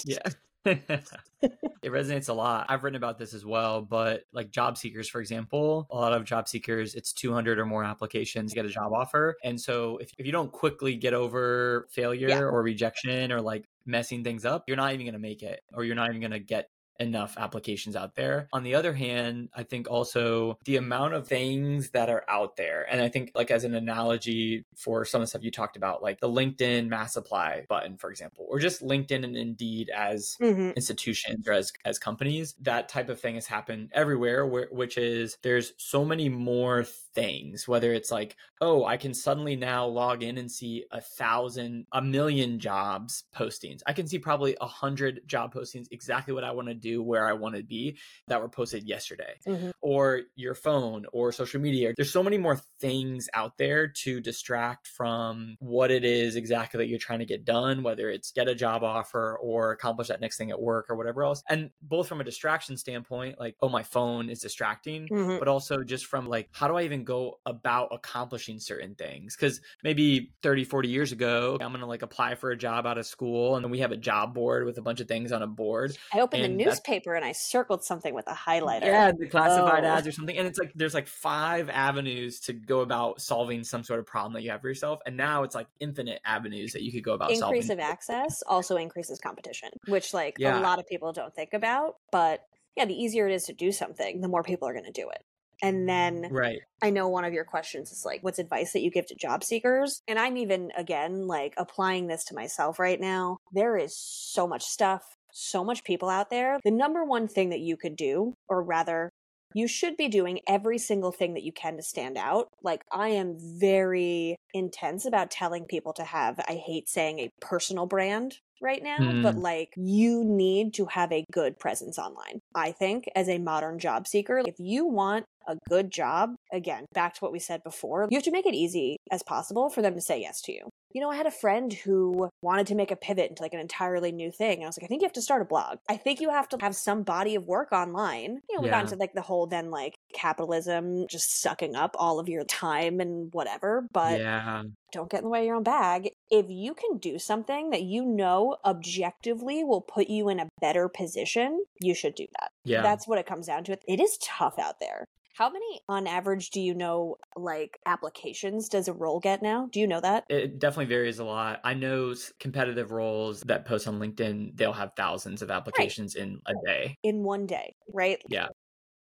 Yeah. 0.05 0.19
it 0.67 1.93
resonates 1.93 2.31
a 2.31 2.33
lot. 2.33 2.67
I've 2.71 2.85
written 2.85 2.97
about 2.97 3.19
this 3.19 3.35
as 3.35 3.45
well, 3.45 3.83
but 3.83 4.23
like 4.33 4.51
job 4.51 4.79
seekers, 4.79 5.11
for 5.11 5.21
example, 5.21 5.87
a 5.91 5.97
lot 5.97 6.15
of 6.15 6.25
job 6.25 6.49
seekers, 6.49 6.95
it's 6.95 7.13
200 7.13 7.59
or 7.59 7.67
more 7.67 7.85
applications 7.85 8.53
to 8.53 8.55
get 8.55 8.65
a 8.65 8.71
job 8.71 8.93
offer. 8.95 9.37
And 9.45 9.61
so 9.61 9.99
if, 9.99 10.11
if 10.17 10.25
you 10.25 10.33
don't 10.33 10.51
quickly 10.51 10.97
get 10.97 11.13
over 11.13 11.87
failure 11.91 12.29
yeah. 12.29 12.41
or 12.41 12.63
rejection 12.63 13.31
or 13.31 13.43
like 13.43 13.69
messing 13.85 14.25
things 14.25 14.47
up, 14.47 14.65
you're 14.67 14.79
not 14.79 14.95
even 14.95 15.05
going 15.05 15.13
to 15.13 15.19
make 15.19 15.43
it 15.43 15.61
or 15.75 15.85
you're 15.85 15.97
not 15.97 16.09
even 16.09 16.21
going 16.21 16.31
to 16.31 16.41
get 16.41 16.71
enough 16.99 17.37
applications 17.39 17.97
out 17.97 18.15
there. 18.15 18.49
On 18.53 18.63
the 18.63 18.75
other 18.75 18.93
hand, 18.93 19.49
I 19.55 19.63
think 19.63 19.91
also 19.91 20.59
the 20.65 20.77
amount 20.77 21.15
of 21.15 21.27
things 21.27 21.91
that 21.91 22.09
are 22.09 22.25
out 22.29 22.57
there. 22.57 22.87
And 22.91 23.01
I 23.01 23.09
think 23.09 23.33
like 23.35 23.51
as 23.51 23.65
an 23.65 23.75
analogy 23.75 24.65
for 24.77 25.05
some 25.05 25.21
of 25.21 25.25
the 25.25 25.29
stuff 25.29 25.43
you 25.43 25.51
talked 25.51 25.77
about, 25.77 26.03
like 26.03 26.21
the 26.21 26.29
LinkedIn 26.29 26.89
mass 26.89 27.17
apply 27.17 27.67
button, 27.69 27.97
for 27.97 28.11
example, 28.11 28.47
or 28.49 28.59
just 28.59 28.83
LinkedIn 28.83 29.25
and 29.25 29.37
Indeed 29.37 29.91
as 29.95 30.37
mm-hmm. 30.41 30.71
institutions 30.77 31.49
or 31.49 31.53
as, 31.53 31.73
as 31.85 31.99
companies, 31.99 32.55
that 32.61 32.89
type 32.89 33.09
of 33.09 33.21
thing 33.21 33.35
has 33.35 33.47
happened 33.47 33.91
everywhere, 33.93 34.47
where, 34.47 34.69
which 34.71 34.97
is 34.97 35.37
there's 35.43 35.73
so 35.77 36.05
many 36.05 36.29
more 36.29 36.85
things, 36.85 37.69
whether 37.69 37.93
it's 37.93 38.11
like, 38.11 38.37
oh, 38.61 38.85
I 38.85 38.97
can 38.97 39.15
suddenly 39.15 39.57
now 39.57 39.87
log 39.87 40.23
in 40.23 40.39
and 40.39 40.51
see 40.51 40.85
a 40.91 41.01
thousand, 41.01 41.87
a 41.93 42.03
million 42.03 42.59
jobs 42.59 43.25
postings. 43.35 43.81
I 43.87 43.93
can 43.93 44.07
see 44.07 44.19
probably 44.19 44.57
a 44.61 44.67
hundred 44.67 45.23
job 45.27 45.55
postings, 45.55 45.87
exactly 45.91 46.35
what 46.35 46.45
I 46.45 46.53
want 46.53 46.69
to 46.69 46.75
do, 46.85 47.03
where 47.03 47.27
I 47.27 47.33
want 47.33 47.57
to 47.57 47.63
be 47.63 47.99
that 48.29 48.41
were 48.41 48.49
posted 48.49 48.87
yesterday, 48.87 49.35
mm-hmm. 49.47 49.71
or 49.81 50.23
your 50.37 50.55
phone 50.55 51.07
or 51.13 51.33
social 51.33 51.61
media. 51.61 51.93
There's 51.97 52.13
so 52.13 52.23
many 52.23 52.39
more 52.39 52.61
things 52.81 53.29
out 53.35 53.59
there 53.59 53.89
to 54.05 54.21
distract 54.21 54.87
from 54.87 55.57
what 55.59 55.91
it 55.91 56.05
is 56.05 56.37
exactly 56.37 56.79
that 56.79 56.89
you're 56.89 56.99
trying 56.99 57.21
to 57.21 57.25
get 57.25 57.45
done, 57.45 57.83
whether 57.83 58.09
it's 58.09 58.31
get 58.31 58.49
a 58.49 58.55
job 58.55 58.83
offer 58.85 59.37
or 59.41 59.73
accomplish 59.73 60.09
that 60.09 60.21
next 60.21 60.37
thing 60.37 60.51
at 60.51 60.61
work 60.61 60.87
or 60.89 60.97
whatever 60.97 61.25
else. 61.25 61.43
And 61.49 61.71
both 61.83 62.09
from 62.09 62.21
a 62.21 62.25
distraction 62.25 62.77
standpoint, 62.77 63.41
like, 63.41 63.57
oh, 63.61 63.69
my 63.69 63.83
phone 63.83 64.29
is 64.29 64.41
distracting, 64.41 65.09
mm-hmm. 65.09 65.39
but 65.39 65.49
also 65.49 65.83
just 65.83 66.07
from 66.07 66.27
like, 66.27 66.49
how 66.53 66.69
do 66.69 66.77
I 66.77 66.83
even 66.83 67.05
go 67.05 67.41
about 67.47 67.89
accomplishing 67.93 68.61
certain 68.61 68.95
things? 68.95 69.37
Because 69.37 69.61
maybe 69.83 70.33
30, 70.43 70.65
40 70.65 70.89
years 70.89 71.13
ago, 71.13 71.59
I'm 71.61 71.71
going 71.71 71.81
to 71.81 71.87
like 71.87 72.03
apply 72.03 72.35
for 72.35 72.51
a 72.51 72.57
job 72.57 72.87
out 72.87 72.99
of 72.99 73.07
school 73.07 73.57
and 73.57 73.71
we 73.71 73.81
have 73.81 73.93
a 73.93 73.97
job 73.97 74.35
board 74.35 74.65
with 74.65 74.79
a 74.79 74.83
bunch 74.83 75.01
of 75.01 75.09
things 75.09 75.33
on 75.33 75.43
a 75.43 75.47
board. 75.47 75.97
I 76.13 76.21
opened 76.21 76.45
the 76.45 76.49
newspaper 76.75 77.15
and 77.15 77.25
I 77.25 77.33
circled 77.33 77.85
something 77.85 78.15
with 78.15 78.27
a 78.27 78.35
highlighter. 78.35 78.83
Yeah, 78.83 79.13
the 79.17 79.27
classified 79.27 79.85
oh. 79.85 79.89
ads 79.89 80.07
or 80.07 80.13
something. 80.13 80.37
And 80.37 80.47
it's 80.47 80.59
like 80.59 80.73
there's 80.75 80.95
like 80.95 81.07
five 81.07 81.69
avenues 81.71 82.41
to 82.41 82.53
go 82.53 82.81
about 82.81 83.21
solving 83.21 83.65
some 83.65 83.85
sort 83.85 84.01
of 84.01 84.07
problem 84.07 84.35
that 84.35 84.43
you 84.43 84.51
have 84.51 84.61
for 84.61 84.69
yourself. 84.69 85.01
And 85.07 85.17
now 85.17 85.43
it's 85.43 85.55
like 85.55 85.67
infinite 85.81 86.21
avenues 86.25 86.73
that 86.73 86.83
you 86.83 86.93
could 86.93 87.05
go 87.05 87.15
about 87.15 87.31
Increase 87.31 87.41
solving. 87.41 87.57
Increase 87.57 87.73
of 87.73 87.81
access 87.81 88.43
also 88.47 88.77
increases 88.77 89.19
competition, 89.21 89.71
which 89.89 90.13
like 90.15 90.37
yeah. 90.39 90.59
a 90.59 90.63
lot 90.63 90.79
of 90.79 90.87
people 90.87 91.13
don't 91.13 91.35
think 91.35 91.53
about. 91.53 91.97
But 92.11 92.41
yeah, 92.77 92.87
the 92.87 92.95
easier 92.95 93.29
it 93.29 93.35
is 93.35 93.45
to 93.45 93.53
do 93.53 93.73
something, 93.73 94.21
the 94.21 94.29
more 94.29 94.43
people 94.43 94.69
are 94.69 94.73
going 94.73 94.85
to 94.85 94.93
do 94.93 95.09
it. 95.11 95.23
And 95.63 95.89
then 95.89 96.29
right. 96.31 96.59
I 96.83 96.91
know 96.91 97.09
one 97.09 97.25
of 97.25 97.33
your 97.33 97.45
questions 97.45 97.93
is 97.93 98.05
like, 98.05 98.23
what's 98.23 98.39
advice 98.39 98.73
that 98.73 98.83
you 98.83 98.91
give 98.91 99.07
to 99.07 99.15
job 99.15 99.45
seekers? 99.45 100.03
And 100.09 100.19
I'm 100.19 100.37
even, 100.37 100.71
again, 100.77 101.27
like 101.27 101.55
applying 101.57 102.07
this 102.09 102.25
to 102.25 102.35
myself 102.35 102.79
right 102.79 103.01
now. 103.01 103.39
There 103.53 103.79
is 103.79 103.97
so 103.97 104.47
much 104.47 104.65
stuff, 104.65 105.17
so 105.35 105.65
much 105.65 105.85
people 105.85 106.09
out 106.09 106.31
there. 106.31 106.59
The 106.65 106.71
number 106.71 107.05
one 107.05 107.29
thing 107.29 107.51
that 107.51 107.61
you 107.61 107.77
could 107.77 107.97
do, 107.97 108.35
or 108.49 108.63
rather, 108.63 109.11
you 109.55 109.69
should 109.69 109.97
be 109.97 110.09
doing 110.09 110.41
every 110.49 110.79
single 110.79 111.13
thing 111.13 111.35
that 111.35 111.45
you 111.45 111.53
can 111.53 111.77
to 111.77 111.83
stand 111.83 112.17
out. 112.17 112.49
Like, 112.63 112.83
I 112.91 113.11
am 113.11 113.37
very 113.39 114.37
intense 114.53 115.05
about 115.05 115.31
telling 115.31 115.65
people 115.65 115.93
to 115.95 116.05
have, 116.05 116.41
I 116.49 116.55
hate 116.55 116.89
saying 116.89 117.21
a 117.21 117.31
personal 117.41 117.87
brand 117.87 118.39
right 118.61 118.83
now, 118.83 118.99
mm. 118.99 119.23
but 119.23 119.37
like 119.37 119.71
you 119.77 120.25
need 120.25 120.75
to 120.75 120.87
have 120.87 121.13
a 121.13 121.25
good 121.31 121.59
presence 121.59 121.99
online. 121.99 122.41
I 122.55 122.73
think 122.73 123.05
as 123.15 123.29
a 123.29 123.39
modern 123.39 123.79
job 123.79 124.07
seeker, 124.07 124.43
if 124.45 124.55
you 124.59 124.87
want 124.87 125.27
a 125.47 125.57
good 125.69 125.91
job, 125.91 126.31
again, 126.53 126.87
back 126.93 127.15
to 127.15 127.21
what 127.21 127.33
we 127.33 127.39
said 127.39 127.63
before, 127.65 128.07
you 128.11 128.17
have 128.17 128.25
to 128.25 128.31
make 128.31 128.47
it 128.47 128.55
easy 128.55 128.97
as 129.11 129.23
possible 129.23 129.69
for 129.69 129.83
them 129.83 129.95
to 129.95 130.01
say 130.01 130.21
yes 130.21 130.41
to 130.43 130.53
you. 130.53 130.69
You 130.93 131.01
know, 131.01 131.11
I 131.11 131.17
had 131.17 131.27
a 131.27 131.33
friend 131.33 131.73
who 131.73 132.29
wanted 132.41 132.69
to 132.69 132.77
make 132.77 132.93
a 132.93 132.97
pivot 132.97 133.29
into 133.31 133.43
like 133.43 133.53
an 133.53 133.59
entirely 133.59 134.13
new 134.13 134.31
thing. 134.31 134.59
And 134.59 134.65
I 134.65 134.67
was 134.69 134.79
like, 134.79 134.85
I 134.85 134.87
think 134.87 135.03
you 135.03 135.07
have 135.07 135.15
to 135.15 135.23
start 135.23 135.43
a 135.43 135.45
blog. 135.45 135.79
I 135.89 135.97
think 135.97 136.21
you 136.21 136.31
have 136.31 136.49
to 136.51 136.59
have 136.61 136.77
some 136.77 137.03
body 137.03 137.35
of 137.35 137.47
work 137.47 137.73
online. 137.73 138.39
You 138.49 138.57
know, 138.57 138.61
we 138.61 138.69
yeah. 138.69 138.75
got 138.75 138.85
into 138.85 138.97
like 138.97 139.13
the 139.13 139.21
whole 139.21 139.49
then 139.49 139.73
like 139.73 139.95
capitalism 140.15 141.07
just 141.09 141.41
sucking 141.41 141.75
up 141.75 141.97
all 141.99 142.21
of 142.21 142.29
your 142.29 142.45
time 142.45 143.01
and 143.01 143.33
whatever. 143.33 143.89
But 143.93 144.21
yeah. 144.21 144.63
don't 144.93 145.11
get 145.11 145.19
in 145.19 145.25
the 145.25 145.31
way 145.31 145.41
of 145.41 145.47
your 145.47 145.57
own 145.57 145.65
bag. 145.65 146.11
If 146.31 146.47
you 146.49 146.75
can 146.75 146.99
do 146.99 147.19
something 147.19 147.71
that 147.71 147.83
you 147.83 148.05
know 148.05 148.57
objectively 148.65 149.65
will 149.65 149.81
put 149.81 150.09
you 150.09 150.29
in 150.29 150.39
a 150.39 150.49
better 150.61 150.89
position, 150.89 151.65
you 151.81 151.95
should 151.95 152.15
do 152.15 152.27
that. 152.39 152.51
Yeah. 152.65 152.83
That's 152.83 153.09
what 153.09 153.19
it 153.19 153.27
comes 153.27 153.49
down 153.49 153.65
to. 153.65 153.77
It 153.89 153.99
is 153.99 154.17
tough 154.19 154.61
out 154.61 154.79
there. 154.81 155.05
How 155.35 155.51
many 155.51 155.81
on 155.89 156.07
average 156.07 156.51
do 156.51 156.61
you 156.61 156.75
know 156.75 157.17
like 157.37 157.81
applications 157.87 158.69
does 158.69 158.87
a 158.87 158.93
role 158.93 159.19
get 159.19 159.43
now? 159.43 159.69
Do 159.73 159.81
you 159.81 159.87
know 159.87 160.01
that? 160.01 160.25
It 160.29 160.61
definitely 160.61 160.87
varies 160.87 161.19
a 161.19 161.25
lot. 161.25 161.61
I 161.65 161.75
know 161.75 162.15
competitive 162.39 162.93
roles 162.93 163.41
that 163.43 163.65
post 163.67 163.89
on 163.89 163.99
LinkedIn, 163.99 164.57
they'll 164.57 164.73
have 164.73 164.93
thousands 164.97 165.43
of 165.43 165.51
applications 165.51 166.15
right. 166.15 166.23
in 166.23 166.41
a 166.47 166.55
day. 166.65 166.99
In 167.03 167.25
one 167.25 167.47
day, 167.47 167.75
right? 167.93 168.23
Yeah 168.29 168.49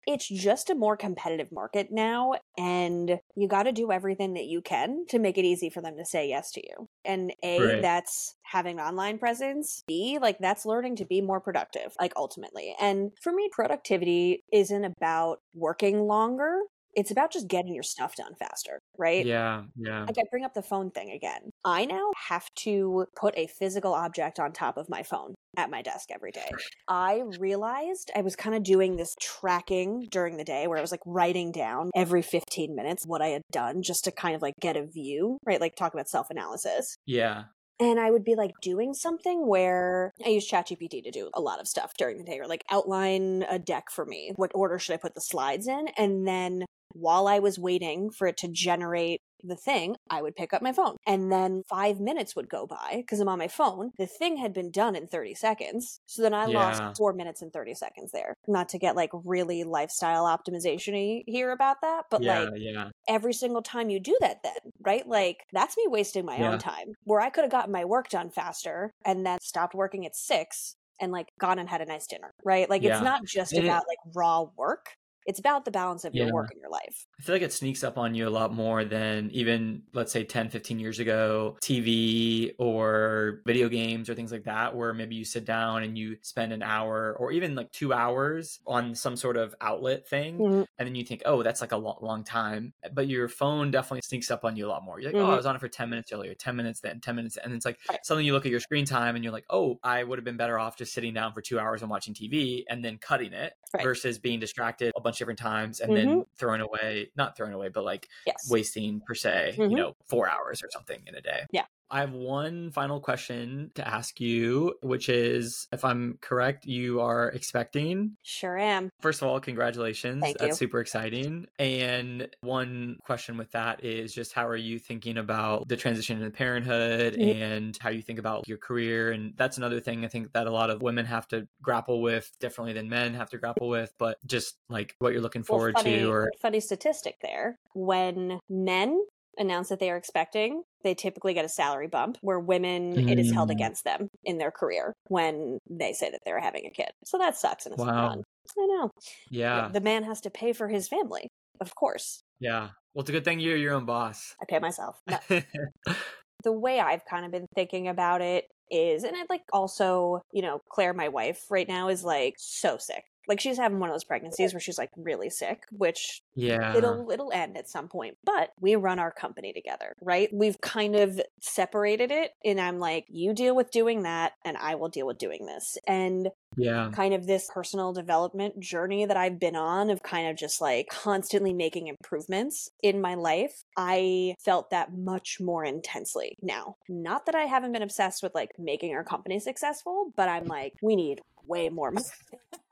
it's 0.08 0.28
just 0.28 0.70
a 0.70 0.76
more 0.76 0.96
competitive 0.96 1.52
market 1.52 1.88
now 1.92 2.34
and 2.58 3.20
you 3.36 3.48
got 3.48 3.64
to 3.64 3.72
do 3.72 3.92
everything 3.92 4.34
that 4.36 4.46
you 4.46 4.62
can 4.62 5.06
to 5.10 5.20
make 5.20 5.38
it 5.38 5.46
easy 5.46 5.70
for 5.70 5.82
them 5.82 5.98
to 5.98 6.06
say 6.06 6.30
yes 6.30 6.52
to 6.52 6.62
you. 6.62 6.88
And 7.04 7.34
a 7.44 7.60
right. 7.60 7.82
that's 7.82 8.36
having 8.44 8.80
online 8.80 9.18
presence. 9.18 9.84
B 9.88 10.20
like 10.22 10.38
that's 10.40 10.66
learning 10.66 10.98
to 10.98 11.06
be 11.06 11.22
more 11.22 11.42
productive 11.42 11.94
like 12.00 12.14
ultimately. 12.16 12.76
And 12.80 13.12
for 13.22 13.34
me 13.34 13.50
productivity 13.52 14.44
isn't 14.52 14.86
about 14.86 15.40
working 15.54 16.02
longer 16.02 16.60
it's 16.96 17.12
about 17.12 17.32
just 17.32 17.48
getting 17.48 17.74
your 17.74 17.84
stuff 17.84 18.16
done 18.16 18.34
faster, 18.36 18.80
right? 18.98 19.26
Yeah, 19.26 19.64
yeah. 19.76 20.06
Like 20.06 20.18
I 20.18 20.24
bring 20.32 20.46
up 20.46 20.54
the 20.54 20.62
phone 20.62 20.92
thing 20.92 21.12
again. 21.12 21.50
I 21.64 21.86
now 21.86 22.12
have 22.28 22.48
to 22.60 23.06
put 23.16 23.38
a 23.38 23.48
physical 23.48 23.94
object 23.94 24.40
on 24.40 24.52
top 24.54 24.78
of 24.78 24.90
my 24.90 25.04
phone 25.04 25.36
at 25.58 25.70
my 25.70 25.82
desk 25.82 26.10
every 26.12 26.32
day. 26.32 26.50
I 26.88 27.24
realized 27.40 28.12
I 28.16 28.22
was 28.22 28.36
kind 28.36 28.56
of 28.56 28.64
doing 28.64 28.96
this 28.96 29.16
tracking 29.20 30.08
during 30.10 30.38
the 30.38 30.44
day 30.44 30.68
where 30.68 30.78
I 30.78 30.82
was 30.82 30.92
like 30.92 31.02
writing 31.06 31.52
down 31.52 31.92
every 31.96 32.22
15 32.22 32.76
minutes 32.76 33.06
what 33.06 33.22
I 33.22 33.28
had 33.28 33.42
done 33.52 33.82
just 33.82 34.04
to 34.06 34.12
kind 34.12 34.36
of 34.36 34.42
like 34.42 34.54
get 34.62 34.78
a 34.78 34.86
view, 34.86 35.38
right? 35.46 35.62
Like 35.62 35.76
talk 35.76 35.94
about 35.94 36.10
self 36.10 36.30
analysis. 36.30 36.96
Yeah 37.06 37.46
and 37.80 38.00
I 38.00 38.10
would 38.12 38.24
be 38.24 38.36
like 38.36 38.52
doing 38.62 38.94
something 38.94 39.48
where 39.48 40.14
I 40.26 40.30
use 40.30 40.50
ChatGPT 40.50 41.04
to 41.04 41.12
do 41.12 41.30
a 41.34 41.42
lot 41.42 41.60
of 41.60 41.68
stuff 41.68 41.92
during 41.98 42.18
the 42.18 42.24
day 42.24 42.40
or 42.40 42.48
like 42.48 42.64
outline 42.72 43.46
a 43.50 43.60
deck 43.60 43.86
for 43.92 44.06
me. 44.06 44.32
What 44.36 44.52
order 44.56 44.80
should 44.80 44.94
I 44.94 44.98
put 44.98 45.14
the 45.14 45.22
slides 45.22 45.68
in? 45.68 45.88
And 45.98 46.28
then 46.28 46.66
while 46.96 47.28
I 47.28 47.40
was 47.40 47.60
waiting 47.60 48.10
for 48.10 48.26
it 48.28 48.38
to 48.38 48.48
generate 48.48 49.22
the 49.44 49.56
thing, 49.56 49.96
I 50.10 50.22
would 50.22 50.36
pick 50.36 50.54
up 50.54 50.62
my 50.62 50.72
phone. 50.72 50.96
And 51.06 51.32
then 51.32 51.64
five 51.70 52.00
minutes 52.00 52.36
would 52.36 52.50
go 52.50 52.66
by 52.66 52.96
because 52.98 53.20
I'm 53.20 53.28
on 53.28 53.38
my 53.38 53.50
phone. 53.50 53.92
The 53.98 54.08
thing 54.08 54.38
had 54.38 54.54
been 54.54 54.72
done 54.72 54.96
in 54.96 55.08
30 55.08 55.36
seconds. 55.36 56.00
So 56.08 56.22
then 56.22 56.34
I 56.34 56.48
yeah. 56.48 56.58
lost 56.58 56.98
four 56.98 57.14
minutes 57.14 57.42
and 57.42 57.52
30 57.52 57.76
seconds 57.76 58.12
there. 58.12 58.34
Not 58.48 58.70
to 58.70 58.80
get 58.80 58.96
like 58.96 59.12
really 59.26 59.64
lifestyle 59.64 60.24
optimization 60.24 61.24
here 61.28 61.52
about 61.52 61.78
that, 61.82 62.04
but 62.10 62.24
yeah, 62.24 62.40
like 62.40 62.54
yeah. 62.56 62.90
every 63.08 63.34
single 63.34 63.62
time 63.62 63.90
you 63.90 64.00
do 64.00 64.18
that, 64.22 64.42
then, 64.44 64.72
right? 64.82 65.08
Like 65.08 65.46
that's 65.52 65.78
me 65.78 65.86
wasting 65.88 66.26
my 66.26 66.38
own 66.40 66.58
time 66.60 66.94
where 67.04 67.20
I 67.20 67.30
could 67.30 67.44
have 67.44 67.52
gotten 67.52 67.72
my 67.72 67.86
work 67.86 68.10
done 68.10 68.30
faster 68.30 68.94
and 69.06 69.26
then 69.26 69.40
stopped 69.42 69.76
working 69.76 70.06
at 70.06 70.16
six 70.16 70.76
and 71.00 71.12
like 71.12 71.28
gone 71.40 71.60
and 71.60 71.70
had 71.70 71.82
a 71.82 71.86
nice 71.86 72.08
dinner, 72.08 72.32
right? 72.44 72.70
Like 72.70 72.84
it's 72.84 73.02
not 73.02 73.26
just 73.26 73.54
about 73.54 73.84
like 73.88 73.98
raw 74.16 74.46
work 74.58 74.88
it's 75.26 75.40
about 75.40 75.66
the 75.66 75.72
balance 75.72 76.06
of 76.06 76.14
your 76.14 76.32
work 76.32 76.52
and 76.52 76.62
your 76.62 76.70
life. 76.70 77.08
I 77.20 77.24
feel 77.24 77.36
like 77.36 77.42
it 77.42 77.52
sneaks 77.54 77.84
up 77.84 77.98
on 77.98 78.14
you 78.14 78.28
a 78.28 78.30
lot 78.30 78.54
more 78.54 78.86
than 78.86 79.30
even, 79.32 79.84
let's 79.94 80.12
say, 80.12 80.24
10, 80.24 80.50
15 80.50 80.80
years 80.80 81.00
ago, 81.00 81.58
TV 81.62 82.54
or 82.60 83.42
video 83.46 83.68
games 83.68 84.10
or 84.10 84.16
things 84.16 84.32
like 84.32 84.44
that, 84.44 84.76
where 84.76 84.94
maybe 84.94 85.16
you 85.16 85.26
sit 85.26 85.46
down 85.46 85.84
and 85.84 85.98
you 85.98 86.18
spend 86.22 86.54
an 86.54 86.62
hour 86.62 87.16
or 87.20 87.32
even 87.32 87.56
like 87.56 87.72
two 87.72 87.92
hours 87.92 88.60
on 88.68 88.94
some 88.94 89.16
sort 89.16 89.36
of 89.36 89.56
outlet 89.62 90.08
thing. 90.08 90.38
Mm-hmm. 90.38 90.64
And 90.78 90.88
then 90.88 90.96
you 90.96 91.04
think, 91.04 91.24
oh, 91.26 91.42
that's 91.42 91.62
like 91.62 91.72
a 91.72 91.78
long, 91.78 91.98
long 92.02 92.24
time. 92.24 92.74
But 92.94 93.08
your 93.08 93.28
phone 93.28 93.72
definitely 93.72 94.02
sneaks 94.04 94.30
up 94.30 94.46
on 94.46 94.56
you 94.56 94.68
a 94.68 94.70
lot 94.70 94.84
more. 94.84 95.00
You're 95.00 95.10
like, 95.10 95.16
mm-hmm. 95.16 95.26
oh, 95.26 95.28
I 95.28 95.30
mm-hmm. 95.30 95.38
was 95.38 95.46
on 95.48 95.56
it 95.56 95.60
for 95.60 95.68
10 95.68 95.90
minutes 95.90 96.12
earlier, 96.14 96.36
10 96.36 96.56
minutes 96.56 96.82
then, 96.82 97.00
10 97.00 97.16
minutes. 97.16 97.38
And 97.44 97.54
it's 97.54 97.66
like 97.66 97.80
right. 97.90 98.00
suddenly 98.04 98.26
you 98.26 98.34
look 98.34 98.46
at 98.46 98.52
your 98.52 98.60
screen 98.60 98.86
time 98.86 99.16
and 99.16 99.24
you're 99.24 99.34
like, 99.34 99.46
oh, 99.50 99.80
I 99.84 100.04
would 100.04 100.20
have 100.20 100.26
been 100.26 100.38
better 100.38 100.60
off 100.60 100.78
just 100.78 100.94
sitting 100.94 101.14
down 101.14 101.34
for 101.34 101.42
two 101.42 101.60
hours 101.60 101.82
and 101.82 101.90
watching 101.90 102.14
TV 102.14 102.64
and 102.70 102.86
then 102.86 103.00
cutting 103.00 103.34
it 103.34 103.54
right. 103.74 103.84
versus 103.84 104.20
being 104.20 104.40
distracted 104.40 104.92
a 104.96 105.02
bunch 105.02 105.15
bunch 105.16 105.22
of 105.22 105.26
different 105.26 105.40
times 105.40 105.80
and 105.80 105.92
mm-hmm. 105.92 106.08
then 106.08 106.26
throwing 106.38 106.62
away, 106.62 107.10
not 107.16 107.38
throwing 107.38 107.54
away, 107.54 107.70
but 107.70 107.84
like 107.84 108.10
yes. 108.26 108.50
wasting 108.50 109.02
per 109.06 109.14
se, 109.14 109.56
mm-hmm. 109.58 109.72
you 109.72 109.78
know, 109.78 109.96
four 110.08 110.30
hours 110.30 110.62
or 110.64 110.70
something 110.70 111.00
in 111.08 111.16
a 111.16 111.22
day. 111.22 111.46
Yeah. 111.52 111.66
I 111.90 112.00
have 112.02 112.14
one 112.14 112.72
final 112.72 113.00
question 113.00 113.72
to 113.76 113.88
ask 113.88 114.20
you, 114.20 114.76
which 114.82 115.10
is 115.10 115.68
if 115.72 115.86
I'm 115.86 116.18
correct, 116.22 116.66
you 116.66 117.02
are 117.02 117.30
expecting. 117.30 118.18
Sure 118.24 118.58
am. 118.58 118.90
First 119.02 119.22
of 119.22 119.28
all, 119.28 119.40
congratulations. 119.40 120.22
Thank 120.22 120.38
That's 120.38 120.60
you. 120.60 120.66
super 120.68 120.80
exciting. 120.80 121.48
And 121.60 122.28
one 122.42 122.98
question 123.04 123.38
with 123.38 123.52
that 123.52 123.84
is 123.84 124.14
just 124.14 124.34
how 124.34 124.48
are 124.48 124.56
you 124.56 124.80
thinking 124.80 125.18
about 125.18 125.68
the 125.68 125.78
transition 125.78 126.18
into 126.18 126.32
parenthood 126.32 127.14
mm-hmm. 127.14 127.42
and 127.42 127.78
how 127.80 127.90
you 127.90 128.02
think 128.02 128.20
about 128.20 128.48
your 128.48 128.58
career? 128.58 129.12
And 129.12 129.34
that's 129.36 129.58
another 129.58 129.80
thing 129.80 130.04
I 130.06 130.08
think 130.08 130.34
that 130.34 130.48
a 130.48 130.52
lot 130.52 130.70
of 130.70 130.82
women 130.82 131.06
have 131.06 131.28
to 131.30 131.48
grapple 131.62 132.02
with 132.02 132.32
differently 132.40 132.74
than 132.74 132.90
men 132.90 133.14
have 133.14 133.30
to 133.30 133.38
grapple 133.38 133.70
with, 133.70 133.94
but 133.98 134.18
just 134.26 134.58
like 134.70 134.96
what 135.00 135.14
you're 135.14 135.22
looking 135.22 135.44
forward 135.44 135.76
well, 135.76 135.84
funny, 135.84 136.00
to 136.00 136.10
or 136.10 136.32
funny 136.42 136.60
statistic 136.60 137.18
there. 137.22 137.60
When 137.74 138.40
men 138.50 139.04
announce 139.38 139.70
that 139.70 139.80
they 139.80 139.90
are 139.92 139.98
expecting, 139.98 140.64
they 140.84 140.94
typically 140.94 141.34
get 141.34 141.46
a 141.46 141.50
salary 141.50 141.88
bump 141.88 142.18
where 142.22 142.40
women 142.40 143.10
it 143.10 143.20
is 143.20 143.32
held 143.32 143.50
Mm. 143.50 143.54
against 143.54 143.84
them 143.84 144.08
in 144.24 144.38
their 144.38 144.52
career 144.52 144.94
when 145.08 145.60
they 145.70 145.94
say 145.94 146.10
that 146.12 146.22
they're 146.26 146.40
having 146.40 146.66
a 146.66 146.70
kid. 146.70 146.90
So 147.04 147.18
that 147.18 147.36
sucks 147.38 147.66
and 147.66 147.74
it's 147.74 147.84
Wow. 147.84 148.10
fun. 148.10 148.24
I 148.58 148.66
know. 148.68 148.92
Yeah. 149.30 149.70
The 149.72 149.82
man 149.82 150.04
has 150.04 150.22
to 150.22 150.30
pay 150.30 150.54
for 150.54 150.68
his 150.68 150.88
family. 150.88 151.28
Of 151.60 151.74
course. 151.76 152.22
Yeah. 152.40 152.70
Well, 152.94 153.02
it's 153.02 153.10
a 153.10 153.14
good 153.14 153.26
thing 153.26 153.40
you're 153.40 153.58
your 153.58 153.74
own 153.74 153.86
boss. 153.86 154.36
I 154.42 154.46
pay 154.46 154.60
myself. 154.60 155.02
No, 155.08 155.18
the 156.44 156.52
way 156.52 156.80
I've 156.80 157.06
kind 157.06 157.26
of 157.26 157.32
been 157.32 157.48
thinking 157.56 157.88
about 157.88 158.22
it 158.22 158.46
is, 158.70 159.04
and 159.04 159.16
I'd 159.16 159.30
like 159.30 159.44
also, 159.54 160.22
you 160.32 160.42
know, 160.42 160.60
Claire, 160.70 160.94
my 160.94 161.08
wife, 161.10 161.46
right 161.50 161.68
now 161.68 161.88
is 161.90 162.04
like 162.04 162.36
so 162.38 162.78
sick. 162.78 163.04
Like 163.28 163.40
she's 163.40 163.58
having 163.58 163.80
one 163.80 163.90
of 163.90 163.94
those 163.94 164.04
pregnancies 164.04 164.54
where 164.54 164.60
she's 164.60 164.78
like 164.78 164.92
really 164.96 165.30
sick, 165.30 165.64
which 165.72 166.20
yeah. 166.36 166.76
it'll 166.76 167.10
it'll 167.12 167.32
end 167.32 167.58
at 167.58 167.70
some 167.70 167.88
point. 167.88 168.18
But 168.24 168.52
we 168.60 168.76
run 168.76 169.00
our 169.00 169.12
company 169.12 169.54
together, 169.54 169.96
right? 170.02 170.30
We've 170.34 170.60
kind 170.62 170.96
of 170.96 171.20
separated 171.42 172.12
it, 172.12 172.32
and 172.44 172.60
I'm 172.60 172.80
like, 172.80 173.06
you 173.10 173.34
deal 173.34 173.56
with 173.56 173.72
doing 173.72 174.04
that, 174.04 174.34
and 174.44 174.58
I 174.58 174.76
will 174.76 174.90
deal 174.90 175.08
with 175.08 175.18
doing 175.18 175.46
this. 175.46 175.78
And 175.88 176.30
yeah. 176.58 176.90
kind 176.94 177.14
of 177.14 177.28
this 177.28 177.50
personal 177.54 177.94
development 177.94 178.60
journey 178.60 179.06
that 179.06 179.18
I've 179.18 179.40
been 179.40 179.56
on 179.56 179.90
of 179.90 180.04
kind 180.04 180.30
of 180.30 180.38
just 180.38 180.62
like 180.62 180.88
constantly 180.90 181.54
making 181.54 181.88
improvements 181.88 182.70
in 182.82 183.02
my 183.02 183.16
life, 183.16 183.64
I 183.78 184.36
felt 184.44 184.70
that 184.70 184.94
much 184.96 185.38
more 185.40 185.64
intensely 185.64 186.38
now. 186.42 186.78
Not 186.90 187.26
that 187.26 187.36
I 187.36 187.44
haven't 187.44 187.74
been 187.74 187.82
obsessed 187.82 188.24
with 188.24 188.34
like 188.36 188.52
making 188.58 188.94
our 188.94 189.04
company 189.04 189.40
successful, 189.40 190.12
but 190.16 190.30
I'm 190.30 190.46
like, 190.46 190.74
we 190.82 190.96
need 190.96 191.22
way 191.48 191.70
more 191.70 191.92
money. 191.92 192.06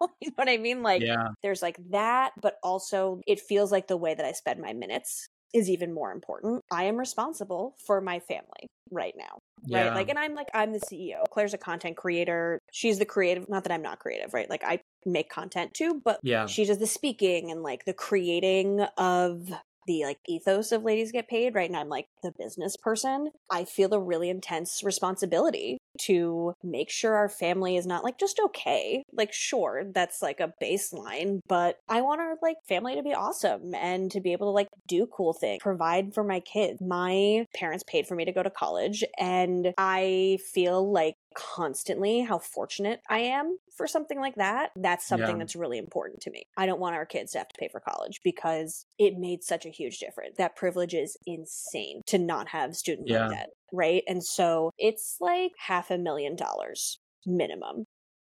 you 0.22 0.30
know 0.30 0.34
what 0.36 0.49
I 0.49 0.57
mean? 0.57 0.84
Like, 0.84 1.01
yeah. 1.01 1.30
there's 1.41 1.61
like 1.61 1.78
that, 1.91 2.32
but 2.41 2.57
also 2.64 3.22
it 3.28 3.39
feels 3.39 3.53
like 3.72 3.88
the 3.88 3.97
way 3.97 4.14
that 4.14 4.26
I 4.26 4.32
spend 4.32 4.62
my 4.62 4.74
minutes 4.74 5.28
is 5.54 5.70
even 5.70 5.93
more 5.93 6.12
important. 6.12 6.62
I 6.72 6.86
am 6.86 6.97
responsible 6.97 7.76
for 7.86 8.01
my 8.01 8.20
family 8.20 8.68
right 8.91 9.14
now 9.18 9.38
Yeah. 9.66 9.88
right? 9.88 9.95
Like, 9.95 10.10
and 10.10 10.18
I'm 10.20 10.34
like, 10.36 10.49
I'm 10.54 10.74
the 10.74 10.80
CEO. 10.80 11.24
Claire's 11.32 11.54
a 11.54 11.58
content 11.58 11.95
creator. 11.95 12.60
She's 12.72 12.99
the 12.99 13.06
creative. 13.06 13.47
Not 13.49 13.64
that 13.64 13.72
I'm 13.72 13.82
not 13.84 13.99
creative, 13.99 14.34
right? 14.34 14.49
Like, 14.49 14.64
I 14.64 14.80
make 15.06 15.30
content 15.30 15.74
too, 15.74 16.01
but 16.04 16.20
yeah. 16.24 16.47
she 16.47 16.66
does 16.66 16.80
the 16.80 16.88
speaking 16.88 17.51
and 17.51 17.62
like 17.62 17.86
the 17.86 17.93
creating 17.93 18.82
of 18.97 19.51
the 19.86 20.04
like 20.06 20.20
ethos 20.28 20.72
of 20.72 20.84
ladies 20.84 21.12
get 21.12 21.28
paid 21.28 21.54
right 21.56 21.70
and 21.70 21.76
i'm 21.78 21.89
like 21.89 22.06
the 22.22 22.32
business 22.39 22.78
person 22.78 23.30
i 23.51 23.66
feel 23.66 23.93
a 23.93 23.99
really 23.99 24.30
intense 24.30 24.82
responsibility 24.82 25.78
to 26.00 26.54
make 26.64 26.89
sure 26.89 27.16
our 27.16 27.30
family 27.30 27.76
is 27.76 27.86
not 27.86 28.04
like 28.04 28.18
just 28.18 28.39
okay 28.39 29.04
like 29.14 29.32
sure 29.34 29.84
that's 29.94 30.22
like 30.22 30.39
a 30.39 30.54
baseline 30.62 31.39
but 31.48 31.78
i 31.89 32.02
want 32.02 32.22
our 32.22 32.36
like 32.41 32.58
family 32.68 32.96
to 32.96 33.04
be 33.04 33.14
awesome 33.14 33.74
and 33.76 34.12
to 34.12 34.20
be 34.22 34.32
able 34.32 34.48
to 34.48 34.52
like 34.52 34.68
do 34.88 35.08
cool 35.08 35.34
things 35.34 35.62
provide 35.62 36.14
for 36.14 36.24
my 36.24 36.39
kids 36.39 36.80
my 36.82 37.46
parents 37.56 37.84
paid 37.88 38.08
for 38.08 38.16
me 38.16 38.26
to 38.26 38.32
go 38.32 38.44
to 38.44 38.50
college 38.50 39.04
and 39.20 39.74
i 39.78 40.38
feel 40.54 40.91
like 40.91 41.16
constantly 41.34 42.22
how 42.22 42.39
fortunate 42.39 43.02
I 43.10 43.20
am 43.20 43.58
for 43.76 43.88
something 43.88 44.20
like 44.20 44.36
that. 44.36 44.72
That's 44.76 45.06
something 45.06 45.28
Yeah. 45.36 45.38
that's 45.39 45.56
really 45.56 45.78
important 45.78 46.22
to 46.22 46.32
me. 46.32 46.46
I 46.58 46.66
don't 46.66 46.80
want 46.80 46.96
our 46.96 47.06
kids 47.06 47.32
to 47.32 47.39
have 47.39 47.48
to 47.48 47.56
pay 47.60 47.68
for 47.68 47.80
college 47.80 48.22
because 48.24 48.86
it 49.00 49.18
made 49.18 49.44
such 49.44 49.66
a 49.66 49.70
huge 49.70 50.00
difference. 50.00 50.38
That 50.38 50.56
privilege 50.56 50.94
is 50.94 51.18
insane 51.26 52.02
to 52.08 52.18
not 52.18 52.50
have 52.50 52.76
student 52.76 53.08
Yeah. 53.08 53.30
debt, 53.30 53.50
right? 53.74 54.03
And 54.07 54.24
so 54.24 54.71
it's 54.78 55.17
like 55.19 55.51
half 55.57 55.91
a 55.91 55.97
million 55.97 56.38
dollars 56.38 56.99
minimum 57.26 57.86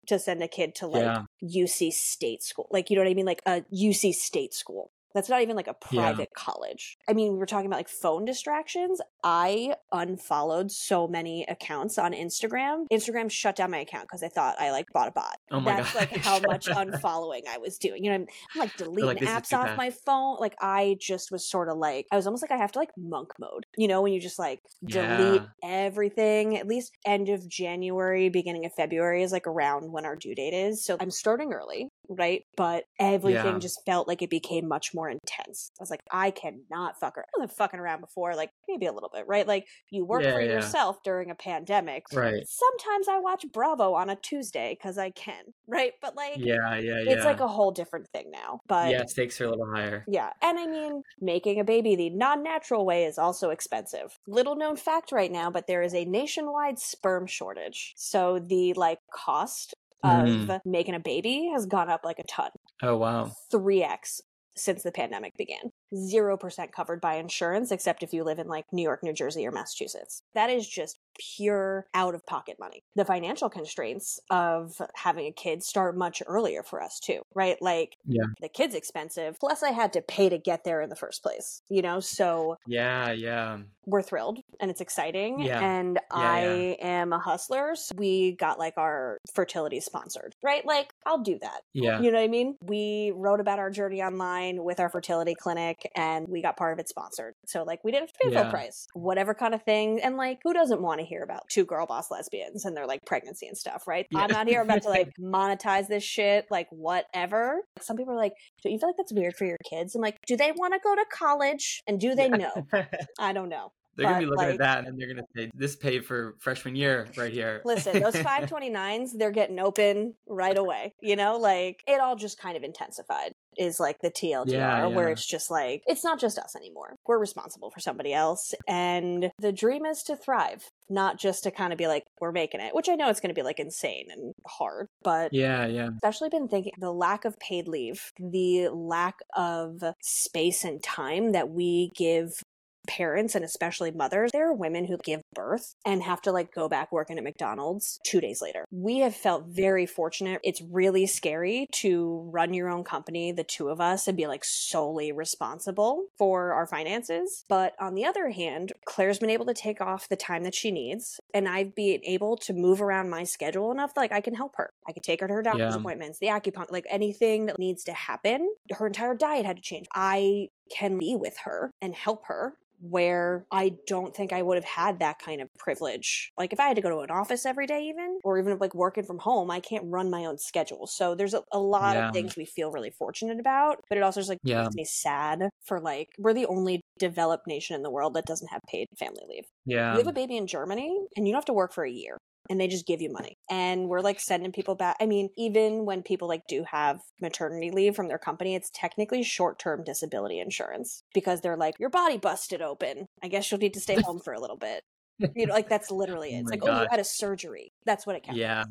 to 0.08 0.20
send 0.20 0.44
a 0.44 0.48
kid 0.50 0.76
to 0.76 0.88
like 0.88 1.04
Yeah. 1.04 1.24
UC 1.44 1.94
state 1.94 2.44
school. 2.44 2.68
Like, 2.72 2.90
you 2.90 2.98
know 2.98 3.04
what 3.04 3.10
I 3.12 3.14
mean? 3.14 3.26
Like 3.26 3.42
a 3.46 3.62
UC 3.74 4.14
state 4.16 4.54
school. 4.54 4.92
That's 5.16 5.30
not 5.30 5.42
even 5.42 5.56
like 5.56 5.68
a 5.68 5.76
Yeah. 5.92 6.02
private 6.02 6.30
college. 6.36 6.98
I 7.10 7.14
mean, 7.14 7.32
we 7.34 7.40
were 7.40 7.46
talking 7.48 7.66
about 7.66 7.78
like 7.78 7.90
phone 7.90 8.26
distractions. 8.26 9.02
I 9.24 9.74
unfollowed 9.92 10.72
so 10.72 11.08
many 11.08 11.46
accounts 11.50 11.98
on 11.98 12.12
Instagram. 12.14 12.86
Instagram 12.92 13.32
shut 13.32 13.56
down 13.56 13.72
my 13.72 13.80
account 13.80 14.04
because 14.04 14.22
I 14.22 14.28
thought 14.28 14.56
I 14.60 14.72
like 14.72 14.86
bought 14.94 15.08
a 15.08 15.12
bot. 15.12 15.38
Oh 15.52 15.60
my 15.62 15.78
That's 15.78 15.96
like 15.96 16.16
how 16.18 16.40
much 16.42 16.68
unfollowing 16.68 17.48
I 17.50 17.58
was 17.58 17.78
doing. 17.80 18.04
You 18.04 18.12
know, 18.12 18.16
I'm, 18.16 18.28
I'm 18.54 18.60
like 18.60 18.78
deleting 18.78 19.06
like, 19.26 19.44
apps 19.44 19.54
off 19.58 19.68
fast. 19.68 19.78
my 19.78 19.90
phone. 20.06 20.38
Like 20.40 20.56
I 20.62 20.98
just 21.00 21.32
was 21.32 21.50
sort 21.50 21.70
of 21.70 21.78
like 21.78 22.06
I 22.12 22.16
was 22.18 22.28
almost 22.28 22.44
like 22.44 22.52
I 22.52 22.58
have 22.58 22.74
to 22.74 22.80
like 22.80 22.92
monk 22.98 23.30
mode. 23.40 23.66
You 23.78 23.88
know, 23.88 24.02
when 24.02 24.12
you 24.14 24.20
just 24.20 24.38
like 24.38 24.60
delete 24.84 25.42
Yeah. 25.42 25.48
everything. 25.64 26.58
At 26.58 26.68
least 26.68 26.92
end 27.06 27.30
of 27.30 27.48
January, 27.48 28.28
beginning 28.30 28.66
of 28.66 28.74
February 28.74 29.24
is 29.24 29.32
like 29.32 29.48
around 29.48 29.92
when 29.92 30.06
our 30.06 30.16
due 30.18 30.36
date 30.36 30.54
is. 30.54 30.84
So 30.84 30.98
I'm 31.00 31.12
starting 31.12 31.54
early, 31.54 31.90
right? 32.10 32.44
But 32.58 32.84
everything 33.00 33.54
Yeah. 33.54 33.60
just 33.60 33.80
felt 33.86 34.08
like 34.08 34.22
it 34.22 34.30
became 34.30 34.68
much 34.68 34.94
more 34.94 35.05
intense. 35.10 35.72
I 35.80 35.84
was 35.84 35.90
like, 35.90 36.02
I 36.12 36.32
cannot 36.32 37.00
fuck 37.00 37.18
around. 37.18 37.26
I 37.36 37.40
wasn't 37.40 37.58
fucking 37.58 37.80
around 37.80 38.02
before, 38.02 38.36
like 38.36 38.50
maybe 38.68 38.86
a 38.86 38.92
little 38.94 39.10
bit, 39.14 39.26
right? 39.28 39.48
Like 39.48 39.66
you 39.90 40.06
work 40.06 40.24
Yeah, 40.24 40.34
for 40.34 40.42
yeah. 40.42 40.52
yourself 40.54 40.98
during 41.04 41.32
a 41.32 41.36
pandemic. 41.36 42.04
Right. 42.14 42.44
Sometimes 42.48 43.08
I 43.08 43.20
watch 43.20 43.46
Bravo 43.54 43.94
on 43.94 44.10
a 44.10 44.16
Tuesday 44.16 44.78
because 44.80 44.98
I 44.98 45.12
can, 45.12 45.44
right? 45.68 45.94
But 46.02 46.16
like, 46.16 46.38
Yeah. 46.38 46.76
Yeah. 46.76 47.02
Yeah. 47.06 47.14
it's 47.14 47.26
like 47.26 47.40
a 47.40 47.48
whole 47.48 47.72
different 47.72 48.08
thing 48.10 48.32
now. 48.32 48.60
But 48.68 48.90
yeah. 48.92 49.04
Stakes 49.08 49.40
are 49.42 49.46
a 49.46 49.50
little 49.50 49.72
higher. 49.74 50.04
yeah, 50.08 50.32
and 50.42 50.60
I 50.60 50.68
mean, 50.68 51.02
making 51.22 51.60
a 51.60 51.64
baby 51.64 51.96
the 51.96 52.10
non 52.10 52.44
natural 52.44 52.86
way 52.86 53.06
is 53.06 53.18
also 53.18 53.50
expensive. 53.50 54.18
Little 54.28 54.56
known 54.56 54.76
fact 54.76 55.12
right 55.12 55.32
now, 55.32 55.50
but 55.52 55.68
there 55.68 55.82
is 55.82 55.94
a 55.94 56.06
nationwide 56.06 56.80
sperm 56.80 57.28
shortage. 57.28 57.94
So 57.96 58.40
the 58.40 58.74
like 58.74 59.00
cost 59.14 59.74
of 60.04 60.28
Mm. 60.28 60.60
making 60.66 60.94
a 60.94 61.00
baby 61.00 61.50
has 61.54 61.66
gone 61.66 61.90
up 61.90 62.02
like 62.04 62.20
a 62.20 62.24
ton. 62.24 62.52
Oh 62.84 62.98
wow. 62.98 63.32
3x 63.52 64.22
since 64.56 64.84
the 64.84 64.92
pandemic 64.92 65.36
began. 65.38 65.72
0% 65.94 66.72
covered 66.72 67.02
by 67.02 67.16
insurance, 67.16 67.72
except 67.72 68.04
if 68.04 68.14
you 68.14 68.24
live 68.24 68.40
in 68.40 68.48
like 68.48 68.66
New 68.72 68.84
York, 68.84 69.04
New 69.04 69.14
Jersey, 69.14 69.46
or 69.46 69.52
Massachusetts. 69.52 70.24
That 70.34 70.50
is 70.50 70.68
just 70.68 70.98
pure 71.20 71.86
out 71.94 72.16
of 72.16 72.26
pocket 72.26 72.58
money. 72.60 72.84
The 72.96 73.06
financial 73.06 73.50
constraints 73.50 74.20
of 74.30 74.82
having 74.96 75.26
a 75.28 75.32
kid 75.32 75.64
start 75.64 75.98
much 75.98 76.22
earlier 76.28 76.64
for 76.64 76.82
us 76.82 77.00
too, 77.00 77.22
right? 77.34 77.62
Like 77.62 77.98
Yeah. 78.06 78.26
the 78.42 78.50
kid's 78.50 78.76
expensive, 78.76 79.38
plus 79.40 79.64
I 79.64 79.72
had 79.72 79.94
to 79.94 80.02
pay 80.02 80.30
to 80.30 80.38
get 80.38 80.64
there 80.64 80.82
in 80.82 80.90
the 80.90 80.96
first 80.96 81.24
place, 81.24 81.62
you 81.70 81.82
know? 81.82 82.00
So 82.00 82.58
Yeah. 82.68 83.12
Yeah. 83.12 83.60
we're 83.86 84.02
thrilled 84.02 84.40
and 84.60 84.72
it's 84.72 84.82
exciting. 84.82 85.40
Yeah. 85.40 85.60
And 85.60 85.96
Yeah, 85.96 86.02
I 86.12 86.42
yeah. 86.80 86.88
am 87.02 87.14
a 87.14 87.20
hustler. 87.20 87.76
So 87.76 87.94
we 87.98 88.34
got 88.34 88.58
like 88.60 88.74
our 88.78 89.20
fertility 89.34 89.80
sponsored, 89.80 90.36
right? 90.44 90.66
Like 90.66 90.94
I'll 91.06 91.20
do 91.22 91.38
that. 91.42 91.62
Yeah. 91.74 92.00
You 92.02 92.12
know 92.12 92.18
what 92.18 92.24
I 92.26 92.28
mean? 92.28 92.58
We 92.62 93.12
wrote 93.16 93.40
about 93.40 93.60
our 93.60 93.70
journey 93.70 94.02
online 94.02 94.64
with 94.64 94.80
our 94.80 94.90
fertility 94.90 95.36
clinic 95.36 95.90
and 95.96 96.28
we 96.28 96.42
got 96.42 96.58
part 96.58 96.74
of 96.74 96.80
it 96.80 96.90
sponsored. 96.90 97.36
So 97.46 97.64
like 97.64 97.84
we 97.84 97.92
did 97.92 98.04
a 98.04 98.08
full 98.32 98.50
price, 98.50 98.88
whatever 98.94 99.34
kind 99.34 99.54
of 99.54 99.64
thing. 99.64 100.02
And 100.02 100.18
like 100.18 100.40
who 100.44 100.54
doesn't 100.54 100.82
want 100.82 101.00
to 101.00 101.05
hear 101.06 101.24
about 101.24 101.44
two 101.50 101.66
girl 101.66 101.86
boss 101.86 102.12
lesbians 102.12 102.66
and 102.66 102.76
their 102.76 102.88
like 102.88 103.06
pregnancy 103.06 103.48
and 103.48 103.58
stuff, 103.58 103.88
right? 103.88 104.06
Yeah. 104.12 104.20
I'm 104.20 104.32
not 104.32 104.48
here 104.48 104.62
about 104.62 104.84
to 104.84 104.90
like 104.90 105.12
monetize 105.20 105.88
this 105.88 106.04
shit, 106.04 106.46
like 106.50 106.68
whatever. 106.70 107.62
Some 107.82 107.98
people 107.98 108.14
are 108.14 108.18
like, 108.18 108.34
don't 108.64 108.74
you 108.74 108.80
feel 108.80 108.90
like 108.90 108.98
that's 108.98 109.14
weird 109.14 109.36
for 109.36 109.46
your 109.46 109.58
kids? 109.70 109.96
I'm 109.96 110.02
like, 110.02 110.18
do 110.28 110.36
they 110.36 110.52
want 110.52 110.74
to 110.74 110.80
go 110.84 110.96
to 110.96 111.06
college? 111.12 111.82
And 111.88 112.00
do 112.00 112.16
they 112.16 112.30
know? 112.30 112.68
I 113.20 113.34
don't 113.34 113.50
know. 113.50 113.72
They're 113.96 114.08
gonna 114.08 114.20
be 114.20 114.26
looking 114.26 114.38
like- 114.38 114.54
at 114.54 114.60
that 114.60 114.88
and 114.88 115.00
they're 115.00 115.08
gonna 115.08 115.28
say, 115.36 115.52
"This 115.54 115.76
paid 115.76 116.06
for 116.06 116.36
freshman 116.40 116.76
year 116.76 117.08
right 117.18 117.32
here." 117.32 117.62
Listen, 117.66 118.02
those 118.02 118.16
529s, 118.16 119.12
they're 119.18 119.32
getting 119.32 119.60
open 119.60 120.16
right 120.28 120.58
away. 120.58 120.94
You 121.02 121.16
know, 121.16 121.38
like 121.38 121.82
it 121.88 122.00
all 122.00 122.16
just 122.16 122.40
kind 122.40 122.58
of 122.58 122.64
intensified 122.64 123.34
is 123.58 123.80
like 123.80 123.98
the 124.02 124.12
TLDR, 124.12 124.52
Yeah, 124.52 124.86
where 124.88 125.08
it's 125.10 125.26
just 125.26 125.50
like, 125.50 125.82
it's 125.88 126.04
not 126.04 126.20
just 126.20 126.38
us 126.38 126.56
anymore. 126.58 126.96
We're 127.08 127.18
responsible 127.20 127.72
for 127.72 127.80
somebody 127.80 128.14
else. 128.14 128.54
And 128.68 129.32
the 129.40 129.54
dream 129.54 129.86
is 129.86 130.04
to 130.04 130.16
thrive, 130.18 130.70
not 130.90 131.18
just 131.18 131.44
to 131.44 131.52
kind 131.52 131.72
of 131.72 131.78
be 131.78 131.88
like, 131.88 132.04
we're 132.20 132.34
making 132.34 132.62
it, 132.62 132.76
which 132.76 132.90
I 132.90 132.96
know 132.96 133.10
it's 133.10 133.20
going 133.20 133.34
to 133.34 133.40
be 133.40 133.44
like 133.44 133.60
insane 133.60 134.08
and 134.12 134.34
hard, 134.46 134.88
but 135.04 135.32
yeah. 135.34 135.66
Yeah. 135.66 135.90
especially 135.96 136.30
been 136.30 136.48
thinking 136.48 136.74
the 136.80 136.92
lack 136.92 137.26
of 137.26 137.40
paid 137.40 137.68
leave, 137.68 138.12
the 138.20 138.70
lack 138.70 139.16
of 139.36 139.82
space 140.02 140.64
and 140.64 140.82
time 140.84 141.32
that 141.32 141.50
we 141.50 141.92
give 141.96 142.42
parents 142.86 143.36
and 143.36 143.44
especially 143.46 143.92
mothers. 143.92 144.32
There 144.32 144.50
are 144.50 144.54
women 144.54 144.86
who 144.86 144.98
give 145.04 145.22
birth 145.36 145.76
and 145.86 146.02
have 146.02 146.22
to 146.24 146.32
like 146.32 146.54
go 146.54 146.68
back 146.68 146.92
working 146.92 147.18
at 147.18 147.24
McDonald's 147.24 148.00
two 148.06 148.20
days 148.22 148.42
later. 148.42 148.66
We 148.72 149.00
have 149.00 149.16
felt 149.16 149.46
very 149.48 149.86
fortunate. 149.86 150.40
It's 150.44 150.62
really 150.62 151.06
scary 151.06 151.68
to 151.74 152.30
run 152.34 152.54
your 152.54 152.70
own 152.70 152.84
company, 152.84 153.32
the 153.32 153.44
two 153.44 153.70
of 153.70 153.80
us, 153.80 154.08
and 154.08 154.18
be 154.18 154.26
like 154.28 154.44
solely 154.44 155.12
responsible 155.12 156.06
for 156.18 156.54
our 156.54 156.66
finances. 156.66 157.46
But 157.48 157.74
on 157.80 157.94
the 157.94 158.06
other 158.06 158.30
hand, 158.30 158.74
Claire's 158.86 159.20
been 159.20 159.30
able 159.30 159.46
to 159.46 159.54
take 159.54 159.82
off 159.82 160.10
the 160.10 160.16
time 160.16 160.44
that 160.44 160.56
she 160.56 160.72
needs, 160.72 161.20
and 161.34 161.48
I've 161.48 161.76
been 161.76 162.02
able 162.06 162.38
to 162.38 162.54
move 162.54 162.82
around 162.82 163.10
my 163.10 163.24
schedule 163.24 163.72
enough 163.72 163.94
that 163.94 164.02
like 164.02 164.12
I 164.12 164.22
can 164.22 164.34
help 164.34 164.54
her. 164.56 164.70
I 164.88 164.94
can 164.94 165.04
take 165.04 165.20
her 165.22 165.28
to 165.28 165.34
her 165.34 165.42
doctor's 165.44 165.74
Yeah. 165.74 165.80
appointments, 165.80 166.20
the 166.20 166.28
acupuncture, 166.28 166.72
like 166.72 166.86
anything 166.90 167.46
that 167.48 167.60
needs 167.60 167.84
to 167.84 167.94
happen. 167.94 168.50
Her 168.72 168.88
entire 168.88 169.16
diet 169.16 169.46
had 169.46 169.58
to 169.58 169.62
change. 169.62 169.86
I 169.94 170.50
can 170.72 170.98
be 170.98 171.16
with 171.16 171.38
her 171.44 171.72
and 171.82 171.94
help 171.94 172.26
her 172.26 172.54
where 172.82 173.46
I 173.52 173.78
don't 173.88 174.16
think 174.16 174.34
I 174.34 174.42
would 174.42 174.56
have 174.58 174.66
had 174.66 175.00
that 175.00 175.20
kind 175.26 175.42
of 175.42 175.50
privilege. 175.58 176.32
Like 176.38 176.54
if 176.54 176.60
I 176.60 176.68
had 176.68 176.76
to 176.76 176.82
go 176.82 176.90
to 176.90 177.00
an 177.00 177.12
office 177.12 177.46
every 177.46 177.68
day, 177.68 177.84
even, 177.90 178.20
or 178.24 178.38
even 178.40 178.58
like 178.60 178.76
working 178.76 179.04
from 179.06 179.20
home, 179.20 179.50
I 179.52 179.60
can't 179.60 179.84
run 179.88 180.10
my 180.10 180.26
own 180.26 180.38
schedule. 180.38 180.88
So 180.88 181.16
there's 181.16 181.34
a, 181.34 181.42
a 181.52 181.60
lot 181.60 181.96
Yeah. 181.96 182.08
of 182.08 182.14
things 182.14 182.36
we 182.36 182.46
feel 182.46 182.72
really 182.72 182.92
fortunate 182.92 183.40
about, 183.40 183.82
but 183.90 183.98
it 183.98 184.04
also 184.04 184.20
just 184.20 184.30
like 184.30 184.40
Yeah. 184.44 184.64
makes 184.64 184.76
me 184.76 184.86
sad 184.86 185.50
for 185.66 185.80
like, 185.80 186.10
we're 186.18 186.34
the 186.34 186.46
only 186.48 186.82
developed 187.00 187.48
nation 187.48 187.76
in 187.76 187.84
the 187.84 187.92
world 187.92 188.14
that 188.16 188.26
doesn't 188.26 188.50
have 188.50 188.62
paid 188.70 188.88
family 188.98 189.24
leave. 189.28 189.46
Yeah. 189.66 189.94
You 189.94 190.00
have 190.00 190.08
a 190.08 190.14
baby 190.14 190.38
in 190.38 190.48
Germany 190.48 190.98
and 191.16 191.28
you 191.28 191.34
don't 191.34 191.40
have 191.40 191.46
to 191.46 191.54
work 191.54 191.74
for 191.74 191.84
a 191.84 191.92
year 191.92 192.18
and 192.50 192.60
they 192.60 192.68
just 192.68 192.86
give 192.86 193.02
you 193.02 193.12
money. 193.12 193.36
And 193.50 193.88
we're 193.90 194.02
like 194.02 194.20
sending 194.20 194.52
people 194.52 194.76
back. 194.76 194.98
I 195.00 195.06
mean, 195.08 195.30
even 195.36 195.86
when 195.86 196.04
people 196.04 196.28
like 196.28 196.44
do 196.48 196.64
have 196.70 197.00
maternity 197.22 197.72
leave 197.72 197.96
from 197.96 198.08
their 198.08 198.20
company, 198.20 198.56
it's 198.56 198.70
technically 198.74 199.24
short 199.24 199.58
term 199.60 199.84
disability 199.84 200.40
insurance 200.40 201.02
because 201.14 201.42
they're 201.42 201.58
like, 201.58 201.74
your 201.80 201.90
body 201.90 202.18
busted 202.18 202.62
open. 202.62 203.08
I 203.24 203.28
guess 203.30 203.50
you'll 203.52 203.60
need 203.60 203.74
to 203.74 203.80
stay 203.82 203.98
home 204.04 204.20
for 204.24 204.34
a 204.34 204.40
little 204.40 204.58
bit. 204.58 204.84
You 205.20 205.48
know, 205.48 205.54
like 205.54 205.70
that's 205.70 205.92
literally 205.92 206.34
it. 206.34 206.38
Oh 206.38 206.42
It's 206.42 206.50
my 206.50 206.58
like, 206.58 206.64
oh, 206.64 206.82
you 206.82 206.88
had 206.90 207.00
a 207.00 207.04
surgery. 207.04 207.72
That's 207.86 208.06
what 208.06 208.16
it 208.16 208.24
counts. 208.24 208.40
Yeah. 208.40 208.64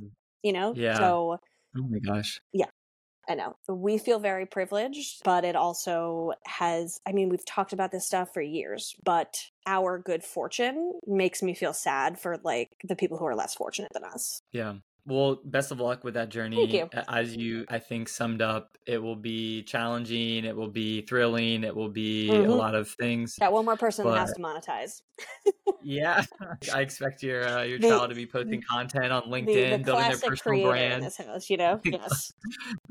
You 0.42 0.52
know? 0.52 0.74
Yeah. 0.74 0.98
So 0.98 1.38
Oh 1.76 1.82
my 1.88 1.98
gosh. 1.98 2.40
Yeah. 2.52 2.66
I 3.28 3.34
know. 3.34 3.56
We 3.68 3.96
feel 3.98 4.18
very 4.18 4.44
privileged, 4.44 5.22
but 5.24 5.44
it 5.44 5.56
also 5.56 6.32
has, 6.46 7.00
I 7.06 7.12
mean, 7.12 7.30
we've 7.30 7.44
talked 7.46 7.72
about 7.72 7.90
this 7.90 8.06
stuff 8.06 8.34
for 8.34 8.42
years, 8.42 8.94
but 9.02 9.46
our 9.66 9.98
good 9.98 10.22
fortune 10.22 11.00
makes 11.06 11.42
me 11.42 11.54
feel 11.54 11.72
sad 11.72 12.20
for 12.20 12.38
like 12.44 12.76
the 12.84 12.96
people 12.96 13.16
who 13.16 13.24
are 13.24 13.34
less 13.34 13.54
fortunate 13.54 13.92
than 13.94 14.04
us. 14.04 14.42
Yeah. 14.52 14.74
Well, 15.06 15.38
best 15.44 15.70
of 15.70 15.80
luck 15.80 16.02
with 16.02 16.14
that 16.14 16.30
journey. 16.30 16.66
you. 16.66 16.88
As 17.08 17.36
you, 17.36 17.66
I 17.68 17.78
think, 17.78 18.08
summed 18.08 18.40
up, 18.40 18.78
it 18.86 18.96
will 18.98 19.16
be 19.16 19.62
challenging, 19.64 20.44
it 20.46 20.56
will 20.56 20.68
be 20.70 21.02
thrilling, 21.02 21.62
it 21.62 21.76
will 21.76 21.90
be 21.90 22.30
a 22.30 22.32
Mhm. 22.34 22.56
lot 22.56 22.74
of 22.74 22.88
things. 22.88 23.36
Got 23.38 23.52
one 23.52 23.66
more 23.66 23.76
person 23.76 24.06
that 24.06 24.16
has 24.18 24.32
to 24.32 24.40
monetize. 24.40 25.02
Yeah. 25.82 26.24
I 26.74 26.80
expect 26.80 27.22
your 27.22 27.46
uh, 27.46 27.62
your 27.64 27.78
The- 27.78 27.88
child 27.88 28.08
to 28.10 28.16
be 28.16 28.26
posting 28.26 28.62
content 28.62 29.12
on 29.12 29.24
LinkedIn, 29.24 29.78
the 29.78 29.84
building 29.84 30.08
their 30.08 30.16
personal 30.30 30.62
brand. 30.70 31.02
this 31.02 31.18
house, 31.18 31.50
you 31.50 31.58
know? 31.58 31.80
Yes. 31.84 32.32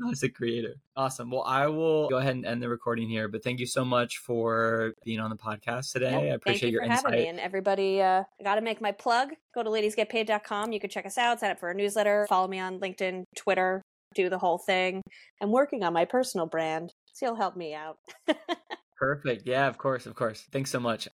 Classic 0.00 0.34
creator. 0.34 0.74
Awesome. 0.96 1.30
Well, 1.32 1.42
I 1.42 1.66
will 1.66 2.08
go 2.08 2.18
ahead 2.18 2.36
and 2.36 2.46
end 2.46 2.62
the 2.62 2.68
recording 2.68 3.08
here, 3.08 3.26
but 3.28 3.42
thank 3.42 3.58
you 3.58 3.66
so 3.66 3.84
much 3.84 4.18
for 4.18 4.94
being 5.04 5.18
on 5.20 5.30
the 5.30 5.36
podcast 5.36 5.92
today. 5.92 6.12
Yep. 6.12 6.22
I 6.22 6.34
appreciate 6.34 6.68
you 6.70 6.74
your 6.80 6.84
for 6.84 6.90
having 6.92 7.10
me. 7.10 7.16
insight. 7.18 7.28
And 7.30 7.40
everybody, 7.40 8.00
uh, 8.00 8.22
I 8.40 8.42
got 8.44 8.54
to 8.54 8.60
make 8.60 8.80
my 8.80 8.92
plug. 8.92 9.30
Go 9.54 9.62
to 9.62 9.70
ladiesgetpaid.com. 9.70 10.72
You 10.72 10.80
can 10.80 10.90
check 10.90 11.06
us 11.06 11.16
out, 11.16 11.40
sign 11.40 11.52
up 11.52 11.60
for 11.60 11.68
our 11.68 11.74
newsletter, 11.74 12.26
follow 12.28 12.48
me 12.48 12.58
on 12.58 12.80
LinkedIn, 12.80 13.24
Twitter, 13.36 13.82
do 14.14 14.28
the 14.28 14.38
whole 14.38 14.58
thing. 14.58 15.02
I'm 15.40 15.52
working 15.52 15.82
on 15.84 15.92
my 15.92 16.04
personal 16.04 16.46
brand, 16.46 16.92
so 17.12 17.26
you'll 17.26 17.36
help 17.36 17.56
me 17.56 17.74
out. 17.74 17.96
Perfect. 18.96 19.46
Yeah, 19.46 19.66
of 19.66 19.76
course, 19.76 20.06
of 20.06 20.14
course. 20.14 20.46
Thanks 20.52 20.70
so 20.70 20.80
much. 20.80 21.02